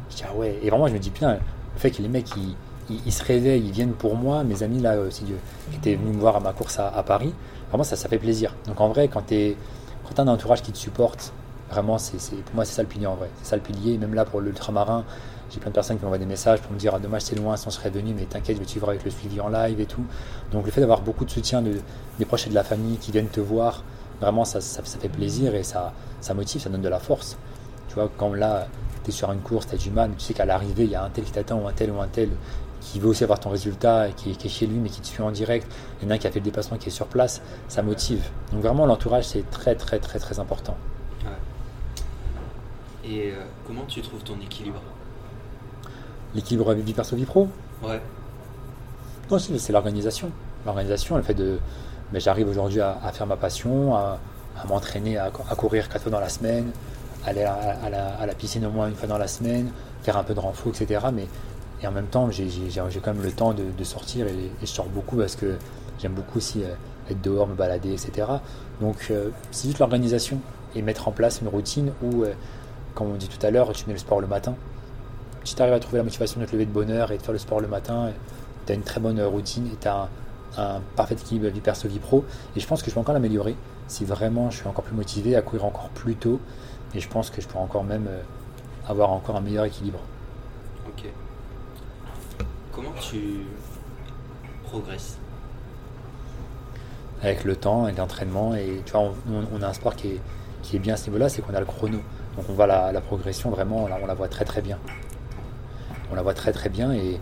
[0.09, 0.59] Je dis, ah ouais.
[0.61, 1.39] Et vraiment, je me dis, putain, le
[1.79, 2.55] fait que les mecs ils,
[3.11, 5.33] se réveillent, ils viennent pour moi, mes amis là aussi qui
[5.75, 7.33] étaient venus me voir à ma course à, Paris,
[7.69, 8.55] vraiment ça, ça fait plaisir.
[8.67, 9.55] Donc en vrai, quand tu
[10.17, 11.33] as un entourage qui te supporte,
[11.69, 13.29] vraiment, c'est, pour moi c'est ça le pilier en vrai.
[13.41, 15.03] C'est ça le pilier, même là pour l'ultramarin,
[15.51, 17.57] j'ai plein de personnes qui m'envoient des messages pour me dire ah, dommage c'est loin,
[17.57, 19.79] si on serait venu, mais t'inquiète, je vais te suivre avec le suivi en live
[19.79, 20.03] et tout.
[20.51, 23.27] Donc le fait d'avoir beaucoup de soutien des proches et de la famille qui viennent
[23.27, 23.83] te voir,
[24.21, 27.37] vraiment ça, ça, fait plaisir et ça, ça motive, ça donne de la force.
[27.89, 28.67] Tu vois, quand là,
[29.03, 30.95] tu es sur une course, tu as du mal, tu sais qu'à l'arrivée, il y
[30.95, 32.29] a un tel qui t'attend ou un tel ou un tel
[32.83, 35.23] qui veut aussi avoir ton résultat, et qui, est chez lui mais qui te suit
[35.23, 35.67] en direct,
[36.01, 37.81] il y en a un qui a fait le déplacement qui est sur place, ça
[37.81, 38.23] motive.
[38.51, 40.75] Donc vraiment l'entourage c'est très très très très important.
[43.05, 43.35] Et euh,
[43.67, 44.81] comment tu trouves ton équilibre?
[46.35, 47.49] L'équilibre vie perso vie pro?
[47.83, 48.01] Ouais.
[49.29, 50.31] Non, c'est l'organisation.
[50.65, 51.59] L'organisation, le fait de.
[52.11, 54.19] Mais j'arrive aujourd'hui à, faire ma passion, à,
[54.67, 56.71] m'entraîner, à, courir quatre fois dans la semaine,
[57.25, 59.71] aller à, la, piscine au moins une fois dans la semaine,
[60.03, 61.07] faire un peu de renfort, etc.
[61.13, 61.27] Mais
[61.83, 62.47] et en même temps, j'ai
[63.03, 65.57] quand même le temps de, sortir et, je sors beaucoup parce que
[65.99, 66.73] j'aime beaucoup aussi euh,
[67.11, 68.27] être dehors, me balader, etc.
[68.79, 70.39] Donc euh, c'est juste l'organisation
[70.75, 72.33] et mettre en place une routine où, euh,
[72.95, 74.55] comme on dit tout à l'heure, tu mets le sport le matin.
[75.43, 77.21] Si tu arrives à trouver la motivation de te lever de bonne heure et de
[77.21, 78.11] faire le sport le matin,
[78.65, 80.07] tu as une très bonne routine et tu as
[80.57, 82.23] un, parfait équilibre vie perso, vie pro.
[82.55, 83.57] Et je pense que je peux encore l'améliorer
[83.89, 86.39] si vraiment je suis encore plus motivé à courir encore plus tôt.
[86.95, 88.07] Et je pense que je pourrais encore même
[88.87, 89.99] avoir encore un meilleur équilibre.
[90.87, 91.11] Ok.
[92.75, 93.45] Comment tu
[94.63, 95.19] progresses
[97.21, 98.55] Avec le temps, avec l'entraînement.
[98.55, 99.13] Et tu vois,
[99.53, 100.19] on, a un sport qui
[100.73, 101.99] est, bien à ce niveau-là, c'est qu'on a le chrono.
[102.35, 104.79] Donc on voit la, progression vraiment, on la voit très très bien.
[106.11, 107.19] On la voit très très bien et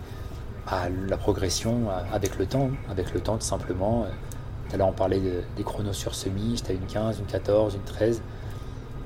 [0.66, 4.06] bah, la progression avec le temps, avec le temps tout simplement.
[4.68, 5.20] Tout à l'heure on parlait
[5.56, 8.22] des chronos sur semi, j'étais à une 15, une 14, une 13.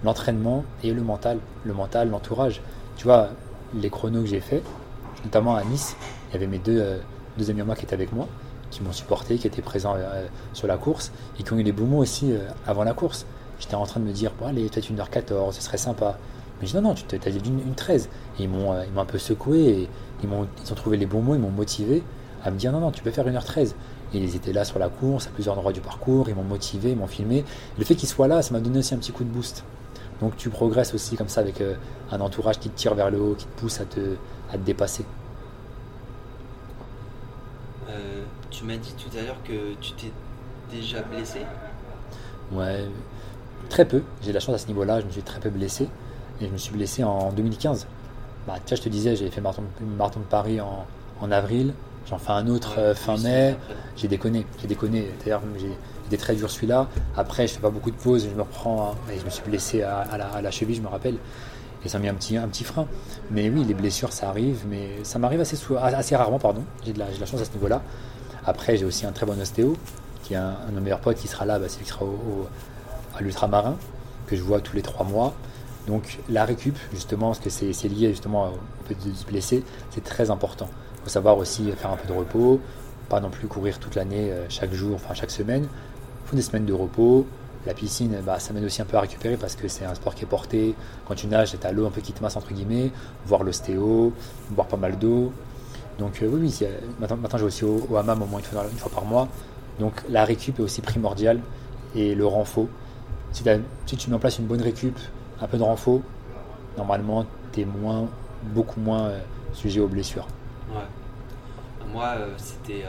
[0.05, 2.61] L'entraînement et le mental, le mental, l'entourage.
[2.97, 3.31] Tu vois,
[3.75, 4.63] les chronos que j'ai fait,
[5.25, 5.97] notamment à Nice,
[6.41, 6.99] y avait mes deux, euh,
[7.39, 8.29] deux amis à moi qui étaient avec moi,
[8.71, 11.73] qui m'ont supporté, qui étaient présents euh, sur la course et qui ont eu des
[11.73, 13.27] beaux mots aussi euh, avant la course.
[13.59, 16.19] J'étais en train de me dire, bon, allez, peut-être une h 14 ce serait sympa.
[16.61, 18.09] Mais je dis, non, non, tu as dit une, 13.
[18.39, 19.89] Et ils m'ont un peu secoué et
[20.23, 22.03] ils, ont, ils ont trouvé les bons mots, ils m'ont motivé
[22.45, 23.75] à me dire, non, non, tu peux faire 1h13.
[24.15, 26.91] Et ils étaient là sur la course, à plusieurs endroits du parcours, ils m'ont motivé,
[26.91, 27.45] ils m'ont filmé.
[27.79, 29.65] le fait qu'ils soient là, ça m'a donné aussi un petit coup de boost.
[30.21, 31.63] Donc tu progresses aussi comme ça avec
[32.11, 34.17] un entourage qui te tire vers le haut, qui te pousse à te
[34.65, 35.05] dépasser.
[38.57, 40.11] Tu m'as dit tout à l'heure que tu t'es
[40.75, 41.41] déjà blessé
[42.51, 42.87] Ouais,
[43.69, 44.03] très peu.
[44.23, 45.87] J'ai la chance à ce niveau-là, je me suis très peu blessé.
[46.41, 47.87] Et je me suis blessé en 2015.
[48.47, 49.65] Bah, tu vois, je te disais, j'ai fait marathon,
[49.99, 51.75] marathon de Paris en, avril.
[52.09, 53.59] J'en fais un autre euh, fin mai.
[53.95, 54.47] J'ai déconné.
[54.59, 55.11] J'ai déconné.
[55.23, 55.77] D'ailleurs, j'ai
[56.07, 56.89] été très dur celui-là.
[57.15, 58.25] Après, je fais pas beaucoup de pauses.
[58.25, 58.93] Je me reprends.
[58.93, 61.19] Hein, et je me suis blessé à, la, cheville, je me rappelle.
[61.85, 62.87] Et ça m'a mis un petit, un petit frein.
[63.31, 64.65] Mais oui, les blessures, ça arrive.
[64.67, 66.63] Mais ça m'arrive assez, assez rarement, pardon.
[66.87, 67.83] J'ai de, de, la chance à ce niveau-là.
[68.47, 69.77] Après, j'ai aussi un très bon ostéo,
[70.23, 71.81] qui est un, de mes meilleurs potes qui sera là, bah, c'est
[73.17, 73.77] à l'ultramarin,
[74.27, 75.35] que je vois tous les trois mois.
[75.89, 80.05] Donc la récup, justement, parce que c'est lié justement au fait de se blesser, c'est
[80.05, 80.69] très important.
[80.99, 82.61] Il faut savoir aussi faire un peu de repos,
[83.09, 85.65] pas non plus courir toute l'année, euh, chaque jour, enfin chaque semaine.
[85.65, 87.27] Il faut des semaines de repos.
[87.67, 90.15] La piscine, bah, ça m'aide aussi un peu à récupérer parce que c'est un sport
[90.15, 90.75] qui est porté.
[91.07, 92.93] Quand tu nages, à l'eau un peu qui te masse, entre guillemets,
[93.27, 94.13] voir l'ostéo,
[94.51, 95.33] boire pas mal d'eau.
[95.99, 96.69] Donc euh, oui, oui
[97.01, 99.29] maintenant, vais aussi au, hammam au moins une fois, une fois, par mois.
[99.79, 101.41] Donc la récup est aussi primordiale
[101.95, 102.69] et le renfort.
[103.33, 103.45] Si,
[103.87, 104.99] si, tu mets en place une bonne récup,
[105.41, 106.01] un peu de renfort,
[106.77, 108.09] normalement tu es moins,
[108.43, 109.21] beaucoup moins euh,
[109.53, 110.27] sujet aux blessures.
[110.71, 110.81] Ouais.
[111.93, 112.85] Moi, euh, c'était,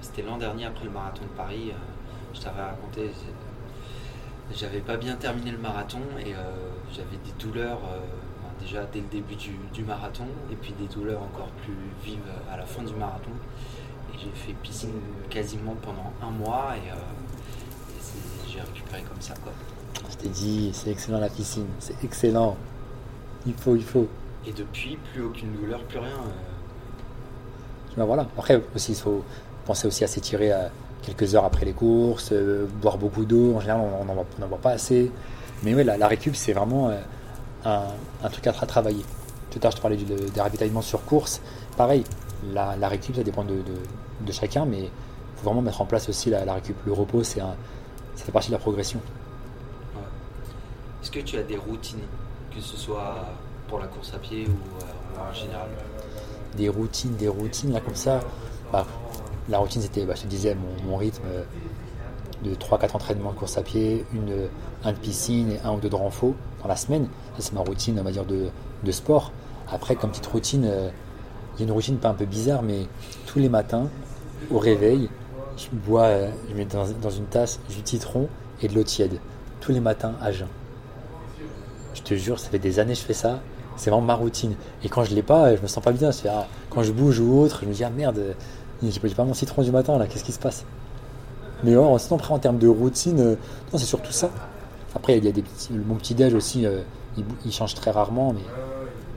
[0.00, 1.72] c'était l'an dernier après le marathon de Paris.
[2.32, 3.10] je t'avais raconté,
[4.54, 6.34] j'avais pas bien terminé le marathon et
[6.92, 7.80] j'avais des douleurs
[8.64, 12.18] déjà dès le début du, marathon, et puis des douleurs encore plus vives
[12.50, 13.30] à la fin du marathon.
[14.12, 14.92] Et j'ai fait piscine
[15.30, 16.94] quasiment pendant un mois, et, euh,
[18.48, 19.34] j'ai récupéré comme ça.
[19.42, 19.52] Quoi.
[20.10, 22.56] Je t'ai dit, c'est excellent la piscine, c'est excellent.
[23.46, 24.08] Il faut, il faut.
[24.46, 26.08] Et depuis, plus aucune douleur, plus rien.
[26.08, 27.96] Euh.
[27.96, 28.26] Ben voilà.
[28.38, 29.22] Après, aussi, il faut
[29.66, 30.70] penser aussi à s'étirer à
[31.02, 33.54] quelques heures après les courses, euh, boire beaucoup d'eau.
[33.56, 35.10] En général, on n'en boit, pas assez.
[35.62, 36.90] Mais oui, la, la récup, c'est vraiment
[37.64, 39.04] un, truc à, travailler.
[39.50, 41.40] Tout à l'heure, je te parlais du, des ravitaillements sur course.
[41.76, 42.04] Pareil,
[42.52, 44.90] la, la récup, ça dépend de, chacun, mais il
[45.36, 46.76] faut vraiment mettre en place aussi la, récup.
[46.86, 49.00] Le repos, c'est ça fait partie de la progression.
[51.02, 52.00] Est-ce que tu as des routines,
[52.54, 53.16] que ce soit
[53.68, 55.68] pour la course à pied ou euh, en général?
[56.56, 58.20] Des routines, des routines, là, comme ça.
[58.72, 58.86] Bah,
[59.48, 60.56] la routine, c'était, bah, je te disais,
[60.86, 61.44] mon, rythme euh,
[62.42, 64.48] de 3-4 entraînements de course à pied, une,
[64.84, 67.08] un de piscine et un ou deux de renfort dans la semaine.
[67.38, 68.48] C'est ma routine, on va dire, de,
[68.84, 69.32] de sport.
[69.70, 70.90] Après, comme petite routine, euh,
[71.54, 72.86] il y a une routine pas un peu bizarre, mais
[73.26, 73.88] tous les matins,
[74.50, 75.08] au réveil,
[75.56, 78.28] je bois, euh, je mets dans, dans, une tasse du citron
[78.62, 79.18] et de l'eau tiède.
[79.60, 80.48] Tous les matins à jeun.
[81.94, 83.40] Je te jure, ça fait des années que je fais ça.
[83.76, 84.54] C'est vraiment ma routine.
[84.82, 86.10] Et quand je l'ai pas, je me sens pas bien.
[86.28, 88.36] Ah, quand je bouge ou autre, je me dis ah merde,
[88.82, 90.06] j'ai pas mon citron du matin là.
[90.06, 90.64] Qu'est-ce qui se passe?
[91.62, 93.36] Mais sinon après en termes de routine, euh,
[93.72, 94.30] c'est surtout ça.
[94.94, 96.82] Après, il y a des petits, mon petit déj aussi, euh,
[97.16, 98.44] il, change très rarement, mais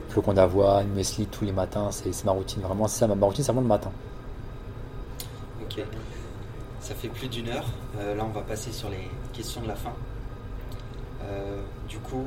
[0.08, 2.62] flocon d'avoine, muesli tous les matins, c'est ma routine.
[2.62, 3.90] Vraiment, c'est ça, ma routine, c'est vraiment le matin.
[5.62, 5.84] Ok.
[6.80, 7.66] Ça fait plus d'une heure.
[7.98, 9.92] Euh, là, on va passer sur les questions de la fin.
[11.24, 12.24] Euh, du coup,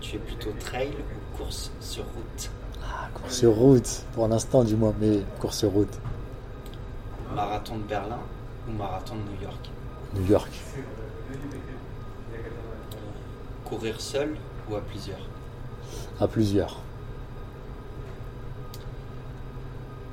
[0.00, 2.50] tu es plutôt trail ou course sur route?
[2.82, 5.98] Ah, course sur route, pour l'instant du moins, mais course sur route.
[7.34, 8.18] Marathon de Berlin
[8.68, 9.70] ou marathon de New York?
[10.14, 10.50] New York.
[13.64, 14.36] Courir seul
[14.70, 15.18] ou à plusieurs
[16.20, 16.76] À plusieurs.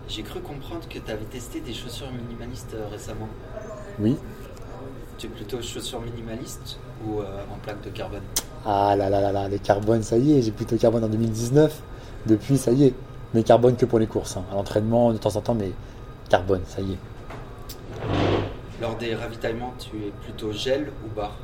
[0.08, 3.28] J'ai cru comprendre que tu avais testé des chaussures minimalistes euh, récemment.
[4.00, 4.16] Oui.
[5.18, 8.22] Tu es plutôt chaussures minimalistes ou euh, en plaque de carbone?
[8.66, 11.82] Ah là là là là, les carbone, ça y est, j'ai plutôt carbone en 2019.
[12.26, 12.94] Depuis, ça y est.
[13.34, 14.38] Mais carbone que pour les courses.
[14.38, 14.46] Hein.
[14.52, 15.72] À l'entraînement, de temps en temps, mais
[16.30, 16.98] carbone, ça y est.
[18.82, 21.36] Lors des ravitaillements, tu es plutôt gel ou bar?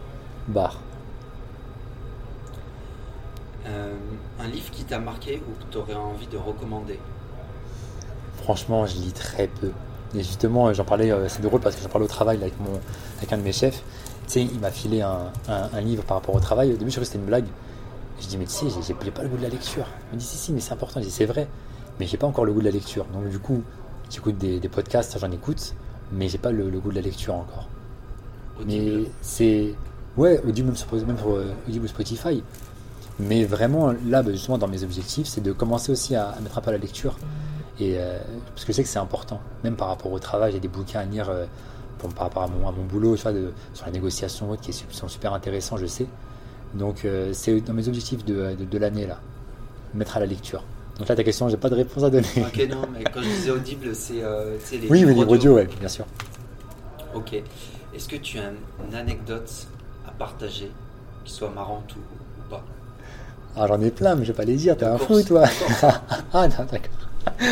[0.48, 0.80] Bar.
[3.65, 3.94] Euh,
[4.40, 6.99] un livre qui t'a marqué ou que tu aurais envie de recommander
[8.44, 9.72] Franchement, je lis très peu.
[10.15, 12.80] Et justement, j'en parlais, euh, c'est drôle parce que j'en parlais au travail avec, mon,
[13.18, 13.81] avec un de mes chefs.
[14.27, 15.31] Tu sais, il m'a filé un,
[15.81, 16.73] livre par rapport au travail.
[16.73, 17.45] Au début, je croyais que c'était une blague.
[18.19, 19.85] Je dis, mais tu sais, j'ai pas le goût de la lecture.
[20.11, 20.99] Il me dit, si, si, mais c'est important.
[20.99, 21.48] Je dis, c'est vrai,
[21.99, 23.06] mais j'ai pas encore le goût de la lecture.
[23.14, 23.64] Donc, du coup,
[24.10, 25.73] j'écoute des, des podcasts, j'en écoute,
[26.11, 27.68] mais j'ai pas le, goût de la lecture encore.
[28.65, 29.73] Mais c'est.
[30.15, 32.44] Ouais, Audible, même sur, même sur Audible Spotify.
[33.19, 36.61] Mais vraiment, là, bah, justement, dans mes objectifs, c'est de commencer aussi à, mettre un
[36.61, 37.18] peu à la lecture.
[37.80, 38.19] Et, euh,
[38.49, 40.61] parce que je sais que c'est important, même par rapport au travail, il y a
[40.61, 41.45] des bouquins à lire euh,
[42.15, 45.77] par rapport à mon, mon boulot, tu de, sur la négociation, qui sont super intéressants,
[45.77, 46.06] je sais.
[46.73, 49.19] Donc, euh, c'est dans mes objectifs de, de, l'année, là,
[49.94, 50.64] mettre à la lecture.
[50.98, 52.27] Donc là, ta question, j'ai pas de réponse à donner.
[52.38, 55.88] Ok, non, mais quand je disais audible, c'est les Oui, les livres audio, ouais, bien
[55.88, 56.06] sûr.
[57.15, 57.34] Ok.
[57.94, 58.52] Est-ce que tu as
[58.88, 59.68] une anecdote
[60.07, 60.72] à partager
[61.23, 62.64] qui soit marrante ou pas?
[63.55, 65.43] Ah, j'en ai plein, mais je vais pas les dire, t'es un fou, toi.
[66.34, 67.45] ah, non, d'accord.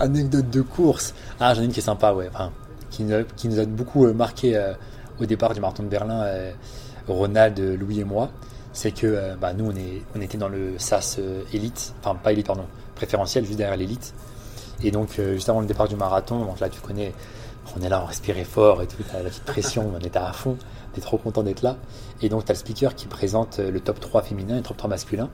[0.00, 1.14] Anecdote de course.
[1.38, 2.28] Ah, j'en ai une qui est sympa, ouais.
[2.32, 2.50] Enfin,
[2.90, 4.72] qui, nous a beaucoup euh, marqué euh,
[5.20, 6.50] au départ du marathon de Berlin, euh,
[7.06, 8.30] Ronald, Louis et moi.
[8.72, 11.18] C'est que bah, nous, on, est, on était dans le SAS
[11.52, 14.14] élite, enfin, pas élite, pardon, préférentiel, juste derrière l'élite.
[14.84, 17.12] Et donc, juste avant le départ du marathon, donc là, tu connais,
[17.76, 20.56] on est là, on respirait fort et tout, la petite pression, on était à fond
[21.00, 21.76] trop content d'être là.
[22.22, 24.76] Et donc, tu as le speaker qui présente le top 3 féminin et le top
[24.76, 25.28] 3 masculin.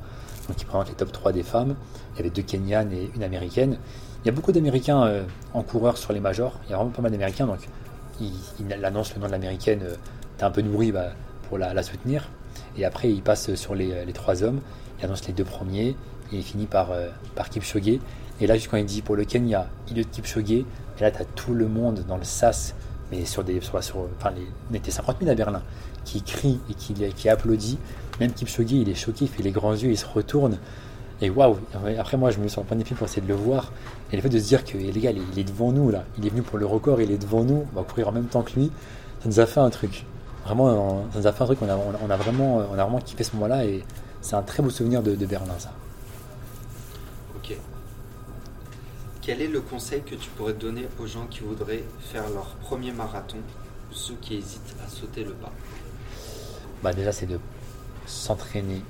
[0.49, 1.75] Donc, il présente les top 3 des femmes.
[2.13, 3.79] Il y avait deux Kenyanes et une américaine.
[4.25, 6.59] Il y a beaucoup d'Américains euh, en coureur sur les majors.
[6.65, 7.47] Il y a vraiment pas mal d'Américains.
[7.47, 7.69] Donc,
[8.21, 9.81] il, annonce le nom de l'américaine.
[9.83, 9.97] Euh,
[10.39, 11.11] tu es un peu nourri bah,
[11.49, 12.31] pour la, soutenir.
[12.77, 14.61] Et après, il passe sur les, trois hommes.
[14.99, 15.97] Il annonce les deux premiers.
[16.33, 17.99] Et il finit par, euh, par Kipchoge.
[18.41, 20.51] Et là, juste quand il dit pour le Kenya, il est Kipchoge.
[20.53, 20.65] Et
[21.01, 22.75] là, tu as tout le monde dans le SAS
[23.15, 25.63] mais sur des, sur, sur enfin, les, on était 50 000 à Berlin,
[26.05, 27.79] qui crie et qui, applaudit.
[28.21, 30.59] Même Kipchoge, il est choqué, il fait les grands yeux, il se retourne.
[31.21, 31.57] Et waouh
[31.99, 33.73] Après, moi, je me suis en point pieds pour essayer de le voir.
[34.13, 36.05] Et le fait de se dire que, les gars, il est devant nous, là.
[36.19, 37.65] Il est venu pour le record, il est devant nous.
[37.73, 38.71] On va courir en même temps que lui.
[39.23, 40.05] Ça nous a fait un truc.
[40.45, 41.59] Vraiment, ça nous a fait un truc.
[41.63, 43.65] On a, vraiment, on a vraiment kiffé ce moment-là.
[43.65, 43.85] Et
[44.21, 45.73] c'est un très beau souvenir de, de Berlin, ça.
[49.25, 52.93] Quel est le conseil que tu pourrais donner aux gens qui voudraient faire leur premier
[52.93, 53.39] marathon
[53.91, 55.51] ceux qui hésitent à sauter le pas?
[56.83, 57.39] Bah Déjà, c'est de
[58.05, 58.83] s'entraîner,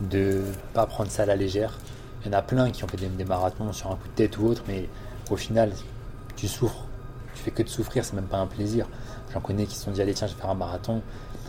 [0.00, 1.80] de pas prendre ça à la légère.
[2.20, 4.38] Il y en a plein qui ont fait des, marathons sur un coup de tête
[4.38, 4.88] ou autre, mais
[5.30, 5.72] au final,
[6.36, 6.86] tu souffres.
[7.34, 8.86] Tu fais que de souffrir, c'est même pas un plaisir.
[9.32, 11.02] J'en connais qui se sont dit Allez, tiens, je vais faire un marathon.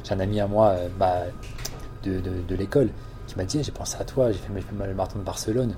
[0.03, 1.25] J'ai un ami à moi euh, bah,
[2.01, 2.89] de, de l'école
[3.27, 5.75] qui m'a dit J'ai pensé à toi, j'ai fait, fait le marathon de Barcelone.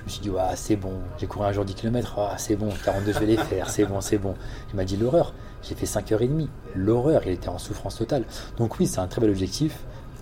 [0.00, 3.12] Je me suis dit, c'est bon, j'ai couru un jour 10 km, c'est bon, 42
[3.12, 4.34] je vais les faire, c'est bon, c'est bon.
[4.70, 8.24] Il m'a dit l'horreur, j'ai fait 5h30, l'horreur, il était en souffrance totale.
[8.56, 9.78] Donc oui, c'est un très bel objectif,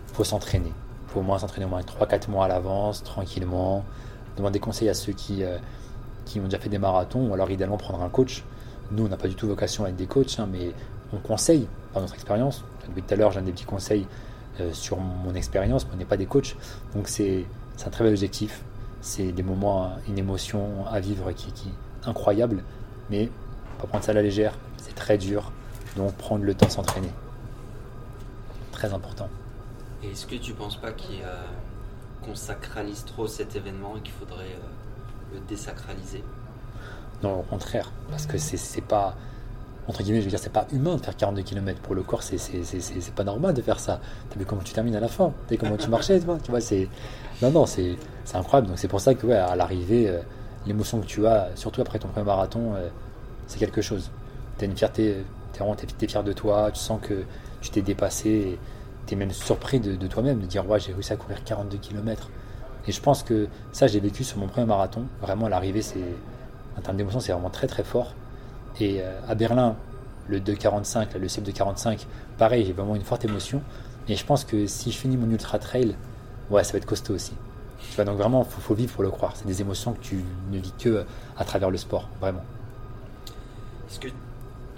[0.09, 0.72] il faut s'entraîner.
[1.06, 3.84] Il faut au moins s'entraîner au moins 3-4 mois à l'avance, tranquillement,
[4.36, 5.59] demander conseil à ceux qui, euh,
[6.24, 8.42] qui ont déjà fait des marathons, ou alors idéalement prendre un coach.
[8.90, 10.72] Nous, on n'a pas du tout vocation à être des coachs, hein, mais
[11.12, 12.64] on conseille par notre expérience.
[12.82, 14.09] Tout à l'heure, j'ai des petits conseils
[14.60, 16.56] euh, sur mon expérience, mais on n'est pas des coachs.
[16.96, 17.46] Donc c'est
[17.86, 18.64] un très bel objectif
[19.01, 22.62] c'est des moments, une émotion à vivre qui, est incroyable,
[23.11, 23.31] mais
[23.79, 25.53] pas prendre ça à la légère, c'est très dur,
[25.97, 27.11] donc prendre le temps de s'entraîner.
[28.73, 29.29] Très important.
[30.03, 35.35] Et est-ce que tu penses pas qu'on sacralise trop cet événement et qu'il faudrait euh,
[35.35, 36.23] le désacraliser?
[37.23, 39.16] Non, au contraire, parce que c'est pas
[39.89, 42.23] entre guillemets, je veux dire, c'est pas humain de faire 42 km pour le corps,
[42.23, 44.01] c'est pas normal de faire ça.
[44.29, 46.51] T'as vu comment tu termines à la fin, t'as vu comment tu marchais, toi, tu
[46.51, 46.89] vois, c'est
[47.43, 47.97] non non, c'est
[48.35, 48.69] incroyable.
[48.69, 50.19] Donc c'est pour ça que ouais, à l'arrivée, euh,
[50.66, 52.89] l'émotion que tu as, surtout après ton premier marathon, euh,
[53.47, 54.10] c'est quelque chose.
[54.59, 55.24] T'as une fierté,
[55.56, 57.23] vraiment es, fier de toi, tu sens que
[57.60, 58.59] tu t'es dépassé,
[59.06, 62.31] t'es même surpris de, toi-même de dire ouais, j'ai réussi à courir 42 km.
[62.86, 65.05] Et je pense que ça, j'ai vécu sur mon premier marathon.
[65.20, 66.05] Vraiment, à l'arrivée, c'est
[66.77, 68.15] en termes d'émotion, c'est vraiment très très fort.
[68.81, 69.77] Et euh, à Berlin,
[70.28, 72.06] le 2,45, le CEP 2,45,
[72.36, 73.62] pareil, j'ai vraiment une forte émotion.
[74.09, 75.97] Et je pense que si je finis mon ultra trail,
[76.51, 77.33] ouais, ça va être costaud aussi.
[77.91, 79.33] Tu vois, donc vraiment, il faut, vivre pour le croire.
[79.37, 81.05] C'est des émotions que tu ne vis que
[81.37, 82.43] à travers le sport, vraiment.
[83.89, 84.12] Est-ce qu'il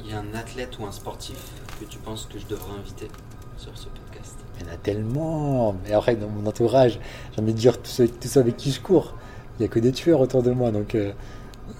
[0.05, 1.39] y a un athlète ou un sportif
[1.81, 3.09] que tu penses que je devrais inviter
[3.57, 4.37] sur ce podcast?
[4.59, 5.75] Il y en a tellement.
[5.85, 7.01] Mais après, dans mon entourage,
[7.33, 9.15] j'ai envie de dire tous ceux, avec qui je cours.
[9.59, 10.71] Il n'y a que des tueurs autour de moi.
[10.71, 11.13] Donc, euh,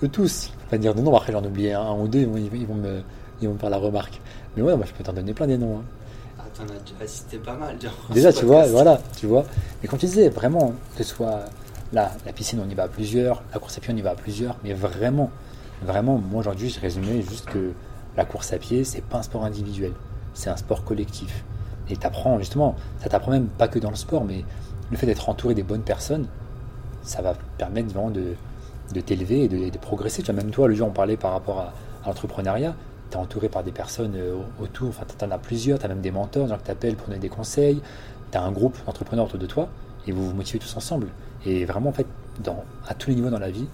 [0.03, 2.67] eux tous pas dire de nom, après j'en oublie un, ou deux, ils vont, ils
[2.67, 3.03] vont, me,
[3.43, 4.21] ils vont me faire la remarque.
[4.57, 5.79] Mais ouais, moi je peux t'en donner plein des noms.
[5.79, 5.85] Hein.
[6.61, 7.77] T'en as déjà cité pas mal.
[8.11, 9.45] Déjà, tu vois, voilà, tu vois.
[9.83, 11.45] Mais comme tu disais, vraiment, que ce soit
[11.93, 14.11] là, la piscine, on y va à plusieurs, la course à pied, on y va
[14.11, 15.31] à plusieurs, mais vraiment,
[15.83, 17.73] vraiment, moi aujourd'hui, je résumais juste que
[18.17, 19.93] la course à pied, c'est pas un sport individuel,
[20.35, 21.45] c'est un sport collectif.
[21.89, 24.45] Et t'apprends, justement, ça t'apprend même pas que dans le sport, mais
[24.91, 26.27] le fait d'être entouré des bonnes personnes,
[27.03, 28.35] ça va permettre vraiment de,
[28.93, 30.23] de t'élever et de, progresser.
[30.23, 31.73] Tu vois, même toi, le jour, on parlait par rapport à,
[32.07, 32.75] l'entrepreneuriat.
[33.11, 35.89] Tu es entouré par des personnes euh, autour, enfin, tu en as plusieurs, tu as
[35.89, 37.81] même des mentors, gens qui t'appellent pour donner des conseils.
[38.31, 39.69] Tu as un groupe d'entrepreneurs autour de toi.
[40.07, 41.09] et vous vous motivez tous ensemble.
[41.45, 42.07] Et vraiment, en fait,
[42.43, 43.67] dans, à tous les niveaux dans la vie,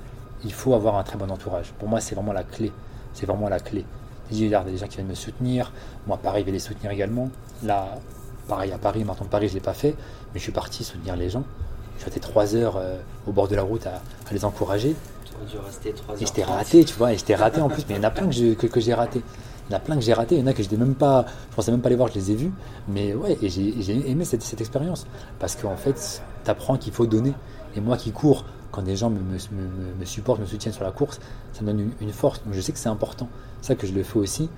[0.45, 1.73] il faut avoir un très bon entourage.
[1.79, 2.73] Pour moi, c'est vraiment la clé.
[3.13, 3.85] C'est vraiment la clé.
[4.31, 5.73] Il y a des gens qui viennent me soutenir.
[6.07, 7.31] Moi, pareil, je vais les soutenir également.
[7.63, 7.99] Là,
[8.49, 9.95] pareil à Paris, maintenant Paris, je ne l'ai pas fait,
[10.33, 11.45] mais je suis parti soutenir les gens.
[11.95, 14.03] Je suis resté trois heures euh, au bord de la route à,
[14.33, 14.95] les encourager.
[15.51, 16.23] Dû rester trois heures.
[16.23, 18.11] Et j'étais raté, tu vois, et j'étais raté en plus, mais il y en a
[18.11, 19.23] plein que, j'ai que, que raté.
[19.69, 20.95] Il y en a plein que j'ai raté, il y en a que je même
[20.95, 22.53] pas, je pensais même pas les voir, je les ai vus.
[22.89, 25.07] Mais ouais, et j'ai aimé cette, cette expérience.
[25.39, 27.35] Parce qu'en fait, tu apprends qu'il faut donner.
[27.75, 31.19] Et moi qui cours, quand des gens me, me, supportent, me soutiennent sur la course,
[31.53, 32.43] ça me donne une, force.
[32.45, 33.29] Donc je sais que c'est important.
[33.61, 34.49] C'est ça que je le fais aussi.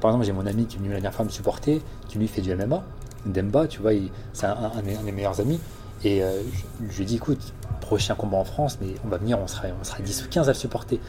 [0.00, 2.28] par exemple, j'ai mon ami qui est venu la dernière fois me supporter, qui lui
[2.28, 2.82] fait du MMA,
[3.26, 3.92] Demba, tu vois,
[4.32, 5.60] c'est un, de mes meilleurs amis.
[6.04, 6.42] Et euh,
[6.88, 7.40] je, lui ai dit, écoute,
[7.76, 10.48] prochain combat en France, mais on va venir, on sera, on sera 10 ou 15
[10.48, 11.00] à le supporter.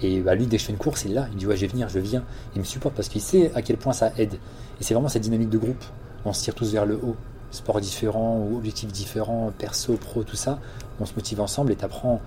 [0.00, 1.28] Et bah, lui, dès que je fais une course, il est là.
[1.32, 2.24] Il dit, ouais, je vais venir, je viens.
[2.54, 4.34] Il me supporte parce qu'il sait à quel point ça aide.
[4.80, 5.84] Et c'est vraiment cette dynamique de groupe.
[6.24, 7.16] On se tire tous vers le haut.
[7.50, 10.58] Sport différent ou objectifs différents, perso, pro, tout ça.
[11.00, 12.20] On se motive ensemble et tu apprends,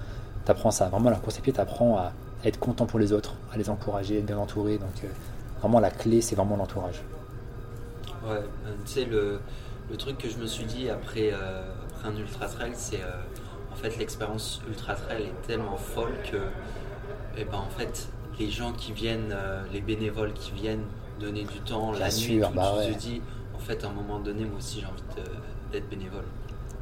[0.72, 0.88] ça.
[0.90, 2.14] Vraiment, la course à pied, tu apprends à
[2.46, 4.78] être content pour les autres, à les encourager, être bien entouré.
[4.78, 5.08] Donc, euh,
[5.60, 7.02] vraiment, la clé, c'est vraiment l'entourage.
[8.24, 9.40] Ouais, euh, tu sais, le,
[9.98, 11.32] truc que je me suis dit après,
[12.06, 13.12] un ultra trail, c'est euh,
[13.76, 16.38] en fait l'expérience ultra trail est tellement folle que
[17.38, 18.08] eh ben, en fait
[18.40, 20.84] les gens qui viennent, euh, les bénévoles qui viennent
[21.20, 23.22] donner du temps la, nuit, bah tu te dis
[23.54, 25.30] en fait à un moment donné moi aussi j'ai envie
[25.72, 26.24] d'être bénévole.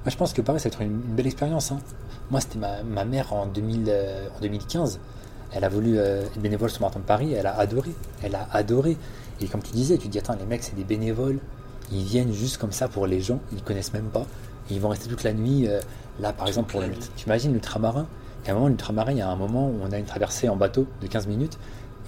[0.04, 1.72] Moi je pense que pareil ça va être une, belle expérience.
[1.72, 1.80] Hein.
[2.32, 5.00] Moi c'était ma, ma, mère en, 2000, euh, en 2015.
[5.56, 7.92] Elle a voulu être bénévole sur le marathon de Paris, elle a adoré.
[8.24, 8.98] Elle a adoré.
[9.40, 11.40] Et comme tu disais, tu te dis attends les mecs c'est des bénévoles,
[11.92, 14.26] ils viennent juste comme ça pour les gens, ils connaissent même pas
[14.70, 15.68] ils vont rester toute la nuit.
[15.68, 15.80] Euh,
[16.20, 16.76] là, par exemple,
[17.16, 18.08] tu imagines l'ultramarin?
[18.44, 20.06] Il y a un moment, l'ultramarin, il y a un moment où on a une
[20.06, 21.58] traversée en bateau de 15 minutes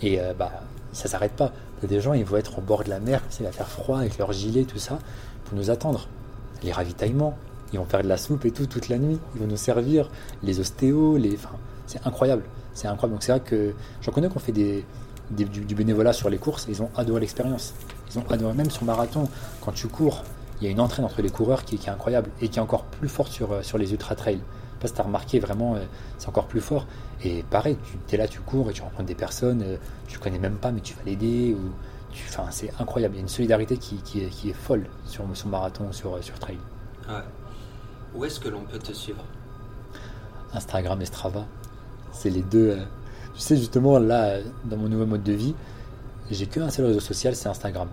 [0.02, 0.52] et euh, bah,
[0.92, 1.52] ça s'arrête pas.
[1.78, 3.52] Il y a des gens, ils vont être au bord de la mer, il va
[3.52, 5.00] faire froid avec leur gilet, tout ça,
[5.46, 6.08] pour nous attendre.
[6.64, 7.38] Les ravitaillements,
[7.74, 9.20] ils vont faire de la soupe et tout toute la nuit.
[9.36, 10.10] Ils vont nous servir,
[10.44, 11.36] les ostéos, les.
[11.36, 11.50] Enfin,
[11.88, 12.44] c'est incroyable.
[12.74, 13.16] C'est incroyable.
[13.16, 14.86] Donc c'est vrai que j'en connais qu'on fait des,
[15.32, 16.66] du, du, bénévolat sur les courses.
[16.70, 17.74] Ils ont adoré l'expérience.
[18.12, 19.28] Ils ont adoré même sur marathon.
[19.62, 20.24] Quand tu cours,
[20.60, 22.84] il y a une entraîne entre les coureurs qui, est incroyable et qui est encore
[22.84, 24.42] plus forte sur, euh, sur les ultra trails.
[24.80, 25.80] Parce que tu as remarqué vraiment, euh,
[26.18, 26.86] c'est encore plus fort.
[27.24, 27.78] Et pareil,
[28.08, 29.78] tu es là, tu cours et tu rencontres des personnes, euh,
[30.08, 31.54] tu connais même pas, mais tu vas l'aider.
[31.54, 31.72] Ou
[32.28, 33.16] enfin, c'est incroyable.
[33.16, 36.24] Il y a une solidarité qui, qui, est, qui est, folle sur, son marathon, sur,
[36.24, 36.58] sur trail.
[38.14, 39.24] Où est-ce que l'on peut te suivre?
[40.54, 41.46] Instagram et Strava.
[42.14, 42.78] C'est les deux.
[43.34, 45.54] tu sais, justement, là, dans mon nouveau mode de vie,
[46.32, 47.90] j'ai qu'un seul réseau social, c'est Instagram.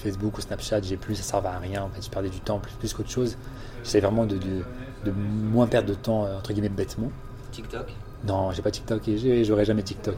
[0.00, 1.82] Facebook ou Snapchat, j'ai plus, ça servait à rien.
[1.82, 3.36] En fait, je perdais du temps plus, plus qu'autre chose.
[3.82, 7.10] J'essaie vraiment de, de, moins perdre de temps, euh, entre guillemets, bêtement.
[7.52, 7.86] TikTok?
[8.24, 10.16] Non, j'ai pas TikTok et j'aurai jamais TikTok.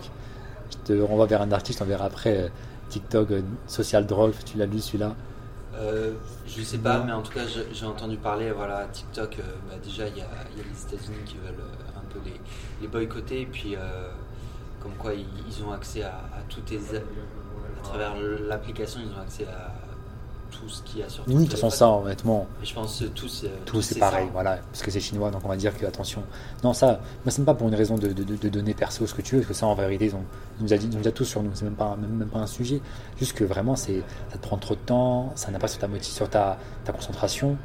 [0.71, 2.49] Je te renvoie vers un artiste, je t'enverrai après euh,
[2.89, 5.15] TikTok, euh, Social Drogue, tu l'as lu celui-là?
[5.75, 6.13] Euh,
[6.47, 7.43] Je sais pas, mais en tout cas,
[7.73, 9.39] j'ai entendu parler, voilà, TikTok,
[9.69, 11.65] bah, déjà, il y a, y a, les États-Unis qui veulent
[11.97, 12.41] un peu les,
[12.81, 13.77] les boycotter, et puis
[14.83, 16.81] comme quoi ils, ont accès à, à toutes tes
[17.83, 18.15] à travers
[18.49, 19.73] l'application, ils ont accès à
[20.53, 22.47] tout ce qu'il y a sur Oui, de toute façon, ça, honnêtement.
[22.63, 23.65] Et je pense que tout, c'est.
[23.65, 24.59] Tout, c'est pareil, voilà.
[24.71, 26.23] Parce que c'est chinois, donc on va dire que, attention.
[26.63, 29.15] Non, ça, moi, c'est même pas pour une raison de, de, de, donner perso ce
[29.15, 30.25] que tu veux, parce que ça, en vérité, ils, ont,
[30.61, 31.51] nous, a dit, nous a tout sur nous.
[31.55, 32.81] C'est même pas, même, pas un sujet.
[33.19, 35.89] Juste que vraiment, c'est, ça te prend trop de temps, ça n'a pas sur ta
[35.89, 37.57] motivation, sur ta, ta concentration,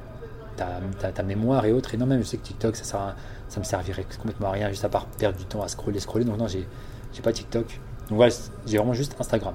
[0.55, 1.93] ta, ta, ta, mémoire et autres.
[1.93, 3.15] Et non, même, je sais que TikTok, ça, sert
[3.49, 6.25] ça me servirait complètement à rien, juste à part perdre du temps à scroller, scroller.
[6.25, 6.67] Donc, non, j'ai,
[7.13, 7.65] j'ai pas TikTok.
[8.09, 8.33] Donc, voilà,
[8.65, 9.53] j'ai vraiment juste Instagram.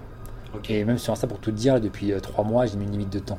[0.69, 2.93] Et même sur Insta, pour tout te dire, depuis euh, trois mois, j'ai mis une
[2.93, 3.39] limite de temps.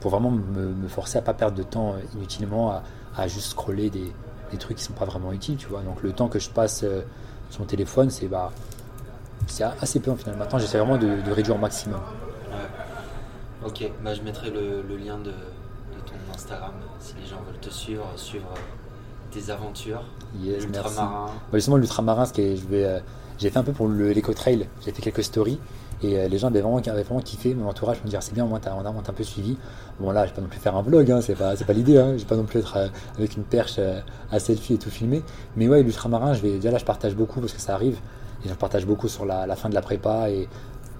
[0.00, 2.80] Pour vraiment me, forcer à pas perdre de temps euh, inutilement,
[3.16, 4.12] à, juste scroller des,
[4.58, 5.82] trucs qui sont pas vraiment utiles, tu vois.
[5.82, 7.02] Donc le temps que je passe euh,
[7.50, 8.52] sur mon téléphone, c'est bah,
[9.80, 10.36] assez peu en final.
[10.36, 12.00] Maintenant, j'essaie vraiment de, réduire au maximum.
[13.64, 15.32] Ok, bah, je mettrai le, lien de,
[16.06, 18.54] ton Instagram si les gens veulent te suivre, suivre
[19.30, 20.02] tes aventures.
[20.40, 21.26] Yes, l'ultramarin.
[21.26, 23.02] Bah, justement, l'ultramarin, je vais,
[23.38, 25.58] j'ai fait un peu pour l'éco-trail, j'ai fait quelques stories.
[26.02, 28.46] Et euh, les gens avaient vraiment, avaient vraiment kiffé, mon entourage me dire c'est bien,
[28.46, 29.56] moi on a, un peu suivi.
[29.98, 31.98] Bon là, je vais pas non plus faire un vlog, hein, c'est pas, pas l'idée,
[31.98, 34.00] hein, je vais pas non plus être euh, avec une perche euh,
[34.30, 35.22] à selfie et tout filmer.
[35.56, 37.98] Mais ouais, l'ultramarin, je vais, déjà là je partage beaucoup parce que ça arrive.
[38.44, 40.48] Et je partage beaucoup sur la, fin de la prépa et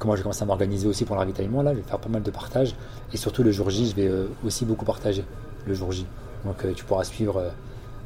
[0.01, 1.62] comment j'ai commencé à m'organiser aussi pour le ravitaillement.
[1.62, 2.75] Là, je vais faire pas mal de partage.
[3.12, 4.11] Et surtout le jour J, je vais
[4.45, 5.25] aussi beaucoup partager
[5.65, 6.05] le jour J.
[6.45, 7.53] Donc tu pourras suivre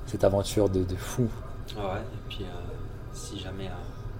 [0.04, 1.22] cette aventure de, fou.
[1.22, 2.44] ouais, et puis
[3.14, 3.70] si jamais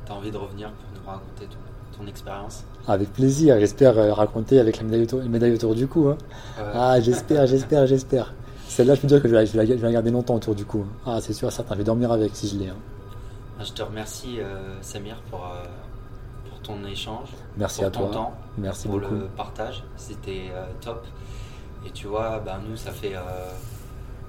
[0.06, 1.58] tu as envie de revenir pour nous raconter tout
[1.96, 6.08] ton expérience Avec plaisir, j'espère euh, raconter avec la médaille autour, médaille autour du cou.
[6.08, 6.18] Hein.
[6.74, 8.32] Ah, j'espère, j'espère, j'espère.
[8.68, 10.84] Celle-là, je peux dire que je vais, je, vais la, garder longtemps autour du cou.
[10.86, 10.92] Hein.
[11.06, 12.68] Ah, c'est sûr, certain, je vais dormir avec si je l'ai.
[12.68, 12.76] Hein.
[13.58, 15.64] Ah, je te remercie, euh, Samir, pour, euh,
[16.48, 17.28] pour ton échange.
[17.56, 18.08] Merci à toi.
[18.10, 19.14] Temps, Merci pour beaucoup.
[19.14, 19.84] le partage.
[19.96, 21.06] C'était top.
[21.86, 23.14] Et tu vois, ben, nous, ça fait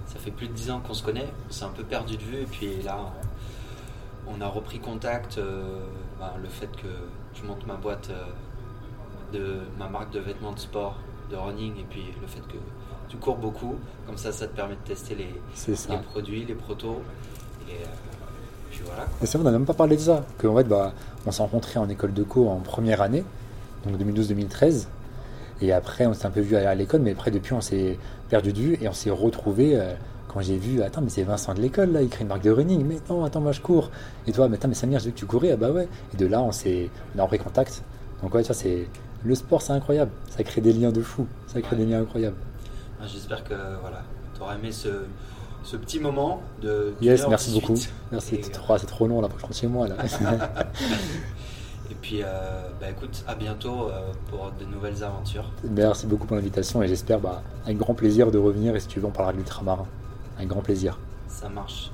[0.05, 2.21] ça fait plus de 10 ans qu'on se connaît, on s'est un peu perdu de
[2.21, 2.99] vue et puis là
[4.27, 5.39] on a repris contact.
[6.19, 6.87] Ben, le fait que
[7.43, 8.09] je monte ma boîte
[9.33, 10.97] de ma marque de vêtements de sport,
[11.29, 12.57] de running et puis le fait que
[13.09, 13.75] tu cours beaucoup,
[14.05, 15.33] comme ça ça te permet de tester les,
[15.67, 17.01] les produits, les protos.
[17.69, 17.73] Et,
[18.71, 19.05] puis voilà.
[19.21, 20.25] Et c'est vrai, on n'a même pas parlé de ça.
[20.37, 20.93] Que, en fait, bah,
[21.25, 23.23] on s'est rencontrés en école de co en première année,
[23.85, 24.87] donc 2012-2013.
[25.61, 27.99] Et après, on s'est un peu vu à, l'école, mais après, depuis, on s'est
[28.29, 29.79] perdu de vue et on s'est retrouvés.
[30.33, 32.43] Euh, quand j'ai vu, attends, mais c'est Vincent de l'école, là, il crée une marque
[32.43, 32.85] de running.
[32.85, 33.91] Mais non, attends, moi je cours.
[34.27, 35.51] Et toi, mais attends, mais Samir, j'ai vu que tu courais.
[35.51, 35.87] Ah bah ouais.
[36.13, 37.83] Et de là, on, s'est, on a repris contact.
[38.21, 38.87] Donc, ouais, tu vois, c'est,
[39.23, 40.11] le sport, c'est incroyable.
[40.29, 41.27] Ça crée des liens de fou.
[41.47, 42.37] Ça crée des liens incroyables.
[43.01, 44.01] Ah, j'espère que voilà,
[44.35, 44.89] tu auras aimé ce,
[45.63, 46.93] ce petit moment de.
[47.01, 47.75] Yes, merci beaucoup.
[48.11, 49.87] Merci, c'est trop, trop, long là pour que je rentre chez moi.
[49.87, 49.95] Là.
[51.91, 55.51] et puis, euh, bah, écoute, à bientôt euh, pour de nouvelles aventures.
[55.69, 58.99] Merci beaucoup pour l'invitation et j'espère bah, avec grand plaisir de revenir et si tu
[58.99, 59.85] veux, on parlera de l'ultramarin.
[60.37, 60.99] Avec grand plaisir.
[61.27, 61.91] Ça marche.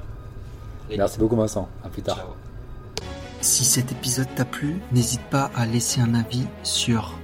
[0.90, 1.70] Merci beaucoup, Vincent.
[1.84, 2.18] À plus tard.
[2.18, 3.04] Ciao.
[3.42, 7.18] Si cet épisode t'a plu, n'hésite pas à laisser un avis sur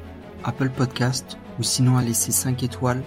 [0.44, 3.04] Apple Podcast ou sinon à laisser 5 étoiles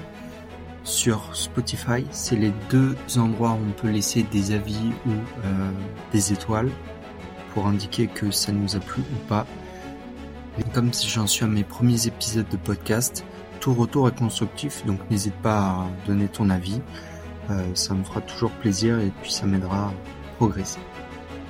[0.85, 2.05] sur Spotify.
[2.11, 5.71] C'est les deux endroits où on peut laisser des avis ou euh,
[6.13, 6.71] des étoiles
[7.55, 9.47] pour indiquer que ça nous a plu ou pas.
[10.59, 13.25] Et comme j'en suis à mes premiers épisodes de podcast,
[13.61, 16.81] tout retour est constructif, donc n'hésite pas à donner ton avis.
[17.51, 19.93] Euh, ça me fera toujours plaisir et puis ça m'aidera à
[20.37, 20.81] progresser.